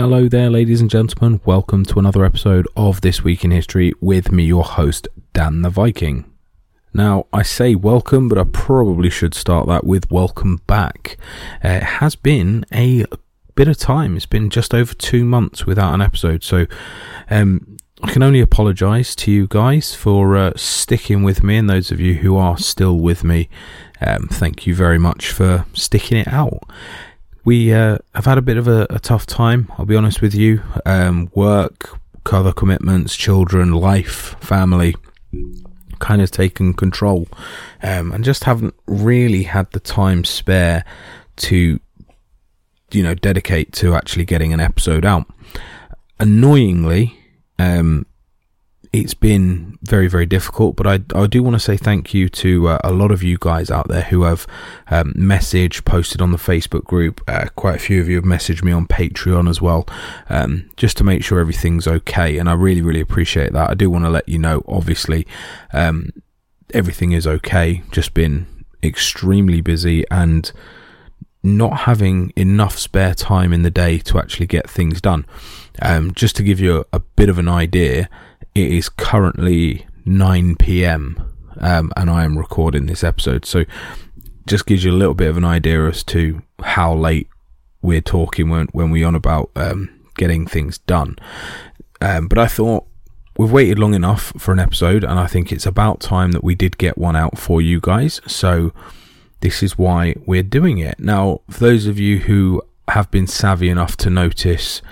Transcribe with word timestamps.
Hello 0.00 0.28
there, 0.28 0.48
ladies 0.48 0.80
and 0.80 0.88
gentlemen. 0.88 1.42
Welcome 1.44 1.84
to 1.84 1.98
another 1.98 2.24
episode 2.24 2.66
of 2.74 3.02
This 3.02 3.22
Week 3.22 3.44
in 3.44 3.50
History 3.50 3.92
with 4.00 4.32
me, 4.32 4.44
your 4.44 4.64
host, 4.64 5.08
Dan 5.34 5.60
the 5.60 5.68
Viking. 5.68 6.24
Now, 6.94 7.26
I 7.34 7.42
say 7.42 7.74
welcome, 7.74 8.26
but 8.26 8.38
I 8.38 8.44
probably 8.44 9.10
should 9.10 9.34
start 9.34 9.66
that 9.66 9.84
with 9.84 10.10
welcome 10.10 10.62
back. 10.66 11.18
Uh, 11.62 11.68
it 11.68 11.82
has 11.82 12.16
been 12.16 12.64
a 12.72 13.04
bit 13.54 13.68
of 13.68 13.76
time. 13.76 14.16
It's 14.16 14.24
been 14.24 14.48
just 14.48 14.72
over 14.72 14.94
two 14.94 15.26
months 15.26 15.66
without 15.66 15.92
an 15.92 16.00
episode, 16.00 16.42
so 16.42 16.64
um, 17.28 17.76
I 18.02 18.10
can 18.10 18.22
only 18.22 18.40
apologise 18.40 19.14
to 19.16 19.30
you 19.30 19.48
guys 19.48 19.94
for 19.94 20.34
uh, 20.34 20.52
sticking 20.56 21.24
with 21.24 21.42
me, 21.42 21.58
and 21.58 21.68
those 21.68 21.90
of 21.90 22.00
you 22.00 22.14
who 22.14 22.38
are 22.38 22.56
still 22.56 22.96
with 22.96 23.22
me, 23.22 23.50
um, 24.00 24.28
thank 24.28 24.66
you 24.66 24.74
very 24.74 24.98
much 24.98 25.30
for 25.30 25.66
sticking 25.74 26.16
it 26.16 26.28
out. 26.28 26.62
We 27.44 27.72
uh, 27.72 27.98
have 28.14 28.26
had 28.26 28.38
a 28.38 28.42
bit 28.42 28.56
of 28.56 28.68
a, 28.68 28.86
a, 28.90 28.98
tough 28.98 29.26
time, 29.26 29.72
I'll 29.78 29.86
be 29.86 29.96
honest 29.96 30.20
with 30.20 30.34
you. 30.34 30.62
Um, 30.84 31.30
work, 31.34 31.98
other 32.30 32.52
commitments, 32.52 33.16
children, 33.16 33.72
life, 33.72 34.36
family 34.40 34.94
kind 36.00 36.22
of 36.22 36.30
taken 36.30 36.72
control 36.74 37.28
um, 37.82 38.10
and 38.12 38.24
just 38.24 38.44
haven't 38.44 38.74
really 38.86 39.44
had 39.44 39.70
the 39.72 39.80
time 39.80 40.24
spare 40.24 40.84
to 41.36 41.78
you 42.90 43.02
know 43.02 43.14
dedicate 43.14 43.72
to 43.72 43.94
actually 43.94 44.24
getting 44.24 44.52
an 44.52 44.60
episode 44.60 45.04
out 45.04 45.26
annoyingly 46.18 47.16
um, 47.58 48.06
it's 48.92 49.14
been 49.14 49.78
very 49.82 50.08
very 50.08 50.26
difficult 50.26 50.74
but 50.74 50.86
i, 50.86 50.98
I 51.14 51.26
do 51.28 51.42
want 51.42 51.54
to 51.54 51.60
say 51.60 51.76
thank 51.76 52.12
you 52.12 52.28
to 52.28 52.68
uh, 52.68 52.78
a 52.82 52.90
lot 52.90 53.12
of 53.12 53.22
you 53.22 53.38
guys 53.38 53.70
out 53.70 53.88
there 53.88 54.02
who 54.02 54.22
have 54.22 54.46
um, 54.90 55.14
messaged 55.14 55.84
posted 55.84 56.20
on 56.20 56.32
the 56.32 56.38
facebook 56.38 56.84
group. 56.84 57.20
Uh, 57.28 57.46
quite 57.54 57.76
a 57.76 57.78
few 57.78 58.00
of 58.00 58.08
you 58.08 58.16
have 58.16 58.24
messaged 58.24 58.64
me 58.64 58.72
on 58.72 58.86
patreon 58.86 59.48
as 59.48 59.60
well 59.60 59.86
um, 60.28 60.68
just 60.76 60.96
to 60.96 61.04
make 61.04 61.22
sure 61.22 61.38
everything's 61.38 61.86
okay 61.86 62.36
and 62.36 62.48
i 62.48 62.52
really 62.52 62.82
really 62.82 63.00
appreciate 63.00 63.52
that. 63.52 63.70
I 63.70 63.74
do 63.74 63.90
want 63.90 64.04
to 64.04 64.10
let 64.10 64.28
you 64.28 64.38
know 64.38 64.62
obviously 64.66 65.26
um, 65.72 66.10
everything 66.74 67.12
is 67.12 67.26
okay. 67.26 67.82
Just 67.90 68.14
been 68.14 68.46
extremely 68.82 69.60
busy 69.60 70.04
and 70.10 70.50
not 71.42 71.80
having 71.80 72.32
enough 72.36 72.78
spare 72.78 73.14
time 73.14 73.52
in 73.52 73.62
the 73.62 73.70
day 73.70 73.98
to 73.98 74.18
actually 74.18 74.46
get 74.46 74.68
things 74.68 75.00
done. 75.00 75.26
Um, 75.80 76.12
just 76.12 76.36
to 76.36 76.42
give 76.42 76.60
you 76.60 76.80
a, 76.80 76.96
a 76.96 77.00
bit 77.00 77.28
of 77.28 77.38
an 77.38 77.48
idea 77.48 78.08
it 78.54 78.70
is 78.70 78.88
currently 78.88 79.86
9 80.04 80.56
p.m. 80.56 81.22
Um, 81.58 81.92
and 81.96 82.10
I 82.10 82.24
am 82.24 82.38
recording 82.38 82.86
this 82.86 83.04
episode. 83.04 83.44
So 83.44 83.64
just 84.46 84.66
gives 84.66 84.84
you 84.84 84.90
a 84.90 84.96
little 84.96 85.14
bit 85.14 85.28
of 85.28 85.36
an 85.36 85.44
idea 85.44 85.86
as 85.86 86.02
to 86.04 86.42
how 86.62 86.94
late 86.94 87.28
we're 87.82 88.00
talking 88.00 88.48
when, 88.48 88.66
when 88.72 88.90
we're 88.90 89.06
on 89.06 89.14
about 89.14 89.50
um, 89.56 89.88
getting 90.16 90.46
things 90.46 90.78
done. 90.78 91.16
Um, 92.00 92.28
but 92.28 92.38
I 92.38 92.46
thought 92.46 92.86
we've 93.36 93.52
waited 93.52 93.78
long 93.78 93.94
enough 93.94 94.32
for 94.38 94.52
an 94.52 94.58
episode, 94.58 95.04
and 95.04 95.18
I 95.18 95.26
think 95.26 95.52
it's 95.52 95.66
about 95.66 96.00
time 96.00 96.32
that 96.32 96.44
we 96.44 96.54
did 96.54 96.78
get 96.78 96.98
one 96.98 97.16
out 97.16 97.38
for 97.38 97.62
you 97.62 97.80
guys. 97.80 98.20
So 98.26 98.72
this 99.40 99.62
is 99.62 99.78
why 99.78 100.14
we're 100.26 100.42
doing 100.42 100.78
it. 100.78 100.98
Now, 100.98 101.40
for 101.50 101.60
those 101.60 101.86
of 101.86 101.98
you 101.98 102.18
who 102.20 102.62
have 102.88 103.10
been 103.10 103.26
savvy 103.26 103.68
enough 103.68 103.96
to 103.98 104.10
notice 104.10 104.82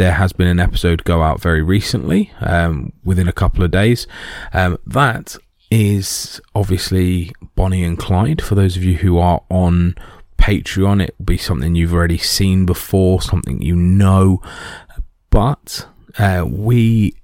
there 0.00 0.12
has 0.12 0.32
been 0.32 0.46
an 0.46 0.58
episode 0.58 1.04
go 1.04 1.20
out 1.20 1.42
very 1.42 1.60
recently, 1.60 2.32
um, 2.40 2.90
within 3.04 3.28
a 3.28 3.34
couple 3.34 3.62
of 3.62 3.70
days. 3.70 4.06
Um, 4.54 4.78
that 4.86 5.36
is 5.70 6.40
obviously 6.54 7.32
Bonnie 7.54 7.84
and 7.84 7.98
Clyde. 7.98 8.40
For 8.40 8.54
those 8.54 8.78
of 8.78 8.82
you 8.82 8.96
who 8.96 9.18
are 9.18 9.42
on 9.50 9.94
Patreon, 10.38 11.02
it 11.02 11.14
will 11.18 11.26
be 11.26 11.36
something 11.36 11.74
you've 11.74 11.92
already 11.92 12.16
seen 12.16 12.64
before, 12.64 13.20
something 13.20 13.60
you 13.60 13.76
know. 13.76 14.40
But 15.28 15.86
uh, 16.18 16.46
we 16.48 17.14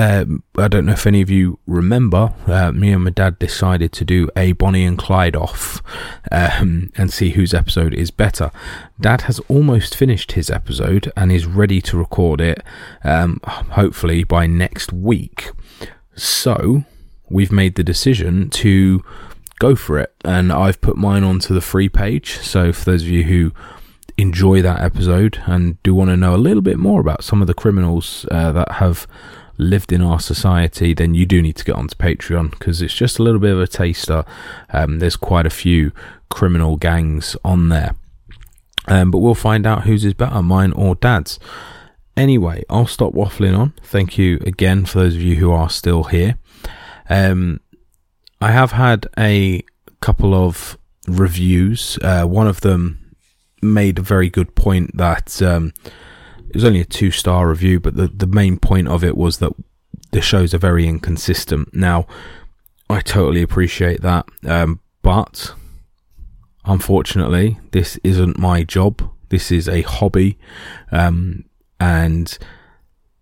um, 0.00 0.42
I 0.56 0.66
don't 0.66 0.86
know 0.86 0.94
if 0.94 1.06
any 1.06 1.20
of 1.20 1.28
you 1.28 1.58
remember, 1.66 2.32
uh, 2.46 2.72
me 2.72 2.90
and 2.90 3.04
my 3.04 3.10
dad 3.10 3.38
decided 3.38 3.92
to 3.92 4.04
do 4.04 4.30
a 4.34 4.52
Bonnie 4.52 4.86
and 4.86 4.96
Clyde 4.96 5.36
off 5.36 5.82
um, 6.32 6.90
and 6.96 7.12
see 7.12 7.32
whose 7.32 7.52
episode 7.52 7.92
is 7.92 8.10
better. 8.10 8.50
Dad 8.98 9.22
has 9.22 9.40
almost 9.40 9.94
finished 9.94 10.32
his 10.32 10.48
episode 10.48 11.12
and 11.18 11.30
is 11.30 11.44
ready 11.44 11.82
to 11.82 11.98
record 11.98 12.40
it, 12.40 12.62
um, 13.04 13.40
hopefully 13.44 14.24
by 14.24 14.46
next 14.46 14.90
week. 14.90 15.50
So 16.14 16.84
we've 17.28 17.52
made 17.52 17.74
the 17.74 17.84
decision 17.84 18.48
to 18.50 19.04
go 19.58 19.76
for 19.76 19.98
it, 19.98 20.14
and 20.24 20.50
I've 20.50 20.80
put 20.80 20.96
mine 20.96 21.24
onto 21.24 21.52
the 21.52 21.60
free 21.60 21.90
page. 21.90 22.38
So 22.38 22.72
for 22.72 22.86
those 22.86 23.02
of 23.02 23.08
you 23.08 23.24
who 23.24 23.52
enjoy 24.16 24.62
that 24.62 24.80
episode 24.80 25.42
and 25.44 25.82
do 25.82 25.94
want 25.94 26.08
to 26.08 26.16
know 26.16 26.34
a 26.34 26.36
little 26.36 26.62
bit 26.62 26.78
more 26.78 27.02
about 27.02 27.22
some 27.22 27.42
of 27.42 27.46
the 27.46 27.54
criminals 27.54 28.24
uh, 28.30 28.50
that 28.52 28.72
have 28.72 29.06
lived 29.60 29.92
in 29.92 30.02
our 30.02 30.20
society, 30.20 30.94
then 30.94 31.14
you 31.14 31.26
do 31.26 31.42
need 31.42 31.56
to 31.56 31.64
get 31.64 31.76
onto 31.76 31.94
Patreon 31.96 32.50
because 32.50 32.82
it's 32.82 32.94
just 32.94 33.18
a 33.18 33.22
little 33.22 33.40
bit 33.40 33.52
of 33.52 33.60
a 33.60 33.66
taster. 33.66 34.24
Um, 34.72 34.98
there's 34.98 35.16
quite 35.16 35.46
a 35.46 35.50
few 35.50 35.92
criminal 36.28 36.76
gangs 36.76 37.36
on 37.44 37.68
there. 37.68 37.94
Um, 38.88 39.10
but 39.10 39.18
we'll 39.18 39.34
find 39.34 39.66
out 39.66 39.84
whose 39.84 40.04
is 40.04 40.14
better, 40.14 40.42
mine 40.42 40.72
or 40.72 40.94
dad's. 40.94 41.38
Anyway, 42.16 42.64
I'll 42.68 42.86
stop 42.86 43.12
waffling 43.12 43.56
on. 43.56 43.72
Thank 43.82 44.18
you 44.18 44.40
again 44.46 44.84
for 44.84 45.00
those 45.00 45.14
of 45.14 45.22
you 45.22 45.36
who 45.36 45.52
are 45.52 45.70
still 45.70 46.04
here. 46.04 46.38
Um, 47.08 47.60
I 48.40 48.50
have 48.52 48.72
had 48.72 49.06
a 49.18 49.62
couple 50.00 50.34
of 50.34 50.78
reviews. 51.06 51.98
Uh, 52.02 52.24
one 52.24 52.46
of 52.46 52.62
them 52.62 53.14
made 53.62 53.98
a 53.98 54.02
very 54.02 54.30
good 54.30 54.54
point 54.54 54.96
that 54.96 55.40
um, 55.42 55.72
it 56.50 56.56
was 56.56 56.64
only 56.64 56.80
a 56.80 56.84
two 56.84 57.12
star 57.12 57.48
review, 57.48 57.78
but 57.78 57.94
the, 57.94 58.08
the 58.08 58.26
main 58.26 58.58
point 58.58 58.88
of 58.88 59.04
it 59.04 59.16
was 59.16 59.38
that 59.38 59.52
the 60.10 60.20
shows 60.20 60.52
are 60.52 60.58
very 60.58 60.84
inconsistent. 60.88 61.72
Now, 61.72 62.08
I 62.88 63.00
totally 63.00 63.40
appreciate 63.40 64.00
that, 64.02 64.26
um, 64.44 64.80
but 65.00 65.54
unfortunately, 66.64 67.60
this 67.70 68.00
isn't 68.02 68.36
my 68.36 68.64
job. 68.64 69.08
This 69.28 69.52
is 69.52 69.68
a 69.68 69.82
hobby, 69.82 70.38
um, 70.90 71.44
and 71.78 72.36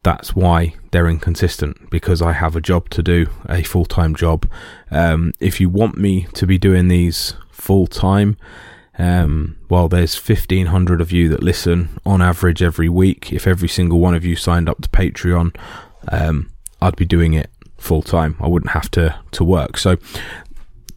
that's 0.03 0.34
why 0.34 0.75
they're 0.91 1.06
inconsistent 1.06 1.91
because 1.91 2.22
I 2.22 2.33
have 2.33 2.56
a 2.56 2.62
job 2.62 2.88
to 2.91 3.03
do, 3.03 3.27
a 3.47 3.62
full 3.62 3.84
time 3.84 4.15
job. 4.15 4.50
Um, 4.91 5.34
if 5.38 5.61
you 5.61 5.69
want 5.69 5.99
me 5.99 6.28
to 6.33 6.47
be 6.47 6.56
doing 6.56 6.88
these 6.88 7.34
full 7.50 7.87
time, 7.87 8.38
um, 8.99 9.57
well, 9.69 9.89
there's 9.89 10.17
1,500 10.17 11.01
of 11.01 11.13
you 11.13 11.29
that 11.29 11.43
listen 11.43 12.01
on 12.05 12.21
average 12.21 12.63
every 12.63 12.89
week. 12.89 13.33
If 13.33 13.47
every 13.47 13.69
single 13.69 14.01
one 14.01 14.15
of 14.15 14.25
you 14.25 14.35
signed 14.35 14.69
up 14.69 14.83
to 14.83 14.89
Patreon, 14.89 15.57
um, 16.11 16.51
I'd 16.83 16.97
be 16.97 17.05
doing 17.05 17.35
it 17.35 17.51
full 17.77 18.03
time. 18.03 18.37
I 18.41 18.49
wouldn't 18.49 18.73
have 18.73 18.91
to, 18.93 19.19
to 19.33 19.45
work. 19.45 19.79
So, 19.79 19.97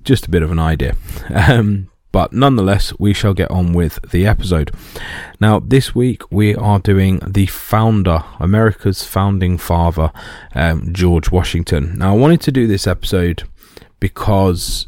just 0.04 0.26
a 0.26 0.32
bit 0.32 0.42
of 0.42 0.52
an 0.52 0.60
idea. 0.60 0.96
Um, 1.34 1.92
but 2.12 2.34
nonetheless, 2.34 2.94
we 3.00 3.14
shall 3.14 3.34
get 3.34 3.50
on 3.50 3.72
with 3.72 3.98
the 4.12 4.28
episode. 4.28 4.72
Now, 5.40 5.60
this 5.60 5.96
week 5.96 6.30
we 6.30 6.54
are 6.56 6.80
doing 6.80 7.22
the 7.26 7.46
founder, 7.46 8.24
America's 8.40 9.06
founding 9.06 9.58
father, 9.58 10.12
um, 10.54 10.94
George 10.94 11.32
Washington. 11.32 11.98
Now, 11.98 12.14
I 12.14 12.18
wanted 12.18 12.42
to 12.42 12.52
do 12.52 12.68
this 12.68 12.86
episode 12.86 13.44
because 14.02 14.88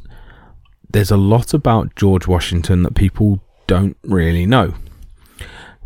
there's 0.94 1.12
a 1.12 1.18
lot 1.18 1.54
about 1.54 1.96
George 1.96 2.28
Washington 2.28 2.84
that 2.84 2.96
people 2.96 3.44
don't 3.68 3.98
really 4.04 4.46
know. 4.46 4.76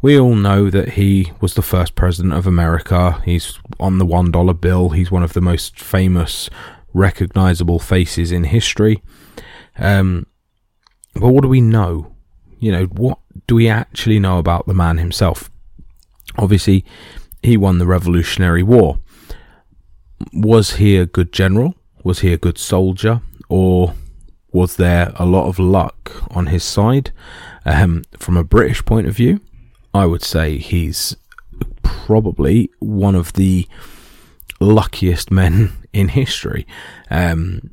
We 0.02 0.20
all 0.20 0.36
know 0.36 0.70
that 0.70 0.90
he 0.90 1.32
was 1.42 1.56
the 1.56 1.62
first 1.62 1.96
president 1.96 2.34
of 2.34 2.46
America. 2.46 3.22
He's 3.26 3.58
on 3.80 3.98
the 3.98 4.06
$1 4.06 4.62
bill. 4.62 4.90
He's 4.90 5.10
one 5.10 5.24
of 5.24 5.34
the 5.34 5.42
most 5.42 5.80
famous, 5.80 6.50
recognizable 6.94 7.80
faces 7.80 8.32
in 8.32 8.44
history. 8.44 9.02
Um, 9.78 10.28
but 11.16 11.30
what 11.30 11.42
do 11.42 11.48
we 11.48 11.62
know? 11.62 12.14
You 12.60 12.72
know, 12.74 12.86
what 12.86 13.20
do 13.48 13.56
we 13.56 13.68
actually 13.70 14.20
know 14.20 14.38
about 14.38 14.68
the 14.68 14.74
man 14.74 14.98
himself? 14.98 15.50
Obviously, 16.38 16.86
he 17.42 17.56
won 17.58 17.80
the 17.80 17.88
Revolutionary 17.88 18.62
War. 18.62 19.00
Was 20.34 20.76
he 20.76 20.98
a 20.98 21.06
good 21.06 21.32
general? 21.32 21.76
Was 22.04 22.20
he 22.20 22.34
a 22.34 22.38
good 22.38 22.58
soldier? 22.58 23.22
Or 23.50 23.96
was 24.52 24.78
there 24.78 25.12
a 25.16 25.26
lot 25.26 25.48
of 25.48 25.60
luck 25.60 26.24
on 26.32 26.48
his 26.48 26.64
side? 26.64 27.12
Um, 27.66 28.04
from 28.18 28.38
a 28.38 28.44
British 28.44 28.84
point 28.86 29.08
of 29.08 29.16
view, 29.16 29.42
I 29.94 30.06
would 30.06 30.24
say 30.24 30.58
he's 30.58 31.16
probably 31.84 32.70
one 32.80 33.16
of 33.16 33.34
the 33.34 33.68
luckiest 34.60 35.32
men 35.32 35.72
in 35.94 36.10
history. 36.10 36.66
Um, 37.10 37.72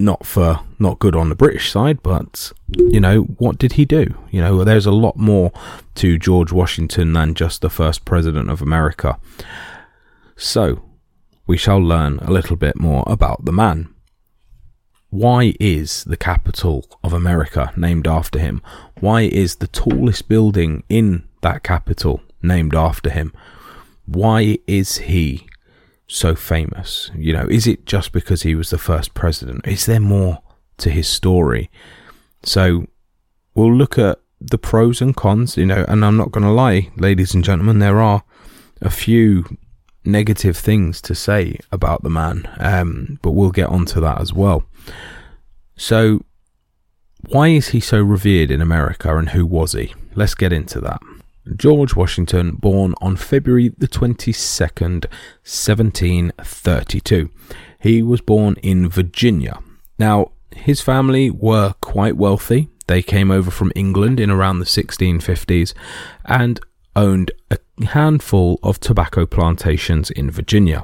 not 0.00 0.24
for 0.24 0.60
not 0.78 1.00
good 1.00 1.16
on 1.16 1.28
the 1.28 1.34
British 1.34 1.72
side, 1.72 2.02
but 2.02 2.52
you 2.76 3.00
know 3.00 3.22
what 3.22 3.58
did 3.58 3.72
he 3.72 3.84
do? 3.84 4.14
You 4.30 4.40
know, 4.40 4.62
there's 4.62 4.86
a 4.86 4.92
lot 4.92 5.16
more 5.16 5.50
to 5.96 6.18
George 6.18 6.52
Washington 6.52 7.12
than 7.12 7.34
just 7.34 7.62
the 7.62 7.70
first 7.70 8.04
president 8.04 8.48
of 8.48 8.62
America. 8.62 9.18
So 10.36 10.82
we 11.48 11.56
shall 11.56 11.80
learn 11.80 12.18
a 12.20 12.30
little 12.30 12.54
bit 12.54 12.78
more 12.78 13.02
about 13.08 13.44
the 13.44 13.52
man. 13.52 13.92
Why 15.10 15.54
is 15.58 16.04
the 16.04 16.16
capital 16.16 16.86
of 17.02 17.12
America 17.12 17.72
named 17.76 18.06
after 18.06 18.38
him? 18.38 18.62
Why 19.00 19.22
is 19.22 19.56
the 19.56 19.66
tallest 19.66 20.28
building 20.28 20.82
in 20.88 21.28
that 21.42 21.62
capital 21.62 22.20
named 22.42 22.74
after 22.74 23.10
him. 23.10 23.32
Why 24.06 24.58
is 24.66 24.98
he 24.98 25.46
so 26.06 26.34
famous? 26.34 27.10
You 27.14 27.32
know, 27.32 27.46
is 27.48 27.66
it 27.66 27.86
just 27.86 28.12
because 28.12 28.42
he 28.42 28.54
was 28.54 28.70
the 28.70 28.78
first 28.78 29.14
president? 29.14 29.66
Is 29.66 29.86
there 29.86 30.00
more 30.00 30.42
to 30.78 30.90
his 30.90 31.08
story? 31.08 31.70
So 32.42 32.86
we'll 33.54 33.74
look 33.74 33.98
at 33.98 34.20
the 34.40 34.58
pros 34.58 35.00
and 35.00 35.14
cons, 35.16 35.56
you 35.56 35.66
know, 35.66 35.84
and 35.88 36.04
I'm 36.04 36.16
not 36.16 36.30
going 36.30 36.44
to 36.44 36.52
lie, 36.52 36.90
ladies 36.96 37.34
and 37.34 37.44
gentlemen, 37.44 37.80
there 37.80 38.00
are 38.00 38.22
a 38.80 38.90
few 38.90 39.44
negative 40.08 40.56
things 40.56 41.00
to 41.02 41.14
say 41.14 41.58
about 41.70 42.02
the 42.02 42.10
man, 42.10 42.48
um, 42.58 43.18
but 43.22 43.32
we'll 43.32 43.50
get 43.50 43.68
onto 43.68 44.00
that 44.00 44.20
as 44.20 44.32
well. 44.32 44.64
So, 45.76 46.24
why 47.28 47.48
is 47.48 47.68
he 47.68 47.80
so 47.80 48.00
revered 48.02 48.50
in 48.50 48.60
America 48.60 49.16
and 49.16 49.28
who 49.30 49.46
was 49.46 49.72
he? 49.72 49.94
Let's 50.14 50.34
get 50.34 50.52
into 50.52 50.80
that. 50.80 51.00
George 51.56 51.94
Washington, 51.94 52.52
born 52.52 52.94
on 53.00 53.16
February 53.16 53.70
the 53.78 53.88
22nd, 53.88 55.06
1732. 55.44 57.30
He 57.80 58.02
was 58.02 58.20
born 58.20 58.56
in 58.62 58.88
Virginia. 58.88 59.60
Now, 59.98 60.32
his 60.54 60.80
family 60.80 61.30
were 61.30 61.74
quite 61.80 62.16
wealthy. 62.16 62.68
They 62.86 63.02
came 63.02 63.30
over 63.30 63.50
from 63.50 63.72
England 63.74 64.18
in 64.20 64.30
around 64.30 64.58
the 64.58 64.64
1650s 64.64 65.74
and 66.24 66.60
owned 66.98 67.30
a 67.50 67.58
handful 67.86 68.58
of 68.62 68.80
tobacco 68.80 69.24
plantations 69.24 70.10
in 70.10 70.30
Virginia. 70.30 70.82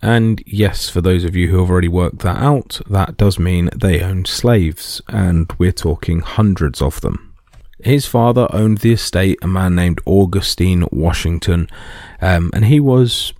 And 0.00 0.42
yes, 0.46 0.88
for 0.88 1.00
those 1.00 1.24
of 1.24 1.36
you 1.36 1.48
who 1.48 1.60
have 1.60 1.70
already 1.70 1.88
worked 1.88 2.20
that 2.20 2.38
out, 2.38 2.80
that 2.88 3.16
does 3.16 3.38
mean 3.38 3.70
they 3.76 4.00
owned 4.00 4.26
slaves, 4.26 5.00
and 5.08 5.52
we're 5.58 5.70
talking 5.70 6.20
hundreds 6.20 6.82
of 6.82 7.00
them. 7.02 7.34
His 7.78 8.06
father 8.06 8.48
owned 8.50 8.78
the 8.78 8.92
estate, 8.92 9.38
a 9.42 9.46
man 9.46 9.74
named 9.74 10.00
Augustine 10.06 10.86
Washington, 10.90 11.68
um, 12.20 12.50
and 12.54 12.64
he 12.64 12.80
was 12.80 13.32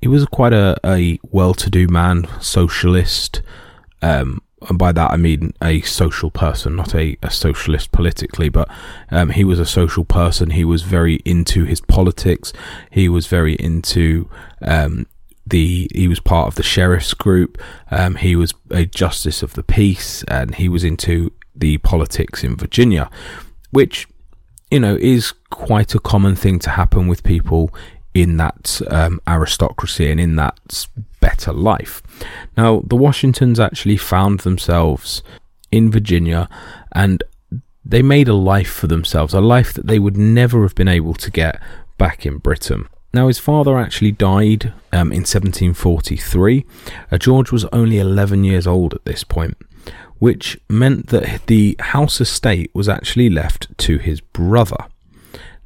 he 0.00 0.08
was 0.08 0.24
quite 0.26 0.52
a, 0.52 0.76
a 0.84 1.18
well-to-do 1.30 1.88
man, 1.88 2.28
socialist, 2.40 3.42
um, 4.02 4.40
and 4.68 4.78
by 4.78 4.92
that 4.92 5.10
I 5.10 5.16
mean 5.16 5.52
a 5.62 5.82
social 5.82 6.30
person, 6.30 6.76
not 6.76 6.94
a, 6.94 7.16
a 7.22 7.30
socialist 7.30 7.92
politically, 7.92 8.48
but 8.48 8.68
um, 9.10 9.30
he 9.30 9.44
was 9.44 9.58
a 9.58 9.66
social 9.66 10.04
person. 10.04 10.50
He 10.50 10.64
was 10.64 10.82
very 10.82 11.16
into 11.24 11.64
his 11.64 11.80
politics. 11.80 12.52
He 12.90 13.08
was 13.08 13.26
very 13.26 13.54
into 13.54 14.30
um, 14.62 15.06
the. 15.46 15.90
He 15.94 16.08
was 16.08 16.20
part 16.20 16.48
of 16.48 16.54
the 16.54 16.62
sheriff's 16.62 17.12
group. 17.12 17.60
Um, 17.90 18.14
he 18.16 18.34
was 18.34 18.54
a 18.70 18.86
justice 18.86 19.42
of 19.42 19.52
the 19.52 19.62
peace, 19.62 20.24
and 20.24 20.54
he 20.54 20.68
was 20.70 20.84
into 20.84 21.32
the 21.54 21.78
politics 21.78 22.42
in 22.42 22.56
Virginia, 22.56 23.10
which 23.70 24.08
you 24.70 24.80
know 24.80 24.96
is 24.96 25.32
quite 25.50 25.94
a 25.94 26.00
common 26.00 26.34
thing 26.34 26.58
to 26.60 26.70
happen 26.70 27.08
with 27.08 27.22
people 27.22 27.72
in 28.22 28.36
that 28.38 28.80
um, 28.88 29.20
aristocracy 29.26 30.10
and 30.10 30.20
in 30.20 30.36
that 30.36 30.86
better 31.20 31.52
life. 31.52 32.02
Now, 32.56 32.82
the 32.86 32.96
Washingtons 32.96 33.60
actually 33.60 33.96
found 33.96 34.40
themselves 34.40 35.22
in 35.70 35.90
Virginia 35.90 36.48
and 36.92 37.22
they 37.84 38.02
made 38.02 38.28
a 38.28 38.34
life 38.34 38.70
for 38.70 38.86
themselves, 38.86 39.34
a 39.34 39.40
life 39.40 39.72
that 39.74 39.86
they 39.86 39.98
would 39.98 40.16
never 40.16 40.62
have 40.62 40.74
been 40.74 40.88
able 40.88 41.14
to 41.14 41.30
get 41.30 41.60
back 41.98 42.26
in 42.26 42.38
Britain. 42.38 42.88
Now, 43.12 43.28
his 43.28 43.38
father 43.38 43.78
actually 43.78 44.12
died 44.12 44.74
um, 44.92 45.12
in 45.12 45.20
1743. 45.20 46.66
Uh, 47.10 47.18
George 47.18 47.52
was 47.52 47.64
only 47.66 47.98
11 47.98 48.44
years 48.44 48.66
old 48.66 48.92
at 48.92 49.04
this 49.04 49.24
point, 49.24 49.56
which 50.18 50.58
meant 50.68 51.08
that 51.08 51.46
the 51.46 51.76
house 51.78 52.20
estate 52.20 52.70
was 52.74 52.88
actually 52.88 53.30
left 53.30 53.68
to 53.78 53.98
his 53.98 54.20
brother. 54.20 54.86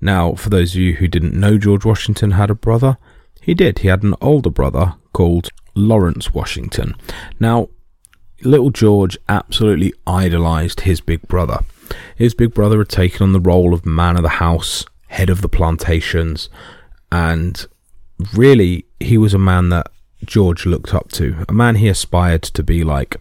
Now, 0.00 0.34
for 0.34 0.48
those 0.48 0.74
of 0.74 0.80
you 0.80 0.94
who 0.94 1.08
didn't 1.08 1.38
know 1.38 1.58
George 1.58 1.84
Washington 1.84 2.32
had 2.32 2.50
a 2.50 2.54
brother, 2.54 2.96
he 3.40 3.54
did. 3.54 3.80
He 3.80 3.88
had 3.88 4.02
an 4.02 4.14
older 4.20 4.50
brother 4.50 4.94
called 5.12 5.50
Lawrence 5.74 6.32
Washington. 6.32 6.94
Now, 7.38 7.68
little 8.42 8.70
George 8.70 9.18
absolutely 9.28 9.92
idolized 10.06 10.80
his 10.80 11.00
big 11.00 11.22
brother. 11.28 11.60
His 12.16 12.34
big 12.34 12.54
brother 12.54 12.78
had 12.78 12.88
taken 12.88 13.22
on 13.24 13.32
the 13.32 13.40
role 13.40 13.74
of 13.74 13.84
man 13.84 14.16
of 14.16 14.22
the 14.22 14.28
house, 14.28 14.84
head 15.08 15.30
of 15.30 15.42
the 15.42 15.48
plantations, 15.48 16.48
and 17.10 17.66
really 18.34 18.86
he 19.00 19.18
was 19.18 19.34
a 19.34 19.38
man 19.38 19.70
that 19.70 19.88
George 20.24 20.66
looked 20.66 20.94
up 20.94 21.10
to, 21.12 21.44
a 21.48 21.52
man 21.52 21.76
he 21.76 21.88
aspired 21.88 22.42
to 22.42 22.62
be 22.62 22.84
like. 22.84 23.16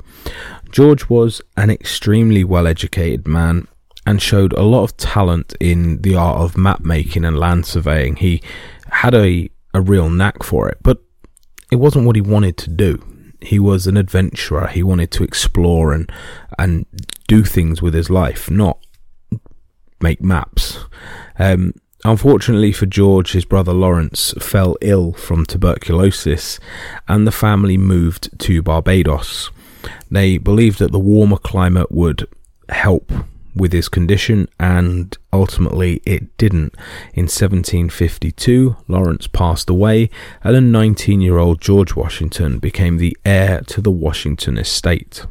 George 0.72 1.10
was 1.10 1.42
an 1.58 1.70
extremely 1.70 2.44
well 2.44 2.68
educated 2.68 3.28
man 3.28 3.68
and 4.10 4.24
showed 4.24 4.54
a 4.54 4.64
lot 4.64 4.82
of 4.82 4.98
talent 4.98 5.54
in 5.60 6.02
the 6.02 6.16
art 6.16 6.42
of 6.42 6.58
map 6.58 6.80
making 6.84 7.24
and 7.24 7.38
land 7.38 7.64
surveying. 7.64 8.16
He 8.16 8.42
had 8.90 9.14
a, 9.14 9.52
a 9.72 9.82
real 9.82 10.10
knack 10.10 10.42
for 10.42 10.68
it, 10.68 10.80
but 10.82 11.04
it 11.72 11.76
wasn't 11.76 12.08
what 12.08 12.16
he 12.16 12.22
wanted 12.22 12.58
to 12.58 12.72
do. 12.72 13.06
He 13.40 13.60
was 13.60 13.86
an 13.86 13.98
adventurer. 13.98 14.66
He 14.66 14.82
wanted 14.82 15.12
to 15.12 15.24
explore 15.24 15.94
and 15.94 16.12
and 16.58 16.88
do 17.28 17.44
things 17.44 17.84
with 17.84 17.94
his 17.94 18.10
life, 18.10 18.50
not 18.50 18.80
make 20.02 20.24
maps. 20.24 20.80
Um, 21.38 21.76
unfortunately 22.04 22.72
for 22.72 22.88
George, 22.88 23.34
his 23.34 23.46
brother 23.46 23.74
Lawrence 23.74 24.34
fell 24.40 24.76
ill 24.82 25.14
from 25.14 25.46
tuberculosis, 25.46 26.60
and 27.08 27.28
the 27.28 27.32
family 27.32 27.78
moved 27.78 28.40
to 28.40 28.64
Barbados. 28.64 29.52
They 30.10 30.40
believed 30.40 30.80
that 30.80 30.92
the 30.92 30.98
warmer 30.98 31.38
climate 31.38 31.92
would 31.92 32.28
help 32.70 33.12
with 33.60 33.74
his 33.74 33.90
condition, 33.90 34.48
and 34.60 35.18
ultimately 35.32 36.02
it 36.06 36.38
didn't. 36.38 36.74
In 37.14 37.26
1752, 37.26 38.78
Lawrence 38.88 39.28
passed 39.28 39.70
away, 39.70 40.10
and 40.44 40.56
a 40.56 40.62
19 40.62 41.22
year 41.22 41.38
old 41.38 41.62
George 41.62 41.96
Washington 41.96 42.60
became 42.60 42.98
the 42.98 43.16
heir 43.26 43.62
to 43.68 43.82
the 43.82 43.92
Washington 43.92 44.58
estate. 44.58 45.26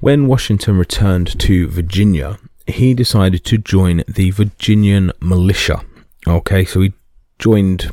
When 0.00 0.26
Washington 0.26 0.76
returned 0.78 1.38
to 1.40 1.68
Virginia, 1.68 2.38
he 2.66 2.94
decided 2.94 3.44
to 3.44 3.58
join 3.58 4.02
the 4.08 4.30
Virginian 4.30 5.12
militia. 5.20 5.82
Okay, 6.26 6.64
so 6.64 6.80
he 6.80 6.92
joined, 7.38 7.90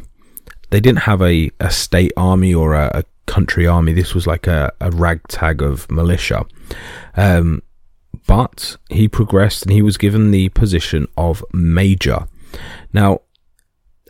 they 0.69 0.79
didn't 0.79 1.03
have 1.03 1.21
a, 1.21 1.51
a 1.59 1.71
state 1.71 2.13
army 2.15 2.53
or 2.53 2.73
a, 2.73 2.91
a 2.93 3.03
country 3.31 3.65
army, 3.65 3.93
this 3.93 4.13
was 4.13 4.27
like 4.27 4.45
a, 4.45 4.73
a 4.81 4.91
ragtag 4.91 5.61
of 5.61 5.89
militia. 5.89 6.45
Um, 7.15 7.61
but 8.27 8.77
he 8.89 9.07
progressed 9.07 9.63
and 9.63 9.71
he 9.71 9.81
was 9.81 9.97
given 9.97 10.31
the 10.31 10.49
position 10.49 11.07
of 11.17 11.43
major. 11.53 12.27
Now, 12.93 13.21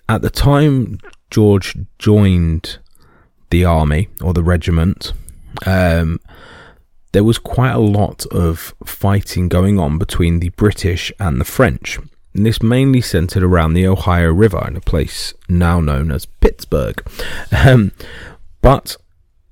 at 0.07 0.21
the 0.21 0.29
time 0.29 0.99
George 1.29 1.77
joined 1.97 2.79
the 3.49 3.65
army 3.65 4.09
or 4.21 4.33
the 4.33 4.43
regiment, 4.43 5.13
um, 5.65 6.19
there 7.11 7.23
was 7.23 7.37
quite 7.37 7.71
a 7.73 7.79
lot 7.79 8.25
of 8.27 8.73
fighting 8.85 9.49
going 9.49 9.79
on 9.79 9.97
between 9.97 10.39
the 10.39 10.49
British 10.49 11.11
and 11.19 11.39
the 11.39 11.45
French. 11.45 11.99
And 12.33 12.45
this 12.45 12.61
mainly 12.61 13.01
centered 13.01 13.43
around 13.43 13.73
the 13.73 13.87
Ohio 13.87 14.31
River 14.31 14.65
in 14.67 14.77
a 14.77 14.81
place 14.81 15.33
now 15.49 15.81
known 15.81 16.11
as 16.11 16.25
Pittsburgh. 16.25 17.01
Um, 17.53 17.91
but 18.61 18.95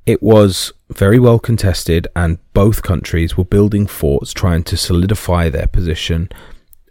it 0.06 0.24
was 0.24 0.72
very 0.90 1.20
well 1.20 1.40
contested, 1.40 2.08
and 2.16 2.40
both 2.54 2.84
countries 2.84 3.38
were 3.38 3.46
building 3.46 3.88
forts 3.88 4.34
trying 4.34 4.64
to 4.64 4.78
solidify 4.78 5.50
their 5.50 5.68
position 5.68 6.30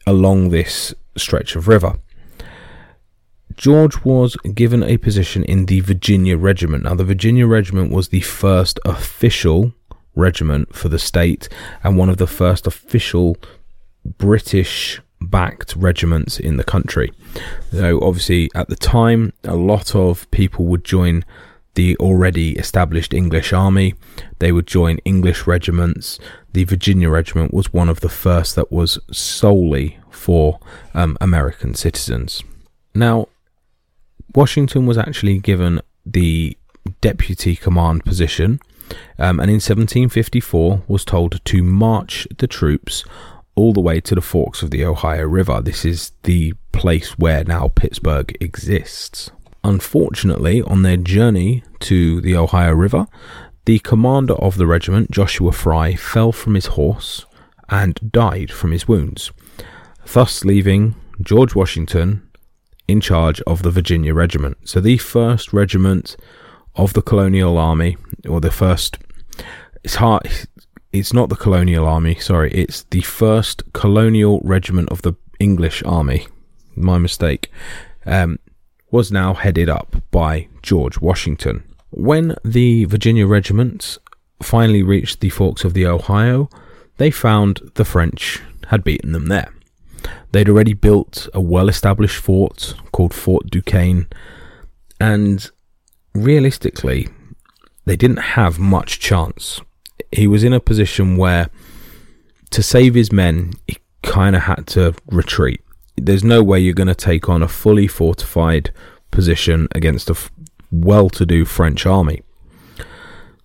along 0.06 0.50
this 0.50 0.94
stretch 1.16 1.56
of 1.56 1.68
river. 1.68 1.98
George 3.56 4.04
was 4.04 4.36
given 4.54 4.84
a 4.84 4.98
position 4.98 5.42
in 5.44 5.66
the 5.66 5.80
Virginia 5.80 6.36
Regiment. 6.36 6.84
Now, 6.84 6.94
the 6.94 7.04
Virginia 7.04 7.46
Regiment 7.46 7.90
was 7.90 8.08
the 8.08 8.20
first 8.20 8.78
official 8.84 9.74
regiment 10.14 10.74
for 10.74 10.88
the 10.88 10.98
state 10.98 11.48
and 11.82 11.96
one 11.96 12.08
of 12.08 12.18
the 12.18 12.26
first 12.26 12.66
official 12.68 13.36
British 14.16 15.00
backed 15.20 15.74
regiments 15.76 16.38
in 16.38 16.56
the 16.56 16.64
country. 16.64 17.12
So, 17.72 18.00
obviously, 18.00 18.48
at 18.54 18.68
the 18.68 18.76
time, 18.76 19.32
a 19.42 19.56
lot 19.56 19.94
of 19.96 20.30
people 20.30 20.64
would 20.66 20.84
join 20.84 21.24
the 21.78 21.96
already 21.98 22.58
established 22.58 23.14
English 23.14 23.52
army. 23.52 23.94
They 24.40 24.50
would 24.50 24.66
join 24.66 24.98
English 25.04 25.46
regiments. 25.46 26.18
The 26.52 26.64
Virginia 26.64 27.08
Regiment 27.08 27.54
was 27.54 27.72
one 27.72 27.88
of 27.88 28.00
the 28.00 28.08
first 28.08 28.56
that 28.56 28.72
was 28.72 28.98
solely 29.12 30.00
for 30.10 30.58
um, 30.92 31.16
American 31.20 31.74
citizens. 31.76 32.42
Now, 32.96 33.28
Washington 34.34 34.86
was 34.86 34.98
actually 34.98 35.38
given 35.38 35.80
the 36.04 36.58
deputy 37.00 37.54
command 37.54 38.04
position, 38.04 38.58
um, 39.16 39.38
and 39.38 39.48
in 39.48 39.60
1754 39.62 40.82
was 40.88 41.04
told 41.04 41.40
to 41.44 41.62
march 41.62 42.26
the 42.38 42.48
troops 42.48 43.04
all 43.54 43.72
the 43.72 43.80
way 43.80 44.00
to 44.00 44.16
the 44.16 44.20
forks 44.20 44.62
of 44.62 44.72
the 44.72 44.84
Ohio 44.84 45.26
River. 45.26 45.60
This 45.60 45.84
is 45.84 46.10
the 46.24 46.54
place 46.72 47.16
where 47.18 47.44
now 47.44 47.68
Pittsburgh 47.68 48.36
exists. 48.40 49.30
Unfortunately, 49.68 50.62
on 50.62 50.80
their 50.80 50.96
journey 50.96 51.62
to 51.80 52.22
the 52.22 52.34
Ohio 52.34 52.72
River, 52.72 53.06
the 53.66 53.78
commander 53.80 54.32
of 54.32 54.56
the 54.56 54.66
regiment, 54.66 55.10
Joshua 55.10 55.52
Fry, 55.52 55.94
fell 55.94 56.32
from 56.32 56.54
his 56.54 56.68
horse 56.68 57.26
and 57.68 58.00
died 58.10 58.50
from 58.50 58.70
his 58.72 58.88
wounds, 58.88 59.30
thus 60.10 60.42
leaving 60.42 60.94
George 61.20 61.54
Washington 61.54 62.26
in 62.88 63.02
charge 63.02 63.42
of 63.42 63.62
the 63.62 63.70
Virginia 63.70 64.14
Regiment. 64.14 64.56
So 64.64 64.80
the 64.80 64.96
first 64.96 65.52
regiment 65.52 66.16
of 66.74 66.94
the 66.94 67.02
colonial 67.02 67.58
army, 67.58 67.98
or 68.26 68.40
the 68.40 68.50
first, 68.50 68.96
it's 69.84 69.96
hard, 69.96 70.26
it's 70.94 71.12
not 71.12 71.28
the 71.28 71.36
colonial 71.36 71.84
army, 71.84 72.14
sorry, 72.14 72.50
it's 72.52 72.84
the 72.84 73.02
first 73.02 73.70
colonial 73.74 74.40
regiment 74.44 74.88
of 74.88 75.02
the 75.02 75.12
English 75.38 75.82
army. 75.82 76.26
My 76.74 76.96
mistake. 76.96 77.52
Um, 78.06 78.38
was 78.90 79.12
now 79.12 79.34
headed 79.34 79.68
up 79.68 79.96
by 80.10 80.48
George 80.62 80.98
Washington. 81.00 81.62
When 81.90 82.36
the 82.44 82.84
Virginia 82.84 83.26
regiments 83.26 83.98
finally 84.42 84.82
reached 84.82 85.20
the 85.20 85.30
forks 85.30 85.64
of 85.64 85.74
the 85.74 85.86
Ohio, 85.86 86.48
they 86.96 87.10
found 87.10 87.70
the 87.74 87.84
French 87.84 88.40
had 88.68 88.84
beaten 88.84 89.12
them 89.12 89.26
there. 89.26 89.52
They'd 90.32 90.48
already 90.48 90.74
built 90.74 91.28
a 91.34 91.40
well 91.40 91.68
established 91.68 92.16
fort 92.16 92.74
called 92.92 93.14
Fort 93.14 93.50
Duquesne, 93.50 94.06
and 95.00 95.50
realistically, 96.14 97.08
they 97.84 97.96
didn't 97.96 98.18
have 98.18 98.58
much 98.58 99.00
chance. 99.00 99.60
He 100.12 100.26
was 100.26 100.44
in 100.44 100.52
a 100.52 100.60
position 100.60 101.16
where, 101.16 101.48
to 102.50 102.62
save 102.62 102.94
his 102.94 103.12
men, 103.12 103.52
he 103.66 103.78
kind 104.02 104.36
of 104.36 104.42
had 104.42 104.66
to 104.68 104.94
retreat. 105.06 105.60
There's 106.00 106.24
no 106.24 106.42
way 106.42 106.60
you're 106.60 106.74
going 106.74 106.88
to 106.88 106.94
take 106.94 107.28
on 107.28 107.42
a 107.42 107.48
fully 107.48 107.86
fortified 107.86 108.72
position 109.10 109.68
against 109.74 110.08
a 110.08 110.12
f- 110.12 110.30
well 110.70 111.08
to 111.10 111.24
do 111.24 111.44
French 111.44 111.86
army. 111.86 112.22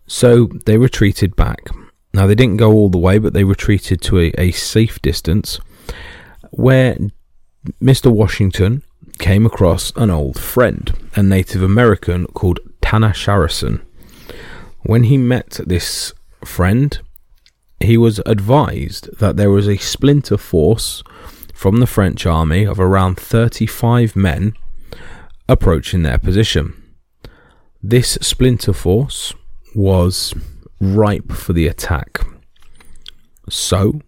So 0.08 0.46
they 0.66 0.78
retreated 0.78 1.36
back. 1.36 1.70
Now, 2.14 2.28
they 2.28 2.36
didn't 2.36 2.58
go 2.58 2.72
all 2.72 2.90
the 2.90 2.98
way, 2.98 3.18
but 3.18 3.34
they 3.34 3.44
retreated 3.44 4.02
to 4.02 4.20
a, 4.20 4.32
a 4.38 4.52
safe 4.52 5.02
distance 5.02 5.60
where 6.52 6.98
Mr. 7.82 8.12
Washington 8.12 8.84
came 9.18 9.46
across 9.46 9.92
an 9.96 10.10
old 10.10 10.40
friend, 10.40 10.94
a 11.16 11.24
Native 11.24 11.64
American 11.64 12.28
called 12.28 12.60
Tanacharison. 12.82 13.82
When 14.82 15.06
he 15.06 15.18
met 15.18 15.60
this 15.66 16.14
friend, 16.46 17.00
he 17.80 17.98
was 17.98 18.20
advised 18.26 19.18
that 19.20 19.38
there 19.38 19.50
was 19.50 19.68
a 19.68 19.78
splinter 19.78 20.38
force 20.38 21.04
from 21.64 21.78
the 21.78 21.88
French 21.88 22.26
army 22.26 22.66
of 22.66 22.78
around 22.78 23.18
35 23.18 24.18
men 24.18 24.54
approaching 25.48 26.04
their 26.04 26.18
position. 26.18 26.74
This 27.82 28.18
splinter 28.20 28.74
force 28.74 29.34
was 29.74 30.34
ripe 30.82 31.32
for 31.32 31.54
the 31.54 31.68
attack. 31.68 32.20
So, 33.50 34.02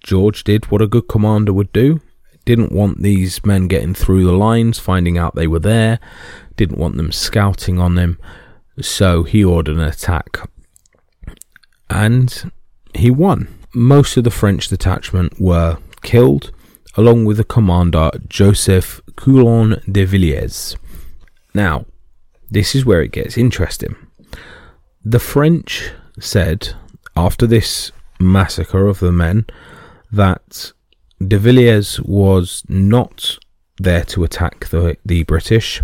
George 0.00 0.44
did 0.44 0.70
what 0.70 0.82
a 0.82 0.86
good 0.86 1.08
commander 1.08 1.54
would 1.54 1.72
do. 1.72 2.02
Didn't 2.44 2.70
want 2.70 3.00
these 3.00 3.42
men 3.46 3.66
getting 3.66 3.94
through 3.94 4.26
the 4.26 4.32
lines, 4.32 4.78
finding 4.78 5.16
out 5.16 5.34
they 5.34 5.46
were 5.46 5.58
there. 5.58 5.98
Didn't 6.56 6.76
want 6.76 6.98
them 6.98 7.12
scouting 7.12 7.80
on 7.80 7.94
them. 7.94 8.18
So 8.78 9.22
he 9.22 9.42
ordered 9.42 9.76
an 9.76 9.82
attack. 9.82 10.36
And 11.88 12.52
he 12.94 13.10
won. 13.10 13.48
Most 13.72 14.18
of 14.18 14.24
the 14.24 14.30
French 14.30 14.68
detachment 14.68 15.40
were 15.40 15.78
killed, 16.02 16.52
along 16.96 17.24
with 17.24 17.36
the 17.36 17.44
commander 17.44 18.10
Joseph 18.28 19.00
Coulon 19.16 19.80
de 19.90 20.04
Villiers. 20.04 20.76
Now, 21.54 21.86
this 22.50 22.74
is 22.74 22.84
where 22.84 23.02
it 23.02 23.12
gets 23.12 23.36
interesting. 23.36 23.96
The 25.04 25.18
French 25.18 25.90
said 26.20 26.74
after 27.16 27.46
this 27.46 27.92
massacre 28.20 28.86
of 28.86 29.00
the 29.00 29.12
men 29.12 29.46
that 30.10 30.72
de 31.26 31.38
Villiers 31.38 32.00
was 32.00 32.62
not 32.68 33.38
there 33.78 34.04
to 34.04 34.24
attack 34.24 34.68
the, 34.68 34.96
the 35.04 35.24
British. 35.24 35.82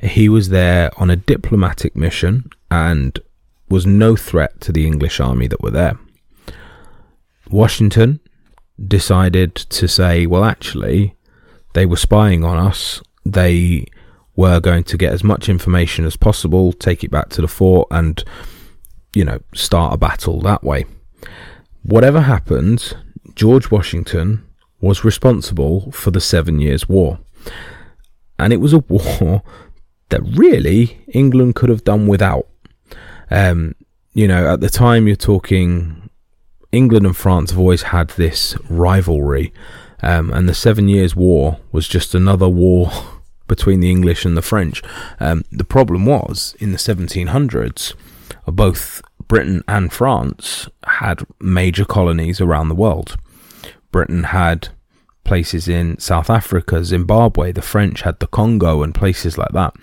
He 0.00 0.28
was 0.28 0.50
there 0.50 0.90
on 0.96 1.10
a 1.10 1.16
diplomatic 1.16 1.96
mission 1.96 2.50
and 2.70 3.18
was 3.68 3.86
no 3.86 4.16
threat 4.16 4.60
to 4.62 4.72
the 4.72 4.86
English 4.86 5.20
army 5.20 5.46
that 5.48 5.62
were 5.62 5.70
there. 5.70 5.98
Washington 7.50 8.20
decided 8.86 9.54
to 9.54 9.88
say, 9.88 10.26
well, 10.26 10.44
actually, 10.44 11.14
they 11.74 11.86
were 11.86 11.96
spying 11.96 12.44
on 12.44 12.58
us. 12.58 13.02
They 13.24 13.86
were 14.36 14.60
going 14.60 14.84
to 14.84 14.96
get 14.96 15.12
as 15.12 15.24
much 15.24 15.48
information 15.48 16.04
as 16.04 16.16
possible, 16.16 16.72
take 16.72 17.02
it 17.02 17.10
back 17.10 17.28
to 17.30 17.42
the 17.42 17.48
fort, 17.48 17.88
and, 17.90 18.22
you 19.14 19.24
know, 19.24 19.40
start 19.54 19.94
a 19.94 19.96
battle 19.96 20.40
that 20.40 20.62
way. 20.62 20.84
Whatever 21.82 22.20
happened, 22.20 22.96
George 23.34 23.70
Washington 23.70 24.44
was 24.80 25.04
responsible 25.04 25.90
for 25.90 26.10
the 26.10 26.20
Seven 26.20 26.60
Years' 26.60 26.88
War. 26.88 27.18
And 28.38 28.52
it 28.52 28.58
was 28.58 28.72
a 28.72 28.78
war 28.88 29.42
that 30.10 30.22
really 30.22 31.04
England 31.08 31.54
could 31.54 31.68
have 31.68 31.84
done 31.84 32.06
without. 32.06 32.46
Um, 33.30 33.74
you 34.14 34.26
know, 34.26 34.52
at 34.52 34.60
the 34.60 34.70
time 34.70 35.06
you're 35.06 35.16
talking, 35.16 36.07
England 36.72 37.06
and 37.06 37.16
France 37.16 37.50
have 37.50 37.58
always 37.58 37.82
had 37.82 38.08
this 38.10 38.56
rivalry, 38.68 39.52
um, 40.02 40.30
and 40.32 40.48
the 40.48 40.54
Seven 40.54 40.88
Years' 40.88 41.16
War 41.16 41.58
was 41.72 41.88
just 41.88 42.14
another 42.14 42.48
war 42.48 42.90
between 43.48 43.80
the 43.80 43.90
English 43.90 44.24
and 44.24 44.36
the 44.36 44.42
French. 44.42 44.82
Um, 45.18 45.44
the 45.50 45.64
problem 45.64 46.04
was 46.04 46.54
in 46.58 46.72
the 46.72 46.78
1700s, 46.78 47.94
both 48.46 49.02
Britain 49.26 49.62
and 49.66 49.92
France 49.92 50.68
had 50.84 51.24
major 51.40 51.84
colonies 51.84 52.40
around 52.40 52.68
the 52.68 52.74
world. 52.74 53.16
Britain 53.90 54.24
had 54.24 54.68
places 55.24 55.68
in 55.68 55.98
South 55.98 56.30
Africa, 56.30 56.84
Zimbabwe. 56.84 57.52
The 57.52 57.62
French 57.62 58.02
had 58.02 58.18
the 58.18 58.26
Congo 58.26 58.82
and 58.82 58.94
places 58.94 59.36
like 59.36 59.52
that. 59.52 59.74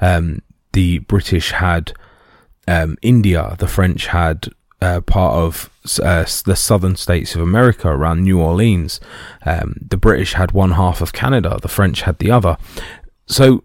Um, 0.00 0.40
the 0.72 0.98
British 1.00 1.52
had 1.52 1.92
um, 2.66 2.96
India. 3.02 3.56
The 3.58 3.68
French 3.68 4.06
had 4.06 4.48
uh, 4.80 5.00
part 5.00 5.34
of 5.34 5.70
uh, 6.02 6.24
the 6.44 6.56
southern 6.56 6.96
states 6.96 7.34
of 7.34 7.40
America 7.40 7.88
around 7.88 8.22
New 8.22 8.40
Orleans. 8.40 9.00
Um, 9.44 9.76
the 9.80 9.96
British 9.96 10.34
had 10.34 10.52
one 10.52 10.72
half 10.72 11.00
of 11.00 11.12
Canada. 11.12 11.58
The 11.60 11.68
French 11.68 12.02
had 12.02 12.18
the 12.18 12.30
other. 12.30 12.56
So 13.26 13.64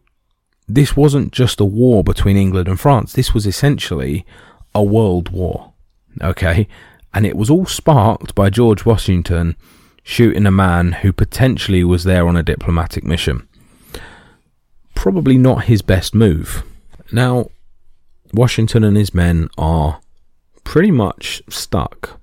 this 0.67 0.95
wasn't 0.95 1.31
just 1.31 1.59
a 1.59 1.65
war 1.65 2.03
between 2.03 2.37
England 2.37 2.67
and 2.67 2.79
France. 2.79 3.13
This 3.13 3.33
was 3.33 3.45
essentially 3.45 4.25
a 4.73 4.83
world 4.83 5.29
war. 5.29 5.73
Okay. 6.21 6.67
And 7.13 7.25
it 7.25 7.35
was 7.35 7.49
all 7.49 7.65
sparked 7.65 8.33
by 8.35 8.49
George 8.49 8.85
Washington 8.85 9.55
shooting 10.03 10.45
a 10.45 10.51
man 10.51 10.93
who 10.93 11.13
potentially 11.13 11.83
was 11.83 12.05
there 12.05 12.27
on 12.27 12.37
a 12.37 12.43
diplomatic 12.43 13.03
mission. 13.03 13.47
Probably 14.95 15.37
not 15.37 15.65
his 15.65 15.81
best 15.81 16.15
move. 16.15 16.63
Now, 17.11 17.49
Washington 18.33 18.83
and 18.83 18.95
his 18.95 19.13
men 19.13 19.49
are 19.57 20.00
pretty 20.71 20.89
much 20.89 21.41
stuck. 21.49 22.17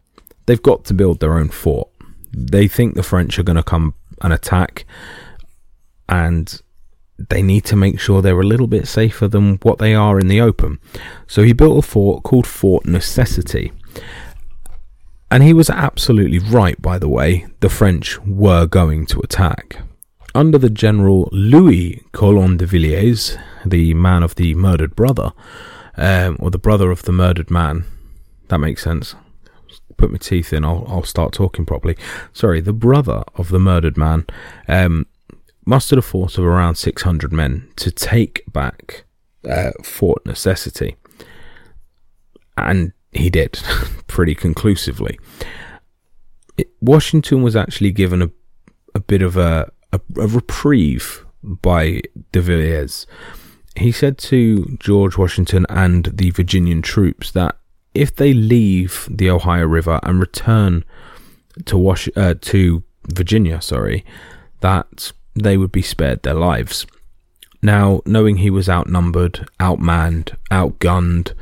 They've 0.46 0.62
got 0.62 0.86
to 0.86 0.94
build 0.94 1.20
their 1.20 1.34
own 1.34 1.50
fort. 1.50 1.90
They 2.32 2.66
think 2.66 2.94
the 2.94 3.02
French 3.02 3.38
are 3.38 3.42
going 3.42 3.58
to 3.58 3.62
come 3.62 3.92
and 4.22 4.32
attack, 4.32 4.86
and 6.08 6.58
they 7.28 7.42
need 7.42 7.66
to 7.66 7.76
make 7.76 8.00
sure 8.00 8.22
they're 8.22 8.40
a 8.40 8.46
little 8.46 8.66
bit 8.66 8.88
safer 8.88 9.28
than 9.28 9.56
what 9.56 9.76
they 9.76 9.94
are 9.94 10.18
in 10.18 10.28
the 10.28 10.40
open. 10.40 10.78
So 11.26 11.42
he 11.42 11.52
built 11.52 11.84
a 11.84 11.86
fort 11.86 12.22
called 12.22 12.46
Fort 12.46 12.86
Necessity. 12.86 13.70
And 15.30 15.42
he 15.42 15.52
was 15.52 15.68
absolutely 15.68 16.38
right, 16.38 16.80
by 16.80 16.98
the 16.98 17.06
way, 17.06 17.48
the 17.60 17.68
French 17.68 18.18
were 18.20 18.64
going 18.64 19.04
to 19.08 19.20
attack. 19.20 19.76
Under 20.34 20.56
the 20.56 20.70
General 20.70 21.28
Louis 21.32 22.02
Coulon 22.12 22.56
de 22.56 22.64
Villiers, 22.64 23.36
the 23.66 23.92
man 23.92 24.22
of 24.22 24.36
the 24.36 24.54
murdered 24.54 24.96
brother, 24.96 25.34
um, 25.98 26.38
or 26.40 26.50
the 26.50 26.56
brother 26.56 26.90
of 26.90 27.02
the 27.02 27.12
murdered 27.12 27.50
man, 27.50 27.84
that 28.48 28.58
makes 28.58 28.82
sense. 28.82 29.14
Put 29.96 30.10
my 30.10 30.18
teeth 30.18 30.52
in, 30.52 30.64
I'll, 30.64 30.84
I'll 30.88 31.02
start 31.02 31.32
talking 31.32 31.66
properly. 31.66 31.96
Sorry, 32.32 32.60
the 32.60 32.72
brother 32.72 33.24
of 33.34 33.48
the 33.48 33.58
murdered 33.58 33.96
man 33.96 34.26
um, 34.68 35.06
mustered 35.66 35.98
a 35.98 36.02
force 36.02 36.38
of 36.38 36.44
around 36.44 36.76
600 36.76 37.32
men 37.32 37.68
to 37.76 37.90
take 37.90 38.42
back 38.52 39.04
uh, 39.48 39.72
Fort 39.82 40.24
Necessity. 40.24 40.96
And 42.56 42.92
he 43.12 43.28
did 43.28 43.60
pretty 44.06 44.34
conclusively. 44.34 45.18
It, 46.56 46.70
Washington 46.80 47.42
was 47.42 47.54
actually 47.54 47.92
given 47.92 48.22
a, 48.22 48.30
a 48.94 49.00
bit 49.00 49.22
of 49.22 49.36
a, 49.36 49.70
a, 49.92 50.00
a 50.16 50.26
reprieve 50.26 51.24
by 51.42 52.00
de 52.32 52.40
Villiers. 52.40 53.06
He 53.76 53.92
said 53.92 54.18
to 54.18 54.76
George 54.80 55.16
Washington 55.16 55.66
and 55.68 56.06
the 56.06 56.30
Virginian 56.30 56.82
troops 56.82 57.30
that 57.32 57.57
if 57.98 58.14
they 58.14 58.32
leave 58.32 59.08
the 59.10 59.28
Ohio 59.28 59.66
River 59.66 59.98
and 60.04 60.20
return 60.20 60.84
to 61.64 61.76
Wash 61.76 62.08
uh, 62.16 62.34
to 62.40 62.82
Virginia, 63.08 63.60
sorry, 63.60 64.04
that 64.60 65.12
they 65.34 65.56
would 65.56 65.72
be 65.72 65.82
spared 65.82 66.22
their 66.22 66.34
lives. 66.34 66.86
Now, 67.60 68.00
knowing 68.06 68.36
he 68.36 68.50
was 68.50 68.68
outnumbered, 68.68 69.48
outmanned, 69.58 70.36
outgunned, 70.50 71.32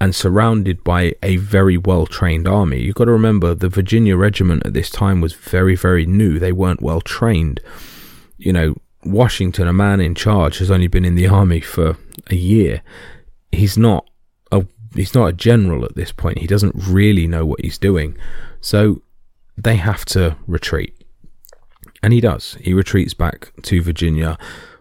and 0.00 0.12
surrounded 0.12 0.82
by 0.82 1.14
a 1.22 1.36
very 1.36 1.78
well 1.78 2.06
trained 2.06 2.48
army. 2.48 2.82
You've 2.82 2.96
got 2.96 3.04
to 3.04 3.12
remember 3.12 3.54
the 3.54 3.68
Virginia 3.68 4.16
regiment 4.16 4.66
at 4.66 4.74
this 4.74 4.90
time 4.90 5.20
was 5.20 5.34
very, 5.34 5.76
very 5.76 6.04
new. 6.04 6.40
They 6.40 6.52
weren't 6.52 6.82
well 6.82 7.00
trained. 7.00 7.60
You 8.38 8.52
know, 8.52 8.74
Washington, 9.04 9.68
a 9.68 9.72
man 9.72 10.00
in 10.00 10.16
charge, 10.16 10.58
has 10.58 10.70
only 10.70 10.88
been 10.88 11.04
in 11.04 11.14
the 11.14 11.28
army 11.28 11.60
for 11.60 11.96
a 12.28 12.34
year. 12.34 12.82
He's 13.52 13.78
not 13.78 14.04
he's 14.94 15.14
not 15.14 15.26
a 15.26 15.32
general 15.32 15.84
at 15.84 15.94
this 15.94 16.12
point. 16.12 16.38
He 16.38 16.46
doesn't 16.46 16.74
really 16.76 17.26
know 17.26 17.44
what 17.44 17.60
he's 17.60 17.78
doing. 17.78 18.16
So 18.60 19.02
they 19.56 19.76
have 19.76 20.04
to 20.06 20.36
retreat. 20.46 21.04
And 22.02 22.12
he 22.12 22.20
does. 22.20 22.56
He 22.60 22.74
retreats 22.74 23.14
back 23.14 23.52
to 23.62 23.82
Virginia 23.82 24.38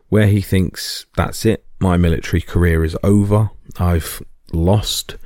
where 0.09 0.27
he 0.27 0.41
thinks 0.41 1.05
that's 1.15 1.45
it. 1.45 1.65
My 1.79 1.97
military 1.97 2.41
career 2.41 2.83
is 2.83 2.97
over. 3.03 3.49
I've 3.77 4.21
lost. 4.51 5.17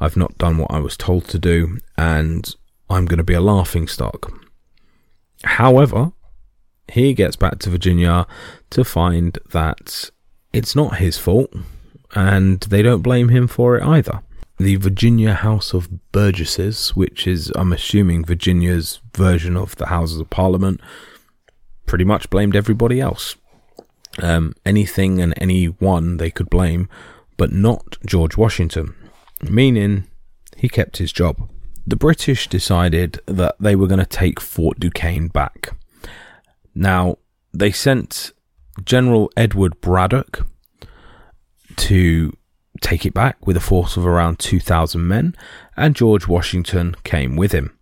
I've 0.00 0.16
not 0.16 0.38
done 0.38 0.58
what 0.58 0.70
I 0.70 0.78
was 0.78 0.96
told 0.96 1.26
to 1.28 1.38
do 1.38 1.78
and 1.96 2.54
I'm 2.88 3.04
going 3.04 3.18
to 3.18 3.24
be 3.24 3.34
a 3.34 3.40
laughing 3.40 3.86
stock. 3.86 4.32
However, 5.44 6.12
he 6.88 7.14
gets 7.14 7.36
back 7.36 7.58
to 7.60 7.70
Virginia 7.70 8.26
to 8.70 8.84
find 8.84 9.38
that 9.50 10.10
it's 10.52 10.74
not 10.74 10.96
his 10.96 11.18
fault 11.18 11.52
and 12.14 12.60
they 12.62 12.82
don't 12.82 13.02
blame 13.02 13.28
him 13.28 13.46
for 13.46 13.76
it 13.76 13.84
either. 13.84 14.22
The 14.60 14.76
Virginia 14.76 15.32
House 15.32 15.72
of 15.72 16.12
Burgesses, 16.12 16.90
which 16.90 17.26
is, 17.26 17.50
I'm 17.56 17.72
assuming, 17.72 18.26
Virginia's 18.26 19.00
version 19.16 19.56
of 19.56 19.74
the 19.76 19.86
Houses 19.86 20.20
of 20.20 20.28
Parliament, 20.28 20.82
pretty 21.86 22.04
much 22.04 22.28
blamed 22.28 22.54
everybody 22.54 23.00
else. 23.00 23.36
Um, 24.18 24.52
anything 24.66 25.18
and 25.18 25.32
anyone 25.38 26.18
they 26.18 26.30
could 26.30 26.50
blame, 26.50 26.90
but 27.38 27.52
not 27.52 27.96
George 28.04 28.36
Washington, 28.36 28.94
meaning 29.48 30.04
he 30.58 30.68
kept 30.68 30.98
his 30.98 31.10
job. 31.10 31.48
The 31.86 31.96
British 31.96 32.46
decided 32.46 33.18
that 33.24 33.56
they 33.58 33.74
were 33.74 33.86
going 33.86 33.98
to 34.00 34.04
take 34.04 34.40
Fort 34.40 34.78
Duquesne 34.78 35.28
back. 35.28 35.70
Now, 36.74 37.16
they 37.54 37.72
sent 37.72 38.32
General 38.84 39.32
Edward 39.38 39.80
Braddock 39.80 40.46
to 41.76 42.36
take 42.80 43.04
it 43.06 43.14
back 43.14 43.46
with 43.46 43.56
a 43.56 43.60
force 43.60 43.96
of 43.96 44.06
around 44.06 44.38
2,000 44.38 45.06
men, 45.06 45.34
and 45.76 45.96
George 45.96 46.26
Washington 46.26 46.96
came 47.04 47.36
with 47.36 47.52
him. 47.52 47.76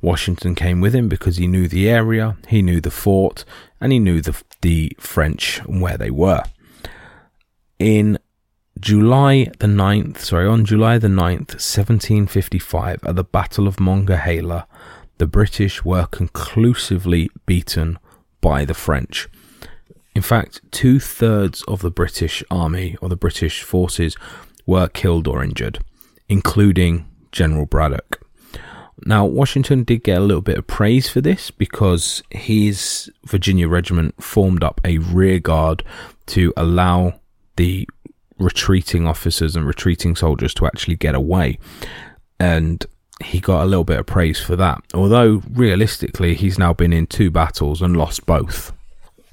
Washington 0.00 0.54
came 0.54 0.80
with 0.80 0.94
him 0.94 1.08
because 1.08 1.36
he 1.36 1.46
knew 1.46 1.68
the 1.68 1.88
area, 1.88 2.36
he 2.48 2.62
knew 2.62 2.80
the 2.80 2.90
fort, 2.90 3.44
and 3.80 3.92
he 3.92 3.98
knew 3.98 4.20
the, 4.20 4.40
the 4.62 4.92
French 4.98 5.60
and 5.60 5.80
where 5.80 5.98
they 5.98 6.10
were. 6.10 6.44
In 7.78 8.18
July 8.78 9.50
the 9.58 9.66
9th, 9.66 10.18
sorry, 10.18 10.46
on 10.46 10.64
July 10.64 10.98
the 10.98 11.08
9th, 11.08 11.54
1755, 11.54 13.00
at 13.04 13.16
the 13.16 13.24
Battle 13.24 13.66
of 13.66 13.80
Monongahela, 13.80 14.66
the 15.18 15.26
British 15.26 15.84
were 15.84 16.06
conclusively 16.06 17.30
beaten 17.46 17.98
by 18.40 18.64
the 18.64 18.74
French. 18.74 19.28
In 20.14 20.22
fact, 20.22 20.60
two 20.70 21.00
thirds 21.00 21.62
of 21.64 21.82
the 21.82 21.90
British 21.90 22.42
army 22.50 22.96
or 23.02 23.08
the 23.08 23.16
British 23.16 23.62
forces 23.62 24.16
were 24.64 24.88
killed 24.88 25.26
or 25.26 25.42
injured, 25.42 25.80
including 26.28 27.06
General 27.32 27.66
Braddock. 27.66 28.20
Now, 29.04 29.26
Washington 29.26 29.82
did 29.82 30.04
get 30.04 30.18
a 30.18 30.24
little 30.24 30.40
bit 30.40 30.56
of 30.56 30.66
praise 30.66 31.08
for 31.08 31.20
this 31.20 31.50
because 31.50 32.22
his 32.30 33.10
Virginia 33.26 33.68
regiment 33.68 34.22
formed 34.22 34.62
up 34.62 34.80
a 34.84 34.98
rear 34.98 35.40
guard 35.40 35.82
to 36.26 36.52
allow 36.56 37.20
the 37.56 37.88
retreating 38.38 39.06
officers 39.06 39.56
and 39.56 39.66
retreating 39.66 40.16
soldiers 40.16 40.54
to 40.54 40.66
actually 40.66 40.96
get 40.96 41.14
away. 41.14 41.58
And 42.38 42.84
he 43.22 43.40
got 43.40 43.62
a 43.62 43.66
little 43.66 43.84
bit 43.84 43.98
of 43.98 44.06
praise 44.06 44.40
for 44.40 44.56
that. 44.56 44.80
Although, 44.92 45.42
realistically, 45.50 46.34
he's 46.34 46.58
now 46.58 46.72
been 46.72 46.92
in 46.92 47.06
two 47.06 47.30
battles 47.30 47.82
and 47.82 47.96
lost 47.96 48.26
both. 48.26 48.72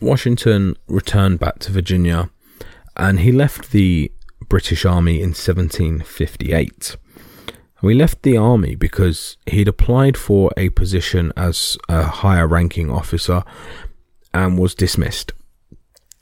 Washington 0.01 0.75
returned 0.87 1.39
back 1.39 1.59
to 1.59 1.71
Virginia 1.71 2.29
and 2.97 3.19
he 3.19 3.31
left 3.31 3.71
the 3.71 4.11
British 4.49 4.83
Army 4.83 5.21
in 5.21 5.29
1758. 5.29 6.97
We 7.81 7.93
left 7.93 8.23
the 8.23 8.37
army 8.37 8.75
because 8.75 9.37
he'd 9.47 9.67
applied 9.67 10.17
for 10.17 10.51
a 10.57 10.69
position 10.69 11.31
as 11.35 11.77
a 11.89 12.03
higher 12.03 12.47
ranking 12.47 12.91
officer 12.91 13.43
and 14.33 14.57
was 14.57 14.75
dismissed. 14.75 15.33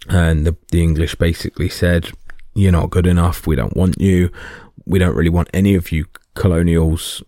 And 0.08 0.46
the, 0.46 0.56
the 0.72 0.82
English 0.82 1.16
basically 1.16 1.70
said, 1.70 2.12
You're 2.54 2.72
not 2.72 2.92
good 2.92 3.06
enough. 3.06 3.46
We 3.46 3.56
don't 3.56 3.76
want 3.76 4.00
you. 4.00 4.32
We 4.86 5.00
don't 5.00 5.16
really 5.16 5.30
want 5.30 5.50
any 5.54 5.76
of 5.76 5.92
you 5.92 6.06
colonials 6.34 7.22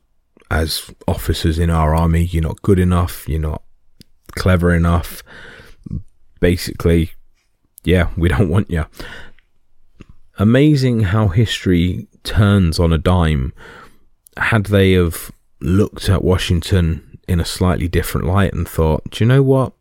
as 0.50 0.90
officers 1.08 1.60
in 1.60 1.70
our 1.70 1.94
army. 1.94 2.24
You're 2.24 2.44
not 2.44 2.62
good 2.62 2.80
enough. 2.80 3.28
You're 3.28 3.40
not 3.40 3.64
clever 4.36 4.74
enough 4.74 5.24
basically, 6.42 7.12
yeah, 7.86 8.10
we 8.18 8.28
don't 8.28 8.50
want 8.50 8.70
you. 8.70 8.86
Amazing 10.38 11.02
how 11.02 11.30
history 11.30 12.08
turns 12.24 12.80
on 12.80 12.92
a 12.92 12.98
dime. 12.98 13.54
Had 14.36 14.66
they 14.66 14.92
have 14.94 15.32
looked 15.62 16.10
at 16.10 16.24
Washington 16.24 17.20
in 17.28 17.40
a 17.40 17.46
slightly 17.46 17.88
different 17.88 18.28
light 18.28 18.54
and 18.54 18.68
thought, 18.68 19.10
do 19.12 19.24
you 19.24 19.28
know 19.28 19.44
what? 19.44 19.72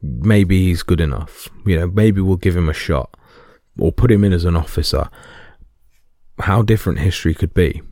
Maybe 0.00 0.64
he's 0.64 0.82
good 0.82 1.00
enough. 1.00 1.48
You 1.66 1.80
know, 1.80 1.86
maybe 1.88 2.20
we'll 2.20 2.36
give 2.36 2.56
him 2.56 2.68
a 2.68 2.74
shot 2.74 3.14
or 3.78 3.92
put 3.92 4.10
him 4.10 4.24
in 4.24 4.32
as 4.32 4.44
an 4.44 4.56
officer. 4.56 5.08
How 6.38 6.62
different 6.62 7.00
history 7.00 7.34
could 7.34 7.52
be. 7.52 7.82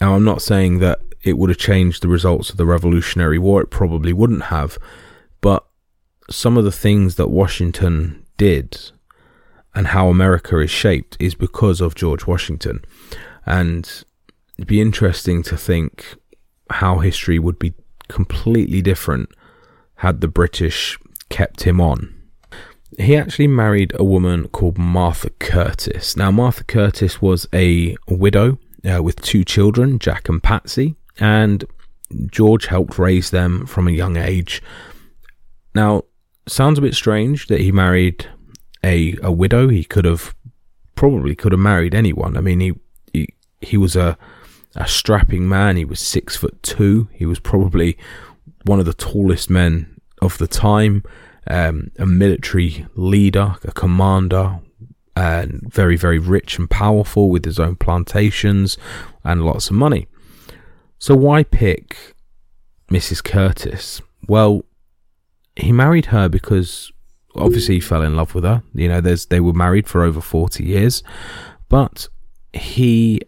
Now, 0.00 0.14
I'm 0.14 0.24
not 0.24 0.42
saying 0.42 0.78
that 0.78 1.00
it 1.22 1.36
would 1.36 1.50
have 1.50 1.58
changed 1.58 2.02
the 2.02 2.08
results 2.08 2.50
of 2.50 2.56
the 2.56 2.64
Revolutionary 2.64 3.38
War. 3.38 3.60
It 3.62 3.70
probably 3.70 4.12
wouldn't 4.12 4.44
have. 4.44 4.78
Some 6.30 6.56
of 6.56 6.64
the 6.64 6.72
things 6.72 7.16
that 7.16 7.28
Washington 7.28 8.24
did 8.36 8.78
and 9.74 9.88
how 9.88 10.08
America 10.08 10.58
is 10.58 10.70
shaped 10.70 11.16
is 11.20 11.34
because 11.34 11.80
of 11.80 11.94
George 11.94 12.26
Washington. 12.26 12.84
And 13.46 14.04
it'd 14.56 14.68
be 14.68 14.80
interesting 14.80 15.42
to 15.44 15.56
think 15.56 16.16
how 16.70 16.98
history 16.98 17.38
would 17.38 17.58
be 17.58 17.74
completely 18.08 18.82
different 18.82 19.30
had 19.96 20.20
the 20.20 20.28
British 20.28 20.98
kept 21.28 21.62
him 21.62 21.80
on. 21.80 22.14
He 22.98 23.16
actually 23.16 23.46
married 23.46 23.92
a 23.94 24.04
woman 24.04 24.48
called 24.48 24.78
Martha 24.78 25.30
Curtis. 25.30 26.16
Now, 26.16 26.30
Martha 26.30 26.64
Curtis 26.64 27.22
was 27.22 27.46
a 27.52 27.96
widow 28.08 28.58
uh, 28.84 29.02
with 29.02 29.20
two 29.22 29.44
children, 29.44 29.98
Jack 29.98 30.28
and 30.28 30.42
Patsy, 30.42 30.96
and 31.18 31.64
George 32.26 32.66
helped 32.66 32.98
raise 32.98 33.30
them 33.30 33.66
from 33.66 33.86
a 33.86 33.92
young 33.92 34.16
age. 34.16 34.60
Now, 35.74 36.02
sounds 36.50 36.78
a 36.78 36.82
bit 36.82 36.94
strange 36.94 37.46
that 37.46 37.60
he 37.60 37.72
married 37.72 38.26
a 38.84 39.16
a 39.22 39.32
widow. 39.32 39.68
He 39.68 39.84
could 39.84 40.04
have 40.04 40.34
probably 40.94 41.34
could 41.34 41.52
have 41.52 41.60
married 41.60 41.94
anyone. 41.94 42.36
I 42.36 42.40
mean, 42.40 42.60
he 42.60 42.74
he, 43.12 43.28
he 43.60 43.76
was 43.76 43.96
a 43.96 44.18
a 44.76 44.86
strapping 44.86 45.48
man. 45.48 45.76
He 45.76 45.84
was 45.84 46.00
six 46.00 46.36
foot 46.36 46.62
two. 46.62 47.08
He 47.12 47.26
was 47.26 47.38
probably 47.38 47.96
one 48.64 48.78
of 48.78 48.86
the 48.86 48.94
tallest 48.94 49.50
men 49.50 50.00
of 50.20 50.38
the 50.38 50.46
time. 50.46 51.02
Um, 51.46 51.90
a 51.98 52.06
military 52.06 52.86
leader, 52.94 53.56
a 53.64 53.72
commander, 53.72 54.60
and 55.16 55.62
very 55.72 55.96
very 55.96 56.18
rich 56.18 56.58
and 56.58 56.68
powerful 56.68 57.30
with 57.30 57.44
his 57.44 57.58
own 57.58 57.76
plantations 57.76 58.76
and 59.24 59.44
lots 59.44 59.70
of 59.70 59.76
money. 59.76 60.06
So 60.98 61.16
why 61.16 61.44
pick 61.44 62.14
Mrs. 62.90 63.24
Curtis? 63.24 64.02
Well, 64.28 64.64
he 65.56 65.72
married 65.72 66.06
her 66.06 66.28
because 66.28 66.90
obviously 67.34 67.76
he 67.76 67.80
fell 67.80 68.02
in 68.02 68.16
love 68.16 68.34
with 68.34 68.44
her. 68.44 68.62
You 68.74 68.88
know, 68.88 69.00
there's 69.00 69.26
they 69.26 69.40
were 69.40 69.52
married 69.52 69.88
for 69.88 70.02
over 70.02 70.20
40 70.20 70.64
years, 70.64 71.02
but 71.68 72.08
he 72.52 73.20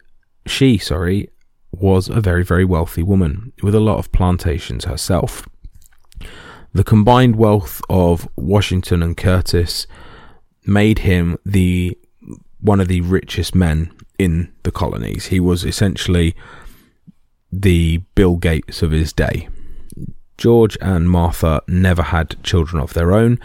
she, 0.46 0.78
sorry, 0.78 1.30
was 1.72 2.08
a 2.08 2.20
very 2.20 2.44
very 2.44 2.64
wealthy 2.64 3.02
woman 3.02 3.52
with 3.62 3.74
a 3.74 3.80
lot 3.80 3.98
of 3.98 4.12
plantations 4.12 4.84
herself. 4.84 5.46
The 6.74 6.84
combined 6.84 7.36
wealth 7.36 7.82
of 7.90 8.26
Washington 8.36 9.02
and 9.02 9.16
Curtis 9.16 9.86
made 10.64 11.00
him 11.00 11.38
the 11.44 11.98
one 12.60 12.80
of 12.80 12.88
the 12.88 13.00
richest 13.02 13.54
men 13.54 13.92
in 14.18 14.52
the 14.62 14.70
colonies. 14.70 15.26
He 15.26 15.40
was 15.40 15.64
essentially 15.64 16.34
the 17.50 17.98
Bill 18.14 18.36
Gates 18.36 18.82
of 18.82 18.92
his 18.92 19.12
day. 19.12 19.48
George 20.38 20.76
and 20.80 21.10
Martha 21.10 21.62
never 21.68 22.02
had 22.02 22.42
children 22.42 22.82
of 22.82 22.94
their 22.94 23.12
own. 23.12 23.38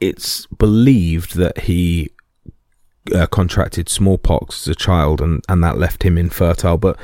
It's 0.00 0.46
believed 0.46 1.36
that 1.36 1.62
he 1.62 2.10
uh, 3.14 3.26
contracted 3.26 3.88
smallpox 3.88 4.62
as 4.62 4.68
a 4.68 4.74
child 4.74 5.20
and, 5.20 5.44
and 5.48 5.62
that 5.64 5.78
left 5.78 6.02
him 6.02 6.18
infertile, 6.18 6.78
but 6.78 6.96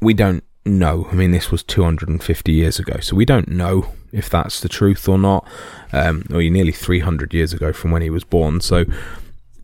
we 0.00 0.14
don't 0.14 0.44
know. 0.64 1.08
I 1.10 1.14
mean, 1.14 1.32
this 1.32 1.50
was 1.50 1.62
250 1.62 2.52
years 2.52 2.78
ago, 2.78 2.98
so 3.00 3.16
we 3.16 3.24
don't 3.24 3.48
know 3.48 3.92
if 4.12 4.28
that's 4.28 4.60
the 4.60 4.68
truth 4.68 5.08
or 5.08 5.18
not, 5.18 5.46
um, 5.92 6.24
or 6.30 6.42
nearly 6.42 6.72
300 6.72 7.32
years 7.32 7.52
ago 7.52 7.72
from 7.72 7.90
when 7.90 8.02
he 8.02 8.10
was 8.10 8.24
born, 8.24 8.60
so 8.60 8.84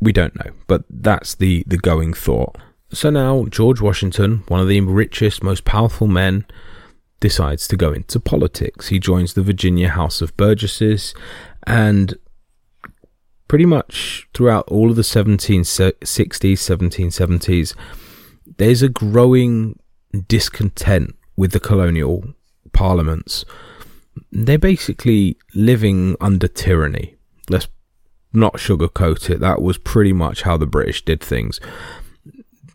we 0.01 0.13
don't 0.13 0.37
know. 0.37 0.53
But 0.67 0.85
that's 0.89 1.35
the, 1.35 1.65
the 1.67 1.79
going 1.79 2.15
thought. 2.15 2.57
So 2.93 3.11
now, 3.11 3.47
George 3.47 3.81
Washington, 3.81 4.45
one 4.49 4.61
of 4.61 4.69
the 4.69 4.81
richest, 4.81 5.43
most 5.43 5.65
powerful 5.65 6.07
men 6.07 6.45
decides 7.21 7.67
to 7.69 7.77
go 7.77 7.93
into 7.93 8.21
politics. 8.21 8.89
He 8.89 8.99
joins 8.99 9.35
the 9.35 9.43
Virginia 9.43 9.89
House 9.89 10.21
of 10.21 10.37
Burgesses 10.37 11.15
and 11.67 12.15
pretty 13.49 13.67
much 13.67 14.29
throughout 14.35 14.67
all 14.69 14.91
of 14.91 14.97
the 14.97 15.03
1760s, 15.03 16.01
1770s, 16.03 17.75
there's 18.59 18.83
a 18.83 18.89
growing 18.89 19.79
discontent 20.29 21.15
with 21.37 21.53
the 21.53 21.61
colonial 21.61 22.35
parliaments. 22.73 23.45
They're 24.33 24.59
basically 24.59 25.37
living 25.55 26.17
under 26.21 26.49
tyranny. 26.49 27.17
Let's 27.49 27.69
not 28.33 28.55
sugarcoat 28.55 29.31
it. 29.31 29.41
That 29.41 29.63
was 29.63 29.79
pretty 29.79 30.13
much 30.13 30.43
how 30.43 30.57
the 30.57 30.67
British 30.67 31.05
did 31.05 31.21
things. 31.21 31.61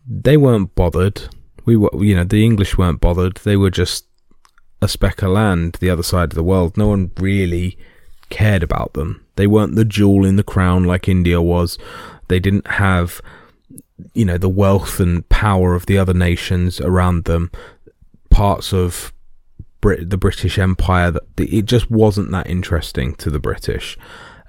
They 0.06 0.36
weren't 0.36 0.74
bothered. 0.74 1.22
We 1.64 1.76
were, 1.76 1.90
you 1.98 2.16
know, 2.16 2.24
the 2.24 2.44
English 2.44 2.76
weren't 2.76 3.00
bothered. 3.00 3.36
They 3.38 3.56
were 3.56 3.70
just 3.70 4.06
a 4.82 4.88
speck 4.88 5.22
of 5.22 5.30
land 5.30 5.78
the 5.80 5.88
other 5.88 6.02
side 6.02 6.32
of 6.32 6.34
the 6.34 6.42
world. 6.42 6.76
No 6.76 6.88
one 6.88 7.12
really 7.18 7.78
cared 8.28 8.62
about 8.62 8.94
them. 8.94 9.24
They 9.36 9.46
weren't 9.46 9.76
the 9.76 9.84
jewel 9.84 10.26
in 10.26 10.36
the 10.36 10.42
crown 10.42 10.84
like 10.84 11.08
India 11.08 11.40
was. 11.40 11.78
They 12.28 12.40
didn't 12.40 12.66
have, 12.66 13.22
you 14.12 14.24
know, 14.24 14.38
the 14.38 14.48
wealth 14.48 15.00
and 15.00 15.26
power 15.28 15.74
of 15.74 15.86
the 15.86 15.98
other 15.98 16.14
nations 16.14 16.80
around 16.80 17.24
them. 17.24 17.50
Parts 18.28 18.72
of 18.72 19.12
Brit- 19.80 20.10
the 20.10 20.16
British 20.16 20.58
Empire 20.58 21.10
that 21.10 21.22
it 21.38 21.66
just 21.66 21.90
wasn't 21.90 22.30
that 22.32 22.48
interesting 22.48 23.14
to 23.16 23.30
the 23.30 23.38
British. 23.38 23.96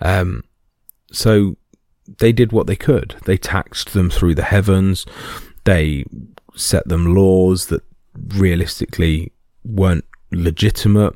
Um, 0.01 0.43
so 1.11 1.57
they 2.19 2.31
did 2.31 2.51
what 2.51 2.67
they 2.67 2.75
could. 2.75 3.15
They 3.25 3.37
taxed 3.37 3.93
them 3.93 4.09
through 4.09 4.35
the 4.35 4.43
heavens. 4.43 5.05
They 5.63 6.05
set 6.55 6.87
them 6.87 7.15
laws 7.15 7.67
that 7.67 7.83
realistically 8.15 9.31
weren't 9.63 10.05
legitimate. 10.33 11.15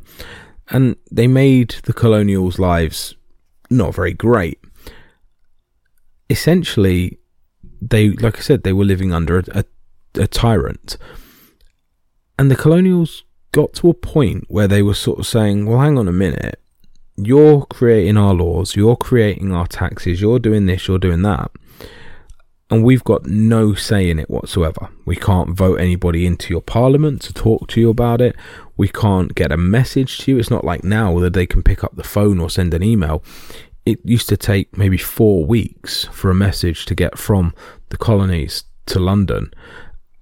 And 0.69 0.95
they 1.11 1.27
made 1.27 1.75
the 1.83 1.93
colonials' 1.93 2.59
lives 2.59 3.15
not 3.69 3.95
very 3.95 4.13
great. 4.13 4.59
Essentially, 6.29 7.19
they, 7.81 8.09
like 8.09 8.37
I 8.37 8.41
said, 8.41 8.63
they 8.63 8.73
were 8.73 8.85
living 8.85 9.13
under 9.13 9.39
a, 9.39 9.43
a, 9.53 9.63
a 10.21 10.27
tyrant. 10.27 10.97
And 12.37 12.51
the 12.51 12.55
colonials 12.55 13.23
got 13.51 13.73
to 13.73 13.89
a 13.89 13.93
point 13.93 14.45
where 14.47 14.67
they 14.67 14.83
were 14.83 14.93
sort 14.93 15.19
of 15.19 15.27
saying, 15.27 15.65
well, 15.65 15.79
hang 15.79 15.97
on 15.97 16.07
a 16.07 16.13
minute. 16.13 16.61
You're 17.15 17.65
creating 17.65 18.17
our 18.17 18.33
laws, 18.33 18.75
you're 18.75 18.95
creating 18.95 19.51
our 19.51 19.65
taxes, 19.65 20.21
you're 20.21 20.37
doing 20.37 20.67
this, 20.67 20.87
you're 20.87 20.99
doing 20.99 21.23
that. 21.23 21.49
And 22.69 22.83
we've 22.83 23.03
got 23.03 23.25
no 23.25 23.75
say 23.75 24.09
in 24.09 24.19
it 24.19 24.29
whatsoever. 24.29 24.89
We 25.05 25.15
can't 25.15 25.55
vote 25.55 25.79
anybody 25.79 26.25
into 26.25 26.53
your 26.53 26.61
parliament 26.61 27.21
to 27.23 27.33
talk 27.33 27.69
to 27.69 27.79
you 27.79 27.89
about 27.89 28.19
it. 28.19 28.35
We 28.75 28.89
can't 28.89 29.33
get 29.35 29.53
a 29.53 29.57
message 29.57 30.17
to 30.19 30.31
you. 30.31 30.37
It's 30.37 30.49
not 30.49 30.65
like 30.65 30.83
now 30.83 31.17
that 31.19 31.33
they 31.33 31.45
can 31.45 31.63
pick 31.63 31.83
up 31.83 31.95
the 31.95 32.03
phone 32.03 32.39
or 32.39 32.49
send 32.49 32.73
an 32.73 32.83
email. 32.83 33.23
It 33.85 33.99
used 34.03 34.27
to 34.29 34.35
take 34.35 34.77
maybe 34.77 34.97
four 34.97 35.45
weeks 35.45 36.05
for 36.11 36.29
a 36.29 36.35
message 36.35 36.85
to 36.87 36.95
get 36.95 37.17
from 37.17 37.53
the 37.87 37.97
colonies 37.97 38.65
to 38.87 38.99
London, 38.99 39.53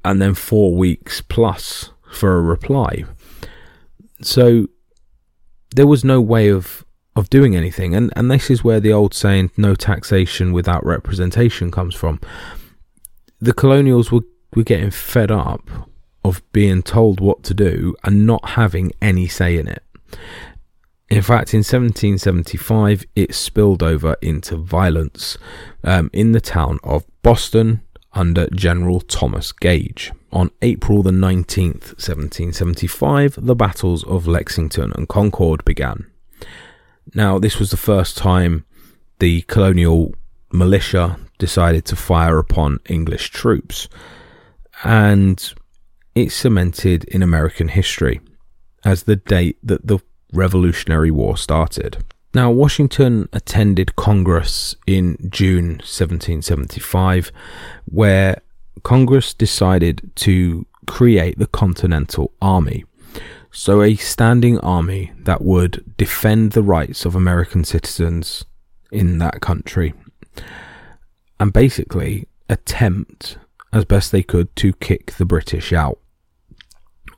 and 0.03 0.21
then 0.21 0.35
four 0.35 0.75
weeks 0.75 1.21
plus 1.21 1.89
for 2.11 2.37
a 2.37 2.41
reply. 2.41 3.05
So 4.21 4.67
there 5.75 5.87
was 5.87 6.03
no 6.03 6.21
way 6.21 6.49
of 6.49 6.84
of 7.15 7.29
doing 7.29 7.55
anything, 7.55 7.95
and 7.95 8.11
and 8.15 8.29
this 8.29 8.49
is 8.49 8.63
where 8.63 8.79
the 8.79 8.93
old 8.93 9.13
saying 9.13 9.51
"no 9.57 9.75
taxation 9.75 10.51
without 10.51 10.85
representation" 10.85 11.71
comes 11.71 11.95
from. 11.95 12.19
The 13.39 13.53
colonials 13.53 14.11
were 14.11 14.21
were 14.55 14.63
getting 14.63 14.91
fed 14.91 15.31
up 15.31 15.69
of 16.23 16.41
being 16.51 16.81
told 16.81 17.19
what 17.19 17.43
to 17.43 17.53
do 17.53 17.95
and 18.03 18.25
not 18.25 18.49
having 18.49 18.91
any 19.01 19.27
say 19.27 19.57
in 19.57 19.67
it. 19.67 19.83
In 21.09 21.21
fact, 21.21 21.53
in 21.53 21.59
1775, 21.59 23.05
it 23.15 23.35
spilled 23.35 23.83
over 23.83 24.15
into 24.21 24.57
violence 24.57 25.37
um, 25.83 26.09
in 26.13 26.31
the 26.31 26.41
town 26.41 26.79
of 26.83 27.05
Boston 27.21 27.81
under 28.13 28.47
General 28.49 29.01
Thomas 29.01 29.51
Gage. 29.51 30.11
On 30.31 30.49
April 30.63 31.03
the 31.03 31.11
19th, 31.11 31.93
1775, 32.01 33.37
the 33.37 33.55
battles 33.55 34.03
of 34.05 34.25
Lexington 34.25 34.91
and 34.95 35.07
Concord 35.07 35.63
began. 35.63 36.07
Now, 37.13 37.39
this 37.39 37.59
was 37.59 37.71
the 37.71 37.77
first 37.77 38.17
time 38.17 38.65
the 39.19 39.41
colonial 39.43 40.13
militia 40.51 41.17
decided 41.37 41.85
to 41.85 41.95
fire 41.95 42.37
upon 42.37 42.79
English 42.89 43.29
troops, 43.29 43.87
and 44.83 45.53
it 46.15 46.31
cemented 46.31 47.03
in 47.05 47.21
American 47.21 47.67
history 47.67 48.21
as 48.83 49.03
the 49.03 49.15
date 49.15 49.57
that 49.63 49.85
the 49.85 49.99
Revolutionary 50.33 51.11
War 51.11 51.37
started. 51.37 52.03
Now, 52.33 52.51
Washington 52.51 53.29
attended 53.31 53.95
Congress 53.95 54.75
in 54.85 55.17
June 55.29 55.77
1775, 55.77 57.31
where 57.85 58.41
Congress 58.83 59.33
decided 59.33 60.11
to 60.15 60.65
create 60.85 61.39
the 61.39 61.47
Continental 61.47 62.33
Army. 62.41 62.83
So, 63.57 63.81
a 63.81 63.95
standing 63.95 64.59
army 64.59 65.13
that 65.17 65.41
would 65.41 65.95
defend 65.95 66.51
the 66.51 66.61
rights 66.61 67.05
of 67.05 67.15
American 67.15 67.63
citizens 67.63 68.43
in 68.91 69.17
that 69.19 69.39
country 69.39 69.93
and 71.39 71.53
basically 71.53 72.27
attempt 72.49 73.37
as 73.71 73.85
best 73.85 74.11
they 74.11 74.23
could 74.23 74.53
to 74.57 74.73
kick 74.73 75.13
the 75.13 75.23
British 75.23 75.71
out. 75.71 75.99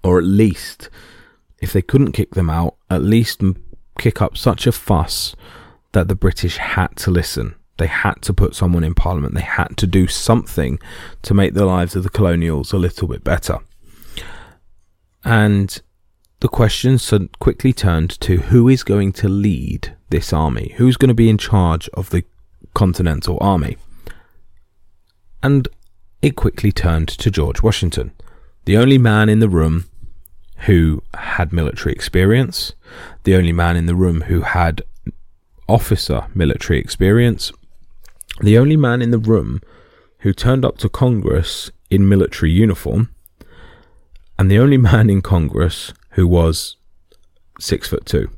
Or 0.04 0.20
at 0.20 0.26
least, 0.26 0.92
if 1.60 1.74
they 1.74 1.82
couldn't 1.82 2.12
kick 2.12 2.36
them 2.36 2.52
out, 2.52 2.76
at 2.88 3.02
least 3.02 3.42
kick 3.98 4.22
up 4.22 4.38
such 4.38 4.68
a 4.68 4.72
fuss 4.72 5.36
that 5.94 6.08
the 6.08 6.16
British 6.16 6.58
had 6.58 6.96
to 6.98 7.10
listen. 7.10 7.56
They 7.78 7.88
had 7.88 8.22
to 8.22 8.34
put 8.34 8.54
someone 8.54 8.84
in 8.84 8.94
Parliament. 8.94 9.34
They 9.34 9.42
had 9.42 9.76
to 9.78 9.88
do 9.88 10.06
something 10.06 10.78
to 11.24 11.34
make 11.34 11.56
the 11.56 11.66
lives 11.66 11.96
of 11.96 12.04
the 12.04 12.12
colonials 12.12 12.74
a 12.74 12.78
little 12.78 13.08
bit 13.08 13.24
better. 13.24 13.58
And 15.24 15.82
the 16.48 16.52
question 16.52 16.98
quickly 17.40 17.74
turned 17.74 18.10
to 18.22 18.38
who 18.38 18.70
is 18.70 18.82
going 18.82 19.12
to 19.12 19.28
lead 19.28 19.94
this 20.12 20.32
army? 20.32 20.74
Who's 20.78 20.96
going 20.96 21.10
to 21.10 21.14
be 21.14 21.30
in 21.30 21.38
charge 21.38 21.90
of 21.90 22.10
the 22.10 22.24
Continental 22.74 23.38
Army? 23.42 23.76
And 25.44 25.68
it 26.22 26.38
quickly 26.38 26.72
turned 26.72 27.10
to 27.10 27.30
George 27.30 27.62
Washington, 27.62 28.14
the 28.64 28.78
only 28.78 28.98
man 28.98 29.28
in 29.28 29.40
the 29.40 29.50
room 29.50 29.90
who 30.60 31.04
had 31.16 31.52
military 31.52 31.92
experience, 31.92 32.72
the 33.26 33.36
only 33.36 33.52
man 33.52 33.76
in 33.76 33.86
the 33.86 33.94
room 33.94 34.22
who 34.22 34.40
had 34.40 34.84
officer 35.68 36.28
military 36.34 36.80
experience, 36.80 37.52
the 38.40 38.58
only 38.58 38.78
man 38.78 39.02
in 39.02 39.12
the 39.12 39.20
room 39.20 39.60
who 40.20 40.32
turned 40.32 40.64
up 40.64 40.78
to 40.78 40.88
Congress 40.88 41.72
in 41.90 42.08
military 42.08 42.52
uniform, 42.52 43.14
and 44.40 44.50
the 44.50 44.60
only 44.60 44.78
man 44.78 45.10
in 45.10 45.22
Congress 45.22 45.92
who 46.18 46.28
was 46.28 46.76
six 47.60 47.88
foot 47.88 48.06
two. 48.06 48.30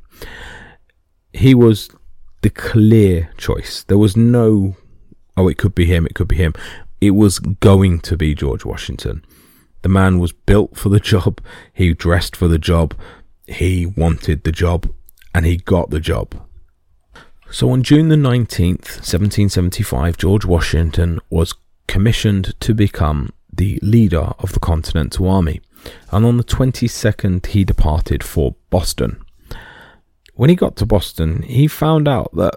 He 1.32 1.56
was 1.56 1.90
the 2.42 2.50
clear 2.50 3.32
choice. 3.38 3.84
There 3.84 3.98
was 3.98 4.18
no, 4.18 4.76
oh, 5.38 5.48
it 5.48 5.58
could 5.58 5.74
be 5.74 5.86
him, 5.86 6.06
it 6.06 6.14
could 6.14 6.28
be 6.28 6.36
him. 6.36 6.54
It 7.00 7.12
was 7.12 7.40
going 7.40 8.02
to 8.02 8.18
be 8.18 8.36
George 8.36 8.66
Washington. 8.66 9.24
The 9.82 9.90
man 9.90 10.20
was 10.20 10.34
built 10.34 10.76
for 10.76 10.90
the 10.90 11.00
job, 11.00 11.40
he 11.74 11.94
dressed 11.94 12.36
for 12.36 12.50
the 12.50 12.60
job, 12.60 12.94
he 13.48 13.86
wanted 13.86 14.44
the 14.44 14.52
job, 14.52 14.92
and 15.34 15.46
he 15.46 15.56
got 15.56 15.90
the 15.90 16.02
job. 16.02 16.36
So 17.50 17.72
on 17.72 17.82
June 17.82 18.10
the 18.10 18.18
19th, 18.18 19.00
1775, 19.00 20.18
George 20.18 20.44
Washington 20.44 21.22
was 21.30 21.56
commissioned 21.88 22.60
to 22.60 22.74
become 22.74 23.32
the 23.52 23.80
leader 23.82 24.34
of 24.38 24.52
the 24.52 24.60
Continental 24.60 25.30
Army 25.30 25.62
and 26.12 26.26
on 26.26 26.38
the 26.38 26.44
22nd 26.44 27.46
he 27.48 27.64
departed 27.64 28.24
for 28.24 28.56
Boston. 28.70 29.22
When 30.36 30.50
he 30.50 30.56
got 30.56 30.76
to 30.78 30.86
Boston, 30.86 31.42
he 31.44 31.68
found 31.68 32.08
out 32.08 32.34
that 32.36 32.56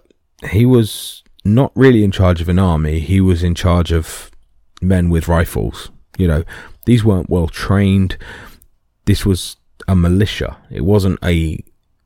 he 0.50 0.64
was 0.64 1.22
not 1.44 1.72
really 1.74 2.04
in 2.04 2.12
charge 2.12 2.40
of 2.40 2.48
an 2.48 2.58
army, 2.58 3.00
he 3.00 3.20
was 3.20 3.42
in 3.42 3.54
charge 3.54 3.92
of 3.92 4.30
men 4.80 5.10
with 5.10 5.28
rifles. 5.28 5.90
You 6.18 6.28
know, 6.28 6.44
these 6.86 7.04
weren't 7.04 7.30
well 7.30 7.48
trained. 7.48 8.16
This 9.06 9.24
was 9.24 9.56
a 9.88 9.96
militia. 9.96 10.56
It 10.70 10.84
wasn't 10.84 11.18
a 11.24 11.62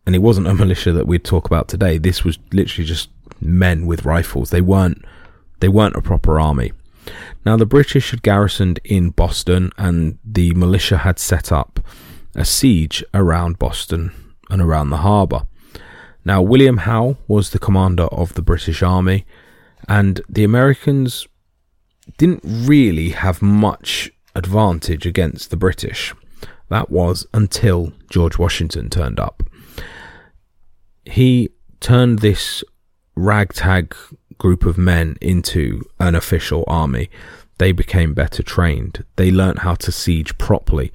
and 0.07 0.15
it 0.15 0.21
wasn't 0.21 0.47
a 0.47 0.55
militia 0.63 0.93
that 0.93 1.07
we'd 1.07 1.25
talk 1.25 1.47
about 1.47 1.69
today. 1.69 1.99
This 1.99 2.25
was 2.25 2.39
literally 2.53 2.87
just 2.87 3.11
men 3.41 3.87
with 3.87 4.05
rifles. 4.05 4.51
They 4.51 4.61
weren't 4.61 5.05
they 5.61 5.69
weren't 5.69 5.97
a 5.97 6.03
proper 6.03 6.39
army. 6.39 6.73
Now, 7.45 7.57
the 7.57 7.67
British 7.67 8.11
had 8.11 8.23
garrisoned 8.23 8.81
in 8.85 9.11
Boston 9.11 9.73
and 9.79 10.19
the 10.25 10.55
militia 10.55 10.99
had 10.99 11.19
set 11.19 11.53
up 11.53 11.81
a 12.35 12.45
siege 12.45 13.05
around 13.15 13.59
Boston 13.59 14.13
and 14.51 14.61
around 14.61 14.91
the 14.91 14.99
harbour. 14.99 15.47
Now, 16.25 16.43
William 16.43 16.79
Howe 16.79 17.17
was 17.29 17.51
the 17.51 17.59
commander 17.59 18.05
of 18.05 18.35
the 18.35 18.43
British 18.43 18.83
Army, 18.83 19.25
and 19.89 20.21
the 20.29 20.45
Americans 20.45 21.29
didn't 22.19 22.43
really 22.45 23.11
have 23.11 23.43
much 23.43 24.11
advantage 24.35 25.07
against 25.07 25.51
the 25.51 25.57
British. 25.57 26.15
That 26.69 26.91
was 26.91 27.27
until 27.33 27.93
George 28.11 28.39
Washington 28.39 28.91
turned 28.91 29.21
up. 29.21 29.43
He 31.05 31.51
turned 31.81 32.19
this 32.19 32.65
ragtag 33.15 33.95
group 34.39 34.65
of 34.65 34.79
men 34.79 35.17
into 35.21 35.83
an 35.99 36.15
official 36.15 36.65
army. 36.67 37.11
They 37.59 37.73
became 37.73 38.15
better 38.15 38.43
trained. 38.43 39.05
They 39.17 39.31
learnt 39.31 39.61
how 39.61 39.75
to 39.77 39.93
siege 39.93 40.37
properly. 40.39 40.93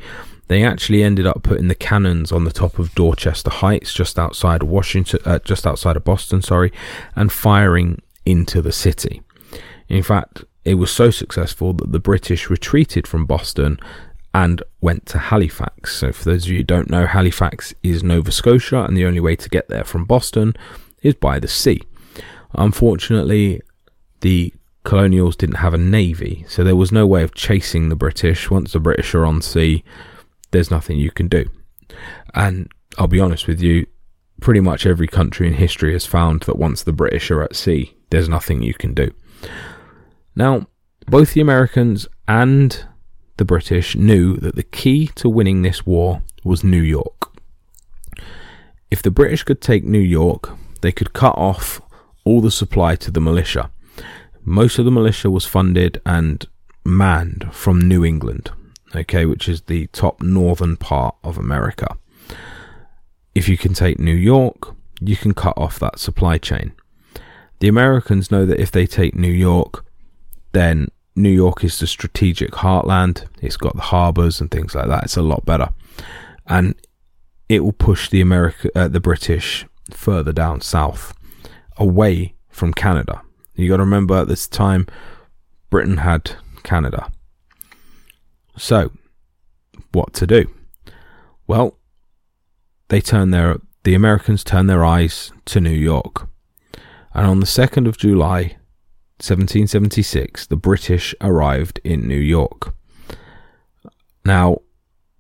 They 0.48 0.64
actually 0.64 1.02
ended 1.02 1.26
up 1.26 1.44
putting 1.44 1.70
the 1.70 1.76
cannons 1.76 2.32
on 2.32 2.44
the 2.44 2.52
top 2.52 2.78
of 2.78 2.94
Dorchester 2.94 3.50
Heights, 3.50 3.94
just 3.94 4.20
outside 4.20 4.64
Washington, 4.64 5.22
uh, 5.26 5.40
just 5.40 5.66
outside 5.66 5.96
of 5.96 6.04
Boston, 6.04 6.42
sorry, 6.42 6.74
and 7.16 7.32
firing 7.32 8.02
into 8.26 8.62
the 8.62 8.74
city. 8.74 9.22
In 9.88 10.04
fact, 10.04 10.44
it 10.66 10.76
was 10.76 10.92
so 10.92 11.10
successful 11.10 11.74
that 11.74 11.92
the 11.92 12.00
British 12.00 12.50
retreated 12.50 13.08
from 13.08 13.26
Boston 13.26 13.80
and 14.34 14.62
went 14.80 15.06
to 15.08 15.18
Halifax. 15.18 15.96
So, 15.96 16.12
for 16.12 16.26
those 16.26 16.46
of 16.46 16.52
you 16.52 16.58
who 16.58 16.64
don't 16.64 16.90
know, 16.90 17.06
Halifax 17.06 17.74
is 17.82 18.04
Nova 18.04 18.32
Scotia, 18.32 18.84
and 18.84 18.96
the 18.96 19.06
only 19.06 19.20
way 19.20 19.36
to 19.36 19.50
get 19.50 19.68
there 19.70 19.84
from 19.84 20.06
Boston 20.06 20.54
is 21.02 21.16
by 21.16 21.40
the 21.40 21.48
sea. 21.48 21.82
Unfortunately, 22.54 23.62
the 24.22 24.54
colonials 24.84 25.36
didn't 25.36 25.56
have 25.56 25.74
a 25.74 25.78
navy, 25.78 26.46
so 26.48 26.64
there 26.64 26.76
was 26.76 26.92
no 26.92 27.06
way 27.06 27.24
of 27.24 27.34
chasing 27.34 27.90
the 27.90 27.96
British. 27.96 28.50
Once 28.50 28.74
the 28.74 28.80
British 28.80 29.14
are 29.14 29.26
on 29.26 29.42
sea, 29.42 29.84
there's 30.52 30.72
nothing 30.72 30.98
you 30.98 31.12
can 31.12 31.28
do. 31.28 31.46
And 32.34 32.72
I'll 32.98 33.08
be 33.08 33.20
honest 33.20 33.48
with 33.48 33.62
you, 33.62 33.86
pretty 34.42 34.60
much 34.60 34.86
every 34.86 35.08
country 35.08 35.48
in 35.48 35.54
history 35.54 35.94
has 35.94 36.06
found 36.06 36.42
that 36.42 36.58
once 36.58 36.84
the 36.84 36.94
British 36.94 37.30
are 37.32 37.44
at 37.44 37.56
sea, 37.56 37.96
there's 38.10 38.30
nothing 38.30 38.62
you 38.62 38.74
can 38.74 38.94
do. 38.94 39.12
Now, 40.36 40.68
both 41.08 41.34
the 41.34 41.42
Americans 41.42 42.08
and 42.28 42.86
the 43.38 43.46
British 43.46 43.96
knew 43.96 44.38
that 44.38 44.56
the 44.56 44.64
key 44.64 45.08
to 45.16 45.30
winning 45.30 45.62
this 45.62 45.86
war 45.86 46.22
was 46.44 46.64
New 46.64 46.82
York. 46.82 47.32
If 48.90 49.02
the 49.02 49.12
British 49.12 49.44
could 49.44 49.62
take 49.62 49.84
New 49.84 50.00
York, 50.00 50.52
they 50.82 50.92
could 50.92 51.14
cut 51.14 51.38
off 51.38 51.82
all 52.24 52.42
the 52.42 52.52
supply 52.52 52.96
to 52.96 53.12
the 53.12 53.22
militia. 53.22 53.72
Most 54.44 54.80
of 54.80 54.86
the 54.86 54.92
militia 54.92 55.30
was 55.30 55.46
funded 55.46 56.02
and 56.06 56.46
manned 56.84 57.50
from 57.52 57.80
New 57.80 58.04
England, 58.04 58.52
okay, 58.96 59.26
which 59.26 59.48
is 59.48 59.62
the 59.62 59.88
top 59.88 60.22
northern 60.22 60.78
part 60.78 61.16
of 61.24 61.38
America. 61.38 61.98
If 63.34 63.48
you 63.48 63.58
can 63.58 63.74
take 63.74 64.00
New 64.00 64.16
York, 64.16 64.76
you 65.00 65.16
can 65.16 65.34
cut 65.34 65.58
off 65.58 65.80
that 65.80 66.00
supply 66.00 66.38
chain. 66.38 66.74
The 67.60 67.68
Americans 67.68 68.32
know 68.32 68.46
that 68.46 68.60
if 68.60 68.72
they 68.72 68.88
take 68.88 69.16
New 69.16 69.32
York, 69.32 69.86
then 70.52 70.90
New 71.16 71.30
York 71.30 71.64
is 71.64 71.80
the 71.80 71.88
strategic 71.88 72.52
heartland. 72.52 73.26
It's 73.42 73.58
got 73.58 73.76
the 73.76 73.82
harbors 73.82 74.42
and 74.42 74.50
things 74.50 74.74
like 74.74 74.88
that. 74.88 75.04
It's 75.04 75.18
a 75.18 75.22
lot 75.22 75.46
better, 75.46 75.70
and 76.48 76.76
it 77.50 77.64
will 77.64 77.74
push 77.74 78.10
the 78.10 78.22
America, 78.22 78.70
uh, 78.76 78.88
the 78.88 79.00
British, 79.00 79.66
further 79.92 80.34
down 80.34 80.62
south, 80.62 81.14
away 81.78 82.36
from 82.50 82.74
Canada. 82.74 83.22
You 83.56 83.70
got 83.70 83.78
to 83.78 83.84
remember 83.84 84.18
at 84.18 84.28
this 84.28 84.48
time, 84.48 84.88
Britain 85.70 85.98
had 85.98 86.36
Canada. 86.64 87.12
So, 88.58 88.92
what 89.92 90.14
to 90.14 90.28
do? 90.28 90.50
Well, 91.48 91.78
they 92.90 93.02
turn 93.02 93.32
their 93.32 93.58
the 93.84 93.96
Americans 93.96 94.44
turn 94.44 94.68
their 94.68 94.86
eyes 94.86 95.32
to 95.46 95.60
New 95.60 95.70
York. 95.70 96.28
And 97.14 97.26
on 97.26 97.40
the 97.40 97.46
2nd 97.48 97.88
of 97.88 97.98
July 97.98 98.58
1776, 99.18 100.48
the 100.48 100.56
British 100.56 101.16
arrived 101.20 101.80
in 101.84 102.08
New 102.08 102.20
York. 102.20 102.76
Now, 104.24 104.58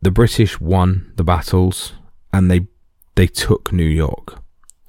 the 0.01 0.11
British 0.11 0.59
won 0.59 1.11
the 1.15 1.23
battles 1.23 1.93
and 2.31 2.49
they 2.49 2.67
they 3.15 3.27
took 3.27 3.71
New 3.71 3.83
York. 3.83 4.41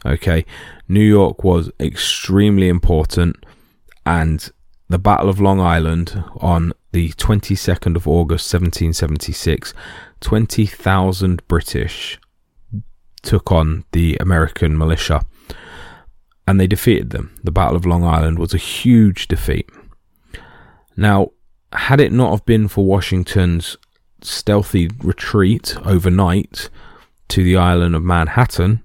Okay, 0.05 0.44
New 0.92 1.00
York 1.00 1.42
was 1.42 1.70
extremely 1.81 2.68
important 2.68 3.46
and 4.05 4.50
the 4.90 4.98
Battle 4.98 5.31
of 5.31 5.40
Long 5.40 5.59
Island 5.59 6.22
on 6.37 6.74
the 6.92 7.12
22nd 7.12 7.96
of 7.96 8.07
August 8.07 8.52
1776, 8.52 9.72
20,000 10.20 11.48
British 11.48 12.20
took 13.22 13.50
on 13.50 13.85
the 13.92 14.18
American 14.20 14.76
militia 14.76 15.24
and 16.46 16.61
they 16.61 16.66
defeated 16.66 17.09
them. 17.09 17.35
The 17.42 17.52
Battle 17.52 17.76
of 17.76 17.87
Long 17.87 18.05
Island 18.05 18.38
was 18.38 18.52
a 18.52 18.59
huge 18.59 19.28
defeat. 19.28 19.70
Now, 20.94 21.31
had 21.72 22.02
it 22.02 22.12
not 22.12 22.33
have 22.33 22.44
been 22.44 22.68
for 22.68 22.85
Washington's 22.85 23.78
stealthy 24.20 24.90
retreat 25.02 25.74
overnight 25.87 26.68
to 27.28 27.42
the 27.42 27.57
island 27.57 27.94
of 27.94 28.02
Manhattan, 28.02 28.83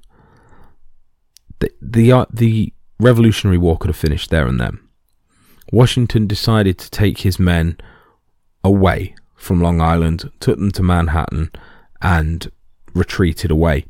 the 1.59 1.71
the, 1.81 2.11
uh, 2.11 2.25
the 2.31 2.73
Revolutionary 2.99 3.57
War 3.57 3.77
could 3.77 3.89
have 3.89 3.97
finished 3.97 4.29
there 4.29 4.47
and 4.47 4.59
then. 4.59 4.79
Washington 5.71 6.27
decided 6.27 6.77
to 6.77 6.89
take 6.89 7.19
his 7.19 7.39
men 7.39 7.77
away 8.63 9.15
from 9.35 9.61
Long 9.61 9.81
Island, 9.81 10.31
took 10.39 10.57
them 10.57 10.71
to 10.71 10.83
Manhattan, 10.83 11.51
and 12.01 12.49
retreated 12.93 13.51
away. 13.51 13.85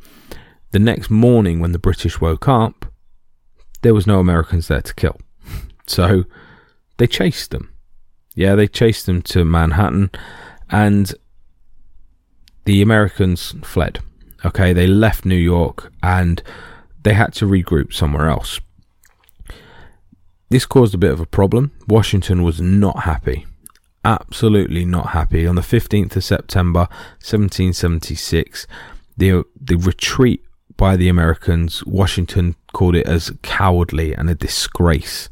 The 0.71 0.79
next 0.79 1.09
morning, 1.09 1.59
when 1.59 1.71
the 1.71 1.79
British 1.79 2.19
woke 2.19 2.47
up, 2.47 2.85
there 3.81 3.93
was 3.93 4.07
no 4.07 4.19
Americans 4.19 4.67
there 4.67 4.81
to 4.81 4.93
kill. 4.93 5.19
So 5.89 6.25
they 6.97 7.07
chased 7.07 7.51
them. 7.51 7.71
Yeah, 8.35 8.55
they 8.55 8.67
chased 8.67 9.05
them 9.05 9.21
to 9.21 9.45
Manhattan, 9.45 10.11
and 10.69 11.13
the 12.65 12.81
Americans 12.81 13.55
fled. 13.63 13.99
Okay, 14.43 14.73
they 14.73 14.85
left 14.85 15.23
New 15.23 15.35
York 15.35 15.93
and 16.03 16.43
they 17.07 17.13
had 17.13 17.31
to 17.31 17.45
regroup 17.45 17.93
somewhere 17.93 18.27
else. 18.27 18.59
This 20.49 20.65
caused 20.65 20.93
a 20.93 20.97
bit 20.97 21.11
of 21.11 21.21
a 21.21 21.25
problem. 21.25 21.71
Washington 21.87 22.43
was 22.43 22.59
not 22.59 23.03
happy. 23.03 23.45
Absolutely 24.03 24.83
not 24.83 25.11
happy. 25.11 25.47
On 25.47 25.55
the 25.55 25.61
15th 25.61 26.17
of 26.17 26.23
September 26.25 26.89
1776, 27.23 28.67
the, 29.15 29.45
the 29.55 29.77
retreat 29.77 30.43
by 30.75 30.97
the 30.97 31.07
Americans, 31.07 31.81
Washington 31.85 32.55
called 32.73 32.97
it 32.97 33.07
as 33.07 33.31
cowardly 33.41 34.13
and 34.13 34.29
a 34.29 34.35
disgrace. 34.35 35.29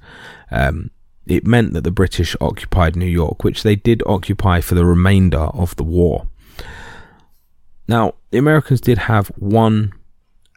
Um, 0.51 0.91
it 1.25 1.45
meant 1.45 1.73
that 1.73 1.83
the 1.83 1.91
British 1.91 2.37
occupied 2.39 2.95
New 2.95 3.05
York, 3.05 3.43
which 3.43 3.63
they 3.63 3.75
did 3.75 4.01
occupy 4.05 4.61
for 4.61 4.75
the 4.75 4.85
remainder 4.85 5.49
of 5.53 5.75
the 5.75 5.83
war. 5.83 6.29
Now, 7.85 8.13
the 8.31 8.37
Americans 8.37 8.79
did 8.79 8.97
have 8.97 9.27
one 9.35 9.91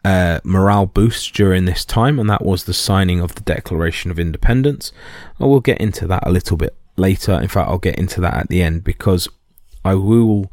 uh, 0.05 0.39
morale 0.43 0.85
boost 0.85 1.33
during 1.33 1.65
this 1.65 1.85
time, 1.85 2.19
and 2.19 2.29
that 2.29 2.45
was 2.45 2.63
the 2.63 2.73
signing 2.73 3.19
of 3.19 3.35
the 3.35 3.41
Declaration 3.41 4.11
of 4.11 4.19
Independence. 4.19 4.91
I 5.39 5.45
will 5.45 5.59
get 5.59 5.79
into 5.79 6.07
that 6.07 6.25
a 6.25 6.31
little 6.31 6.57
bit 6.57 6.75
later. 6.95 7.33
In 7.33 7.47
fact, 7.47 7.69
I'll 7.69 7.77
get 7.77 7.97
into 7.97 8.21
that 8.21 8.35
at 8.35 8.49
the 8.49 8.61
end 8.61 8.83
because 8.83 9.27
I 9.83 9.95
will 9.95 10.51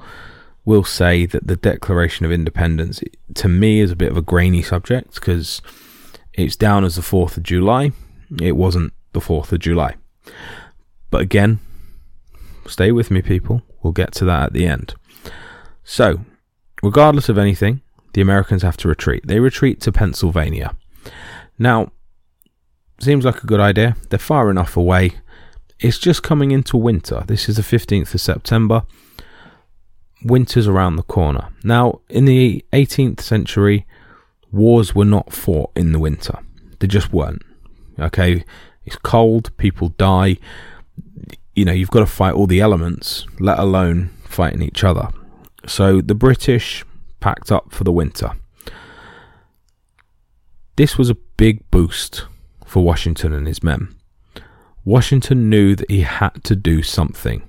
will 0.64 0.84
say 0.84 1.26
that 1.26 1.46
the 1.46 1.56
Declaration 1.56 2.26
of 2.26 2.32
Independence 2.32 3.00
to 3.34 3.48
me 3.48 3.80
is 3.80 3.92
a 3.92 3.96
bit 3.96 4.10
of 4.10 4.16
a 4.16 4.22
grainy 4.22 4.62
subject 4.62 5.14
because 5.14 5.62
it's 6.34 6.56
down 6.56 6.84
as 6.84 6.96
the 6.96 7.02
4th 7.02 7.36
of 7.36 7.44
July. 7.44 7.92
It 8.42 8.56
wasn't 8.56 8.92
the 9.12 9.20
4th 9.20 9.52
of 9.52 9.60
July. 9.60 9.94
But 11.08 11.20
again, 11.20 11.60
stay 12.66 12.90
with 12.90 13.12
me, 13.12 13.22
people. 13.22 13.62
We'll 13.80 13.92
get 13.92 14.12
to 14.14 14.24
that 14.24 14.46
at 14.46 14.52
the 14.52 14.66
end. 14.66 14.94
So, 15.84 16.20
regardless 16.82 17.28
of 17.28 17.38
anything, 17.38 17.80
the 18.16 18.22
Americans 18.22 18.62
have 18.62 18.78
to 18.78 18.88
retreat. 18.88 19.26
They 19.26 19.40
retreat 19.40 19.78
to 19.82 19.92
Pennsylvania. 19.92 20.74
Now, 21.58 21.92
seems 22.98 23.26
like 23.26 23.44
a 23.44 23.46
good 23.46 23.60
idea. 23.60 23.94
They're 24.08 24.18
far 24.18 24.50
enough 24.50 24.74
away. 24.74 25.16
It's 25.80 25.98
just 25.98 26.22
coming 26.22 26.50
into 26.50 26.78
winter. 26.78 27.24
This 27.26 27.46
is 27.46 27.56
the 27.56 27.62
15th 27.62 28.14
of 28.14 28.20
September. 28.22 28.84
Winter's 30.24 30.66
around 30.66 30.96
the 30.96 31.02
corner. 31.02 31.50
Now, 31.62 32.00
in 32.08 32.24
the 32.24 32.64
18th 32.72 33.20
century, 33.20 33.86
wars 34.50 34.94
were 34.94 35.04
not 35.04 35.34
fought 35.34 35.70
in 35.76 35.92
the 35.92 35.98
winter. 35.98 36.38
They 36.78 36.86
just 36.86 37.12
weren't. 37.12 37.42
Okay, 37.98 38.46
it's 38.86 38.96
cold, 38.96 39.54
people 39.58 39.90
die. 39.90 40.38
You 41.54 41.66
know, 41.66 41.72
you've 41.72 41.90
got 41.90 42.00
to 42.00 42.06
fight 42.06 42.32
all 42.32 42.46
the 42.46 42.60
elements, 42.60 43.26
let 43.40 43.58
alone 43.58 44.08
fighting 44.24 44.62
each 44.62 44.84
other. 44.84 45.10
So 45.66 46.00
the 46.00 46.14
British 46.14 46.82
packed 47.26 47.50
up 47.50 47.72
for 47.72 47.82
the 47.82 47.90
winter. 47.90 48.30
This 50.76 50.96
was 50.96 51.10
a 51.10 51.16
big 51.36 51.68
boost 51.72 52.24
for 52.64 52.84
Washington 52.84 53.32
and 53.32 53.48
his 53.48 53.64
men. 53.64 53.96
Washington 54.84 55.50
knew 55.50 55.74
that 55.74 55.90
he 55.90 56.02
had 56.02 56.44
to 56.44 56.54
do 56.54 56.84
something. 56.84 57.42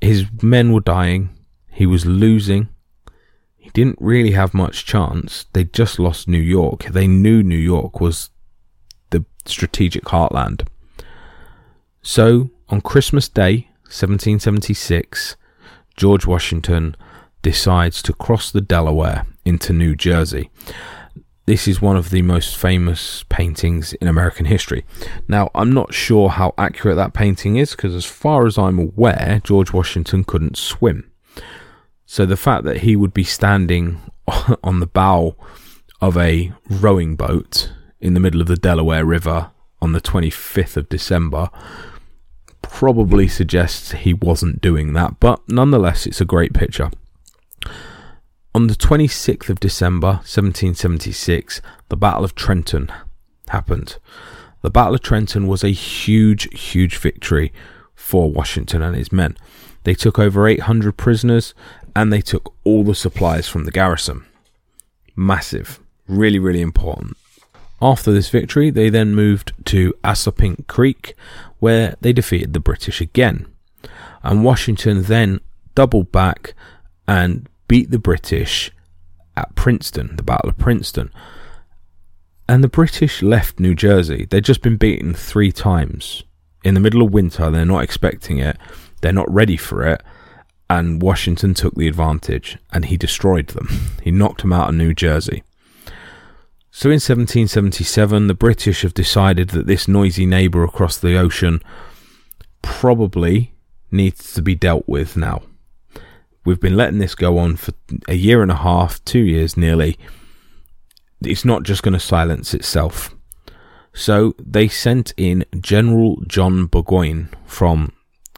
His 0.00 0.24
men 0.42 0.72
were 0.72 0.80
dying, 0.80 1.36
he 1.70 1.84
was 1.84 2.06
losing. 2.06 2.70
He 3.58 3.68
didn't 3.74 3.98
really 4.00 4.30
have 4.30 4.54
much 4.54 4.86
chance. 4.86 5.44
They 5.52 5.64
just 5.64 5.98
lost 5.98 6.26
New 6.26 6.46
York. 6.58 6.84
They 6.84 7.06
knew 7.06 7.42
New 7.42 7.64
York 7.74 8.00
was 8.00 8.30
the 9.10 9.26
strategic 9.44 10.04
heartland. 10.04 10.66
So, 12.00 12.48
on 12.70 12.80
Christmas 12.80 13.28
Day, 13.28 13.68
1776, 13.82 15.36
George 15.94 16.24
Washington 16.24 16.96
decides 17.46 18.02
to 18.02 18.12
cross 18.12 18.50
the 18.50 18.60
Delaware 18.60 19.24
into 19.44 19.72
New 19.72 19.94
Jersey. 19.94 20.50
this 21.44 21.68
is 21.68 21.80
one 21.80 21.96
of 21.96 22.10
the 22.10 22.22
most 22.22 22.56
famous 22.56 23.24
paintings 23.28 23.92
in 23.92 24.08
American 24.08 24.46
history. 24.46 24.84
Now, 25.28 25.52
I'm 25.54 25.72
not 25.72 25.94
sure 25.94 26.28
how 26.28 26.54
accurate 26.58 26.96
that 26.96 27.14
painting 27.14 27.54
is 27.54 27.70
because, 27.70 27.94
as 27.94 28.04
far 28.04 28.48
as 28.48 28.58
I'm 28.58 28.80
aware, 28.80 29.40
George 29.44 29.72
Washington 29.72 30.24
couldn't 30.24 30.58
swim. 30.58 31.08
So 32.04 32.26
the 32.26 32.36
fact 32.36 32.64
that 32.64 32.78
he 32.78 32.96
would 32.96 33.14
be 33.14 33.22
standing 33.22 34.00
on 34.64 34.80
the 34.80 34.88
bow 34.88 35.36
of 36.00 36.16
a 36.16 36.52
rowing 36.68 37.14
boat 37.14 37.70
in 38.00 38.14
the 38.14 38.20
middle 38.20 38.40
of 38.40 38.48
the 38.48 38.56
Delaware 38.56 39.04
River 39.04 39.52
on 39.80 39.92
the 39.92 40.00
25th 40.00 40.76
of 40.76 40.88
December 40.88 41.50
probably 42.60 43.28
suggests 43.28 43.92
he 43.92 44.14
wasn't 44.14 44.60
doing 44.60 44.94
that, 44.94 45.20
but 45.20 45.48
nonetheless, 45.48 46.06
it's 46.06 46.20
a 46.20 46.24
great 46.24 46.52
picture. 46.52 46.90
On 48.56 48.68
the 48.68 48.74
26th 48.74 49.50
of 49.50 49.60
December 49.60 50.12
1776, 50.24 51.60
the 51.90 51.96
Battle 51.96 52.24
of 52.24 52.34
Trenton 52.34 52.90
happened. 53.48 53.98
The 54.62 54.70
Battle 54.70 54.94
of 54.94 55.02
Trenton 55.02 55.46
was 55.46 55.62
a 55.62 55.68
huge, 55.68 56.48
huge 56.58 56.96
victory 56.96 57.52
for 57.94 58.32
Washington 58.32 58.80
and 58.80 58.96
his 58.96 59.12
men. 59.12 59.36
They 59.84 59.92
took 59.92 60.18
over 60.18 60.48
800 60.48 60.96
prisoners 60.96 61.52
and 61.94 62.10
they 62.10 62.22
took 62.22 62.54
all 62.64 62.82
the 62.82 62.94
supplies 62.94 63.46
from 63.46 63.66
the 63.66 63.70
garrison. 63.70 64.24
Massive, 65.14 65.78
really, 66.08 66.38
really 66.38 66.62
important. 66.62 67.18
After 67.82 68.10
this 68.10 68.30
victory, 68.30 68.70
they 68.70 68.88
then 68.88 69.14
moved 69.14 69.52
to 69.66 69.92
Assunpink 70.02 70.66
Creek, 70.66 71.14
where 71.58 71.96
they 72.00 72.14
defeated 72.14 72.54
the 72.54 72.60
British 72.60 73.02
again. 73.02 73.48
And 74.22 74.44
Washington 74.44 75.02
then 75.02 75.40
doubled 75.74 76.10
back 76.10 76.54
and 77.06 77.50
beat 77.68 77.90
the 77.90 77.98
British 77.98 78.70
at 79.36 79.54
Princeton, 79.54 80.16
the 80.16 80.22
Battle 80.22 80.50
of 80.50 80.58
Princeton. 80.58 81.10
And 82.48 82.62
the 82.62 82.68
British 82.68 83.22
left 83.22 83.58
New 83.58 83.74
Jersey. 83.74 84.26
They'd 84.28 84.44
just 84.44 84.62
been 84.62 84.76
beaten 84.76 85.14
three 85.14 85.52
times. 85.52 86.22
In 86.64 86.74
the 86.74 86.80
middle 86.80 87.02
of 87.02 87.12
winter, 87.12 87.50
they're 87.50 87.64
not 87.64 87.82
expecting 87.82 88.38
it, 88.38 88.56
they're 89.00 89.12
not 89.12 89.32
ready 89.32 89.56
for 89.56 89.86
it. 89.86 90.02
And 90.68 91.00
Washington 91.00 91.54
took 91.54 91.74
the 91.74 91.86
advantage 91.86 92.58
and 92.72 92.86
he 92.86 92.96
destroyed 92.96 93.48
them. 93.48 93.68
He 94.02 94.12
knocked 94.12 94.42
them 94.42 94.52
out 94.52 94.68
of 94.68 94.76
New 94.76 94.94
Jersey. 94.94 95.42
So 96.70 96.90
in 96.90 97.00
1777, 97.00 98.28
the 98.28 98.34
British 98.34 98.82
have 98.82 98.94
decided 98.94 99.48
that 99.48 99.66
this 99.66 99.88
noisy 99.88 100.26
neighbour 100.26 100.62
across 100.62 100.96
the 100.96 101.16
ocean 101.16 101.60
probably 102.62 103.54
needs 103.90 104.32
to 104.34 104.42
be 104.42 104.54
dealt 104.54 104.84
with 104.86 105.16
now. 105.16 105.42
We've 106.46 106.60
been 106.60 106.76
letting 106.76 107.00
this 107.00 107.16
go 107.16 107.38
on 107.38 107.56
for 107.56 107.72
a 108.06 108.14
year 108.14 108.40
and 108.40 108.52
a 108.52 108.56
half, 108.56 109.04
two 109.04 109.18
years 109.18 109.56
nearly. 109.56 109.98
It's 111.20 111.44
not 111.44 111.64
just 111.64 111.82
going 111.82 111.94
to 111.94 112.00
silence 112.00 112.54
itself. 112.54 113.12
So 113.92 114.36
they 114.38 114.68
sent 114.68 115.12
in 115.16 115.44
General 115.60 116.22
John 116.28 116.66
Burgoyne 116.66 117.30
from 117.46 117.90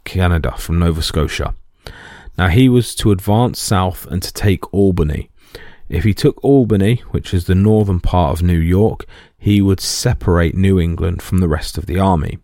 Canada, 0.04 0.56
from 0.56 0.78
Nova 0.78 1.02
Scotia. 1.02 1.54
Now 2.38 2.48
he 2.48 2.70
was 2.70 2.94
to 2.94 3.12
advance 3.12 3.60
south 3.60 4.06
and 4.06 4.22
to 4.22 4.32
take 4.32 4.72
Albany. 4.72 5.28
If 5.90 6.04
he 6.04 6.14
took 6.14 6.42
Albany, 6.42 7.02
which 7.10 7.34
is 7.34 7.44
the 7.44 7.54
northern 7.54 8.00
part 8.00 8.32
of 8.32 8.42
New 8.42 8.58
York, 8.58 9.04
he 9.36 9.60
would 9.60 9.80
separate 9.80 10.54
New 10.54 10.80
England 10.80 11.20
from 11.20 11.40
the 11.40 11.48
rest 11.48 11.76
of 11.76 11.84
the 11.84 11.98
army. 11.98 12.38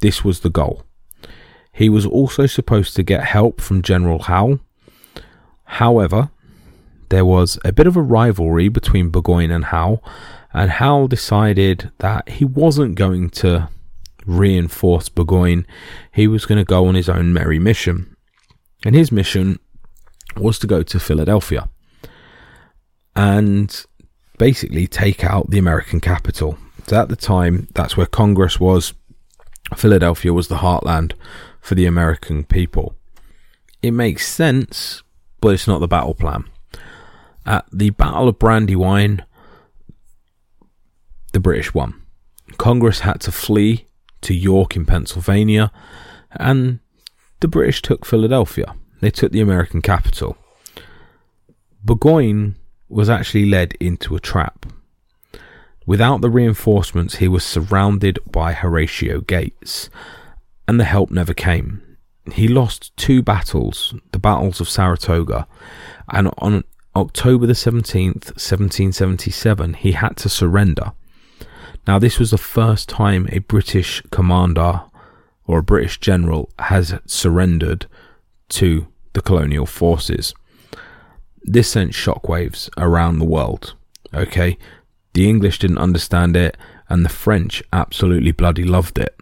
This 0.00 0.22
was 0.22 0.40
the 0.40 0.50
goal. 0.50 0.84
He 1.72 1.88
was 1.88 2.04
also 2.04 2.44
supposed 2.44 2.94
to 2.96 3.02
get 3.02 3.24
help 3.24 3.62
from 3.62 3.80
General 3.80 4.24
Howe, 4.24 4.58
However, 5.68 6.30
there 7.10 7.24
was 7.24 7.58
a 7.64 7.72
bit 7.72 7.86
of 7.86 7.96
a 7.96 8.02
rivalry 8.02 8.68
between 8.68 9.10
Burgoyne 9.10 9.50
and 9.50 9.66
Howe, 9.66 10.00
and 10.52 10.70
Howe 10.70 11.06
decided 11.06 11.90
that 11.98 12.28
he 12.28 12.44
wasn't 12.44 12.94
going 12.96 13.30
to 13.30 13.68
reinforce 14.26 15.08
Burgoyne, 15.08 15.66
he 16.12 16.26
was 16.26 16.46
going 16.46 16.58
to 16.58 16.64
go 16.64 16.86
on 16.86 16.94
his 16.94 17.08
own 17.08 17.32
merry 17.32 17.58
mission. 17.58 18.16
And 18.84 18.94
his 18.94 19.12
mission 19.12 19.58
was 20.36 20.58
to 20.60 20.66
go 20.66 20.82
to 20.82 21.00
Philadelphia 21.00 21.68
and 23.14 23.84
basically 24.38 24.86
take 24.86 25.24
out 25.24 25.50
the 25.50 25.58
American 25.58 26.00
capital. 26.00 26.58
So 26.86 27.00
at 27.00 27.08
the 27.08 27.16
time, 27.16 27.68
that's 27.74 27.96
where 27.96 28.06
Congress 28.06 28.58
was. 28.60 28.94
Philadelphia 29.76 30.32
was 30.32 30.48
the 30.48 30.56
heartland 30.56 31.12
for 31.60 31.74
the 31.74 31.86
American 31.86 32.44
people. 32.44 32.94
It 33.82 33.90
makes 33.90 34.26
sense 34.26 35.02
but 35.40 35.54
it's 35.54 35.66
not 35.66 35.78
the 35.78 35.88
battle 35.88 36.14
plan. 36.14 36.44
At 37.46 37.66
the 37.72 37.90
Battle 37.90 38.28
of 38.28 38.38
Brandywine, 38.38 39.24
the 41.32 41.40
British 41.40 41.72
won. 41.72 42.02
Congress 42.56 43.00
had 43.00 43.20
to 43.22 43.32
flee 43.32 43.86
to 44.22 44.34
York 44.34 44.76
in 44.76 44.84
Pennsylvania, 44.84 45.70
and 46.32 46.80
the 47.40 47.48
British 47.48 47.82
took 47.82 48.04
Philadelphia. 48.04 48.74
They 49.00 49.10
took 49.10 49.32
the 49.32 49.40
American 49.40 49.80
capital. 49.80 50.36
Burgoyne 51.84 52.56
was 52.88 53.08
actually 53.08 53.46
led 53.46 53.74
into 53.74 54.16
a 54.16 54.20
trap. 54.20 54.66
Without 55.86 56.20
the 56.20 56.30
reinforcements, 56.30 57.16
he 57.16 57.28
was 57.28 57.44
surrounded 57.44 58.18
by 58.30 58.52
Horatio 58.52 59.20
Gates, 59.20 59.88
and 60.66 60.78
the 60.78 60.84
help 60.84 61.10
never 61.10 61.32
came 61.32 61.82
he 62.32 62.48
lost 62.48 62.96
two 62.96 63.22
battles, 63.22 63.94
the 64.12 64.18
battles 64.18 64.60
of 64.60 64.68
Saratoga, 64.68 65.46
and 66.08 66.30
on 66.38 66.64
October 66.96 67.46
the 67.46 67.52
17th, 67.52 68.34
1777, 68.34 69.74
he 69.74 69.92
had 69.92 70.16
to 70.16 70.28
surrender. 70.28 70.92
Now, 71.86 71.98
this 71.98 72.18
was 72.18 72.30
the 72.30 72.38
first 72.38 72.88
time 72.88 73.28
a 73.30 73.38
British 73.38 74.02
commander 74.10 74.82
or 75.46 75.60
a 75.60 75.62
British 75.62 75.98
general 76.00 76.50
has 76.58 76.94
surrendered 77.06 77.86
to 78.50 78.86
the 79.14 79.22
colonial 79.22 79.66
forces. 79.66 80.34
This 81.42 81.70
sent 81.70 81.92
shockwaves 81.92 82.68
around 82.76 83.18
the 83.18 83.24
world. 83.24 83.74
Okay, 84.12 84.58
the 85.14 85.28
English 85.28 85.58
didn't 85.58 85.78
understand 85.78 86.36
it, 86.36 86.56
and 86.88 87.04
the 87.04 87.10
French 87.10 87.62
absolutely 87.72 88.32
bloody 88.32 88.64
loved 88.64 88.98
it. 88.98 89.18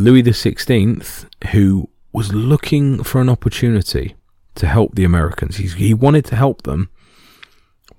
Louis 0.00 0.22
XVI, 0.22 1.26
who 1.50 1.88
was 2.12 2.32
looking 2.32 3.02
for 3.02 3.20
an 3.20 3.28
opportunity 3.28 4.16
to 4.54 4.66
help 4.66 4.94
the 4.94 5.04
Americans, 5.04 5.56
He's, 5.56 5.74
he 5.74 5.94
wanted 5.94 6.24
to 6.26 6.36
help 6.36 6.62
them, 6.62 6.88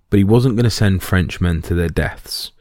but 0.10 0.18
he 0.18 0.24
wasn't 0.24 0.56
going 0.56 0.64
to 0.64 0.70
send 0.70 1.04
Frenchmen 1.04 1.62
to 1.64 1.76
their 1.76 1.90
deaths. 1.90 2.52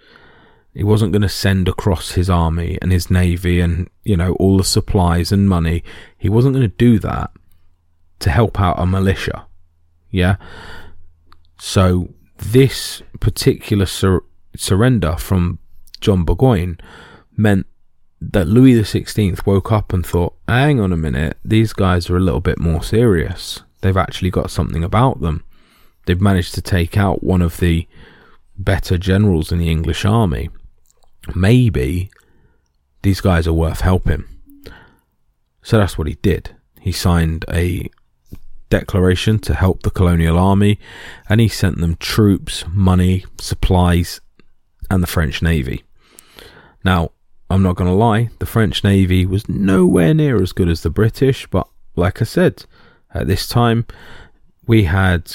He 0.74 0.84
wasn't 0.84 1.12
going 1.12 1.22
to 1.22 1.28
send 1.28 1.68
across 1.68 2.12
his 2.12 2.30
army 2.30 2.78
and 2.80 2.92
his 2.92 3.10
navy 3.10 3.60
and, 3.60 3.88
you 4.04 4.16
know, 4.16 4.34
all 4.34 4.58
the 4.58 4.64
supplies 4.64 5.32
and 5.32 5.48
money. 5.48 5.82
He 6.16 6.28
wasn't 6.28 6.54
going 6.54 6.70
to 6.70 6.76
do 6.76 6.98
that 7.00 7.30
to 8.20 8.30
help 8.30 8.60
out 8.60 8.78
a 8.78 8.86
militia. 8.86 9.46
Yeah. 10.10 10.36
So 11.58 12.14
this 12.36 13.02
particular 13.18 13.86
sur- 13.86 14.22
surrender 14.54 15.16
from 15.16 15.58
John 16.00 16.24
Burgoyne 16.24 16.78
meant 17.36 17.66
that 18.20 18.46
Louis 18.46 18.74
XVI 18.74 19.46
woke 19.46 19.72
up 19.72 19.92
and 19.92 20.04
thought, 20.04 20.34
hang 20.46 20.80
on 20.80 20.92
a 20.92 20.96
minute, 20.96 21.38
these 21.44 21.72
guys 21.72 22.10
are 22.10 22.16
a 22.16 22.20
little 22.20 22.40
bit 22.40 22.58
more 22.58 22.82
serious. 22.82 23.62
They've 23.80 23.96
actually 23.96 24.30
got 24.30 24.50
something 24.50 24.84
about 24.84 25.20
them. 25.20 25.44
They've 26.06 26.20
managed 26.20 26.54
to 26.54 26.62
take 26.62 26.98
out 26.98 27.22
one 27.22 27.40
of 27.40 27.58
the 27.58 27.86
better 28.58 28.98
generals 28.98 29.50
in 29.50 29.58
the 29.58 29.70
English 29.70 30.04
army. 30.04 30.50
Maybe 31.34 32.10
these 33.02 33.20
guys 33.20 33.46
are 33.46 33.52
worth 33.52 33.80
helping. 33.80 34.24
So 35.62 35.78
that's 35.78 35.96
what 35.96 36.06
he 36.06 36.14
did. 36.16 36.54
He 36.80 36.92
signed 36.92 37.44
a 37.50 37.88
declaration 38.68 39.38
to 39.40 39.54
help 39.54 39.82
the 39.82 39.90
colonial 39.90 40.38
army 40.38 40.78
and 41.28 41.40
he 41.40 41.48
sent 41.48 41.78
them 41.78 41.96
troops, 41.96 42.64
money, 42.68 43.24
supplies, 43.38 44.20
and 44.90 45.02
the 45.02 45.06
French 45.06 45.42
Navy. 45.42 45.84
Now, 46.84 47.12
I'm 47.50 47.62
not 47.64 47.74
going 47.74 47.90
to 47.90 47.96
lie, 47.96 48.30
the 48.38 48.46
French 48.46 48.84
Navy 48.84 49.26
was 49.26 49.48
nowhere 49.48 50.14
near 50.14 50.40
as 50.40 50.52
good 50.52 50.68
as 50.68 50.82
the 50.82 50.90
British, 50.90 51.48
but 51.48 51.68
like 51.96 52.22
I 52.22 52.24
said, 52.24 52.64
at 53.12 53.26
this 53.26 53.48
time 53.48 53.86
we 54.66 54.84
had 54.84 55.32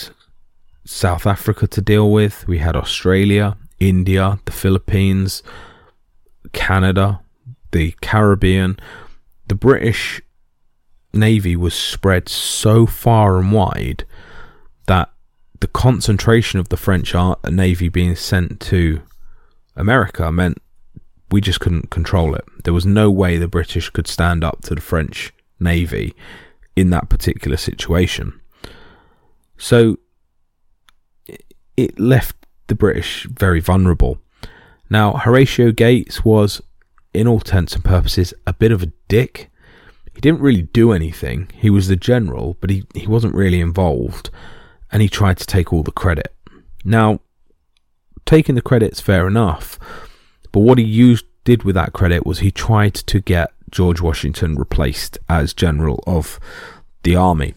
South 0.85 1.27
Africa 1.27 1.67
to 1.67 1.81
deal 1.81 2.09
with, 2.09 2.47
we 2.47 2.59
had 2.59 2.77
Australia, 2.77 3.57
India, 3.81 4.39
the 4.45 4.53
Philippines, 4.53 5.43
Canada, 6.53 7.19
the 7.71 7.91
Caribbean. 8.01 8.79
The 9.47 9.55
British 9.55 10.21
Navy 11.13 11.57
was 11.57 11.73
spread 11.73 12.29
so 12.29 12.85
far 12.85 13.37
and 13.37 13.51
wide 13.51 14.05
that 14.87 15.11
the 15.59 15.67
concentration 15.67 16.61
of 16.61 16.69
the 16.69 16.77
French 16.77 17.13
Navy 17.49 17.89
being 17.89 18.15
sent 18.15 18.61
to 18.61 19.01
America 19.75 20.31
meant 20.31 20.61
we 21.31 21.41
just 21.41 21.59
couldn't 21.59 21.89
control 21.89 22.35
it. 22.35 22.45
There 22.63 22.73
was 22.73 22.85
no 22.85 23.09
way 23.09 23.37
the 23.37 23.47
British 23.47 23.89
could 23.89 24.07
stand 24.07 24.43
up 24.43 24.61
to 24.63 24.75
the 24.75 24.81
French 24.81 25.33
Navy 25.59 26.13
in 26.75 26.89
that 26.91 27.09
particular 27.09 27.57
situation. 27.57 28.39
So 29.57 29.97
it 31.77 31.99
left 31.99 32.35
the 32.67 32.75
British 32.75 33.25
very 33.25 33.59
vulnerable. 33.59 34.19
Now, 34.89 35.13
Horatio 35.13 35.71
Gates 35.71 36.23
was, 36.23 36.61
in 37.13 37.27
all 37.27 37.37
intents 37.37 37.73
and 37.73 37.83
purposes, 37.83 38.33
a 38.45 38.53
bit 38.53 38.71
of 38.71 38.83
a 38.83 38.91
dick. 39.07 39.49
He 40.13 40.21
didn't 40.21 40.41
really 40.41 40.61
do 40.61 40.91
anything. 40.91 41.49
He 41.53 41.69
was 41.69 41.87
the 41.87 41.95
general, 41.95 42.55
but 42.61 42.69
he, 42.69 42.83
he 42.93 43.07
wasn't 43.07 43.35
really 43.35 43.59
involved, 43.59 44.29
and 44.91 45.01
he 45.01 45.09
tried 45.09 45.37
to 45.37 45.45
take 45.45 45.73
all 45.73 45.83
the 45.83 45.91
credit. 45.91 46.33
Now, 46.83 47.19
taking 48.25 48.55
the 48.55 48.61
credit's 48.61 49.01
fair 49.01 49.27
enough, 49.27 49.79
but 50.55 50.61
what 50.61 50.77
he 50.77 50.85
used 50.85 51.25
did 51.43 51.63
with 51.63 51.75
that 51.75 51.91
credit 51.91 52.25
was 52.25 52.39
he 52.39 52.49
tried 52.49 52.93
to 52.93 53.19
get 53.19 53.51
George 53.69 53.99
Washington 53.99 54.55
replaced 54.55 55.17
as 55.27 55.53
general 55.53 56.01
of 56.07 56.39
the 57.03 57.13
army. 57.13 57.55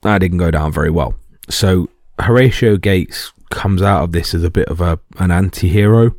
That 0.00 0.20
didn't 0.20 0.38
go 0.38 0.50
down 0.50 0.72
very 0.72 0.88
well. 0.88 1.14
So 1.50 1.90
Horatio 2.18 2.78
Gates 2.78 3.34
comes 3.50 3.82
out 3.82 4.02
of 4.02 4.12
this 4.12 4.32
as 4.32 4.42
a 4.42 4.50
bit 4.50 4.66
of 4.68 4.80
a 4.80 4.98
an 5.18 5.30
anti-hero. 5.30 6.14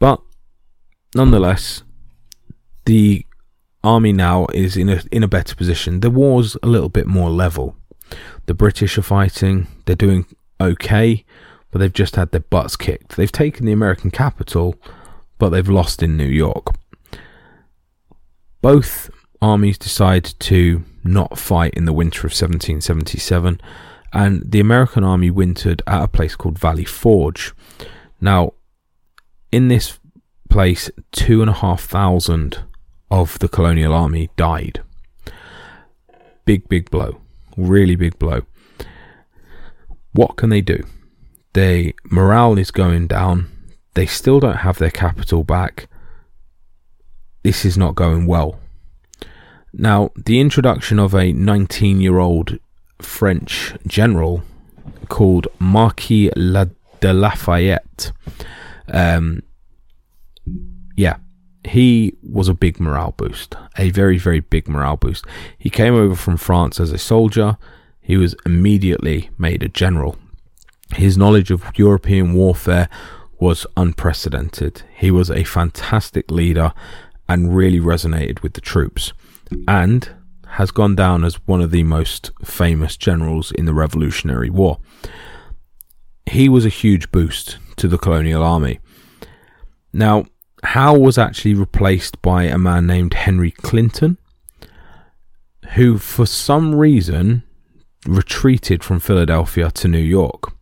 But 0.00 0.20
nonetheless, 1.14 1.84
the 2.86 3.24
army 3.84 4.12
now 4.12 4.48
is 4.52 4.76
in 4.76 4.88
a 4.88 5.00
in 5.12 5.22
a 5.22 5.28
better 5.28 5.54
position. 5.54 6.00
The 6.00 6.10
war's 6.10 6.56
a 6.60 6.66
little 6.66 6.88
bit 6.88 7.06
more 7.06 7.30
level. 7.30 7.76
The 8.46 8.54
British 8.54 8.98
are 8.98 9.02
fighting, 9.02 9.68
they're 9.84 9.94
doing 9.94 10.26
okay, 10.60 11.24
but 11.70 11.78
they've 11.78 11.92
just 11.92 12.16
had 12.16 12.30
their 12.30 12.40
butts 12.40 12.76
kicked. 12.76 13.16
They've 13.16 13.30
taken 13.30 13.66
the 13.66 13.72
American 13.72 14.10
capital, 14.10 14.76
but 15.38 15.50
they've 15.50 15.68
lost 15.68 16.02
in 16.02 16.16
New 16.16 16.24
York. 16.24 16.74
Both 18.60 19.10
armies 19.40 19.78
decide 19.78 20.24
to 20.40 20.84
not 21.02 21.38
fight 21.38 21.74
in 21.74 21.86
the 21.86 21.92
winter 21.92 22.20
of 22.20 22.32
1777 22.32 23.60
and 24.12 24.42
the 24.50 24.60
American 24.60 25.04
army 25.04 25.30
wintered 25.30 25.82
at 25.86 26.02
a 26.02 26.08
place 26.08 26.36
called 26.36 26.58
Valley 26.58 26.84
Forge. 26.84 27.52
Now, 28.20 28.54
in 29.52 29.68
this 29.68 29.98
place, 30.48 30.90
two 31.12 31.40
and 31.40 31.50
a 31.50 31.54
half 31.54 31.82
thousand 31.84 32.64
of 33.10 33.38
the 33.38 33.48
colonial 33.48 33.94
army 33.94 34.30
died. 34.36 34.82
Big, 36.44 36.68
big 36.68 36.90
blow. 36.90 37.20
Really 37.56 37.96
big 37.96 38.18
blow. 38.18 38.42
What 40.12 40.36
can 40.36 40.50
they 40.50 40.60
do? 40.60 40.82
Their 41.52 41.92
morale 42.04 42.58
is 42.58 42.70
going 42.70 43.08
down. 43.08 43.50
They 43.94 44.06
still 44.06 44.40
don't 44.40 44.58
have 44.58 44.78
their 44.78 44.90
capital 44.90 45.44
back. 45.44 45.88
This 47.42 47.64
is 47.64 47.76
not 47.76 47.94
going 47.94 48.26
well. 48.26 48.60
Now, 49.72 50.10
the 50.16 50.40
introduction 50.40 50.98
of 50.98 51.14
a 51.14 51.32
19 51.32 52.00
year 52.00 52.18
old 52.18 52.58
French 53.00 53.74
general 53.86 54.42
called 55.08 55.48
Marquis 55.58 56.30
La 56.36 56.66
de 57.00 57.12
Lafayette. 57.12 58.12
Um, 58.88 59.42
yeah, 60.96 61.16
he 61.64 62.16
was 62.22 62.48
a 62.48 62.54
big 62.54 62.80
morale 62.80 63.14
boost, 63.16 63.54
a 63.78 63.90
very, 63.90 64.18
very 64.18 64.40
big 64.40 64.68
morale 64.68 64.96
boost. 64.96 65.24
He 65.58 65.70
came 65.70 65.94
over 65.94 66.14
from 66.14 66.36
France 66.36 66.80
as 66.80 66.92
a 66.92 66.98
soldier. 66.98 67.56
He 68.00 68.16
was 68.16 68.34
immediately 68.44 69.30
made 69.38 69.62
a 69.62 69.68
general. 69.68 70.16
His 70.94 71.16
knowledge 71.16 71.50
of 71.50 71.64
European 71.76 72.34
warfare 72.34 72.88
was 73.38 73.66
unprecedented. 73.76 74.82
He 74.94 75.10
was 75.10 75.30
a 75.30 75.44
fantastic 75.44 76.30
leader 76.30 76.72
and 77.28 77.56
really 77.56 77.80
resonated 77.80 78.42
with 78.42 78.54
the 78.54 78.60
troops. 78.60 79.12
And 79.66 80.10
has 80.54 80.70
gone 80.70 80.96
down 80.96 81.24
as 81.24 81.46
one 81.46 81.60
of 81.60 81.70
the 81.70 81.84
most 81.84 82.32
famous 82.44 82.96
generals 82.96 83.52
in 83.52 83.66
the 83.66 83.74
Revolutionary 83.74 84.50
War. 84.50 84.78
He 86.26 86.48
was 86.48 86.66
a 86.66 86.70
huge 86.70 87.10
boost 87.12 87.58
to 87.76 87.88
the 87.88 87.98
colonial 87.98 88.42
army. 88.42 88.80
Now, 89.92 90.26
Howe 90.62 90.98
was 90.98 91.18
actually 91.18 91.54
replaced 91.54 92.20
by 92.20 92.44
a 92.44 92.58
man 92.58 92.86
named 92.86 93.14
Henry 93.14 93.50
Clinton, 93.50 94.18
who 95.74 95.98
for 95.98 96.26
some 96.26 96.74
reason 96.74 97.44
retreated 98.06 98.82
from 98.82 99.00
Philadelphia 99.00 99.70
to 99.70 99.88
New 99.88 99.98
York. 99.98 100.52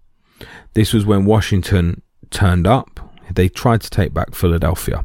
This 0.75 0.93
was 0.93 1.07
when 1.07 1.25
Washington 1.25 2.03
turned 2.31 2.67
up. 2.67 3.01
They 3.31 3.49
tried 3.49 3.81
to 3.83 3.91
take 3.91 4.15
back 4.15 4.35
Philadelphia. 4.35 5.05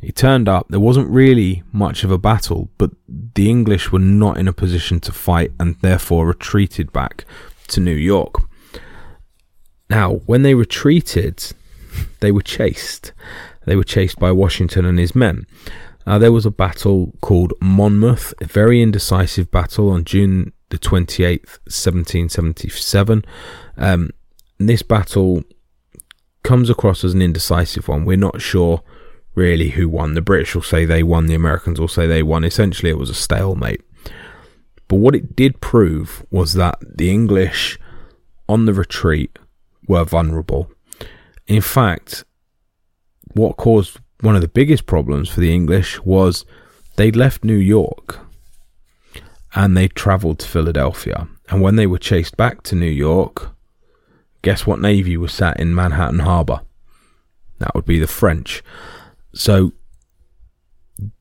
He 0.00 0.12
turned 0.12 0.48
up. 0.48 0.66
There 0.68 0.80
wasn't 0.80 1.08
really 1.08 1.62
much 1.72 2.04
of 2.04 2.10
a 2.10 2.18
battle, 2.18 2.68
but 2.76 2.90
the 3.08 3.48
English 3.48 3.90
were 3.90 3.98
not 3.98 4.36
in 4.36 4.48
a 4.48 4.52
position 4.52 5.00
to 5.00 5.12
fight 5.12 5.52
and 5.58 5.76
therefore 5.80 6.26
retreated 6.26 6.92
back 6.92 7.24
to 7.68 7.80
New 7.80 7.94
York. 7.94 8.34
Now, 9.88 10.14
when 10.26 10.42
they 10.42 10.54
retreated, 10.54 11.42
they 12.20 12.32
were 12.32 12.42
chased. 12.42 13.12
They 13.64 13.76
were 13.76 13.84
chased 13.84 14.18
by 14.18 14.32
Washington 14.32 14.84
and 14.84 14.98
his 14.98 15.14
men. 15.14 15.46
Uh, 16.06 16.18
there 16.18 16.32
was 16.32 16.44
a 16.44 16.50
battle 16.50 17.14
called 17.22 17.54
Monmouth, 17.62 18.34
a 18.40 18.44
very 18.44 18.82
indecisive 18.82 19.50
battle 19.50 19.90
on 19.90 20.04
June 20.04 20.52
the 20.68 20.78
28th, 20.78 21.58
1777. 21.66 23.24
Um, 23.76 24.10
this 24.58 24.82
battle 24.82 25.42
comes 26.42 26.70
across 26.70 27.04
as 27.04 27.14
an 27.14 27.22
indecisive 27.22 27.88
one. 27.88 28.04
We're 28.04 28.16
not 28.16 28.40
sure 28.40 28.82
really 29.34 29.70
who 29.70 29.88
won. 29.88 30.14
The 30.14 30.20
British 30.20 30.54
will 30.54 30.62
say 30.62 30.84
they 30.84 31.02
won, 31.02 31.26
the 31.26 31.34
Americans 31.34 31.80
will 31.80 31.88
say 31.88 32.06
they 32.06 32.22
won. 32.22 32.44
Essentially, 32.44 32.90
it 32.90 32.98
was 32.98 33.10
a 33.10 33.14
stalemate. 33.14 33.82
But 34.88 34.96
what 34.96 35.14
it 35.14 35.34
did 35.34 35.60
prove 35.60 36.24
was 36.30 36.54
that 36.54 36.78
the 36.80 37.10
English 37.10 37.78
on 38.48 38.66
the 38.66 38.74
retreat 38.74 39.38
were 39.88 40.04
vulnerable. 40.04 40.70
In 41.46 41.60
fact, 41.60 42.24
what 43.32 43.56
caused 43.56 43.98
one 44.20 44.36
of 44.36 44.42
the 44.42 44.48
biggest 44.48 44.86
problems 44.86 45.28
for 45.28 45.40
the 45.40 45.52
English 45.52 46.00
was 46.00 46.44
they 46.96 47.10
left 47.10 47.44
New 47.44 47.56
York 47.56 48.20
and 49.54 49.76
they 49.76 49.88
travelled 49.88 50.38
to 50.40 50.48
Philadelphia. 50.48 51.28
And 51.48 51.60
when 51.60 51.76
they 51.76 51.86
were 51.86 51.98
chased 51.98 52.36
back 52.36 52.62
to 52.64 52.74
New 52.74 52.86
York, 52.86 53.53
guess 54.44 54.66
what 54.66 54.78
navy 54.78 55.16
was 55.16 55.32
sat 55.32 55.58
in 55.58 55.74
Manhattan 55.74 56.20
Harbour? 56.20 56.60
That 57.58 57.74
would 57.74 57.86
be 57.86 57.98
the 57.98 58.06
French. 58.06 58.62
So 59.34 59.72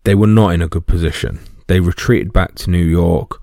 they 0.04 0.14
were 0.14 0.28
not 0.28 0.50
in 0.50 0.62
a 0.62 0.68
good 0.68 0.86
position. 0.86 1.40
They 1.68 1.80
retreated 1.80 2.34
back 2.34 2.56
to 2.56 2.70
New 2.70 2.84
York, 2.84 3.42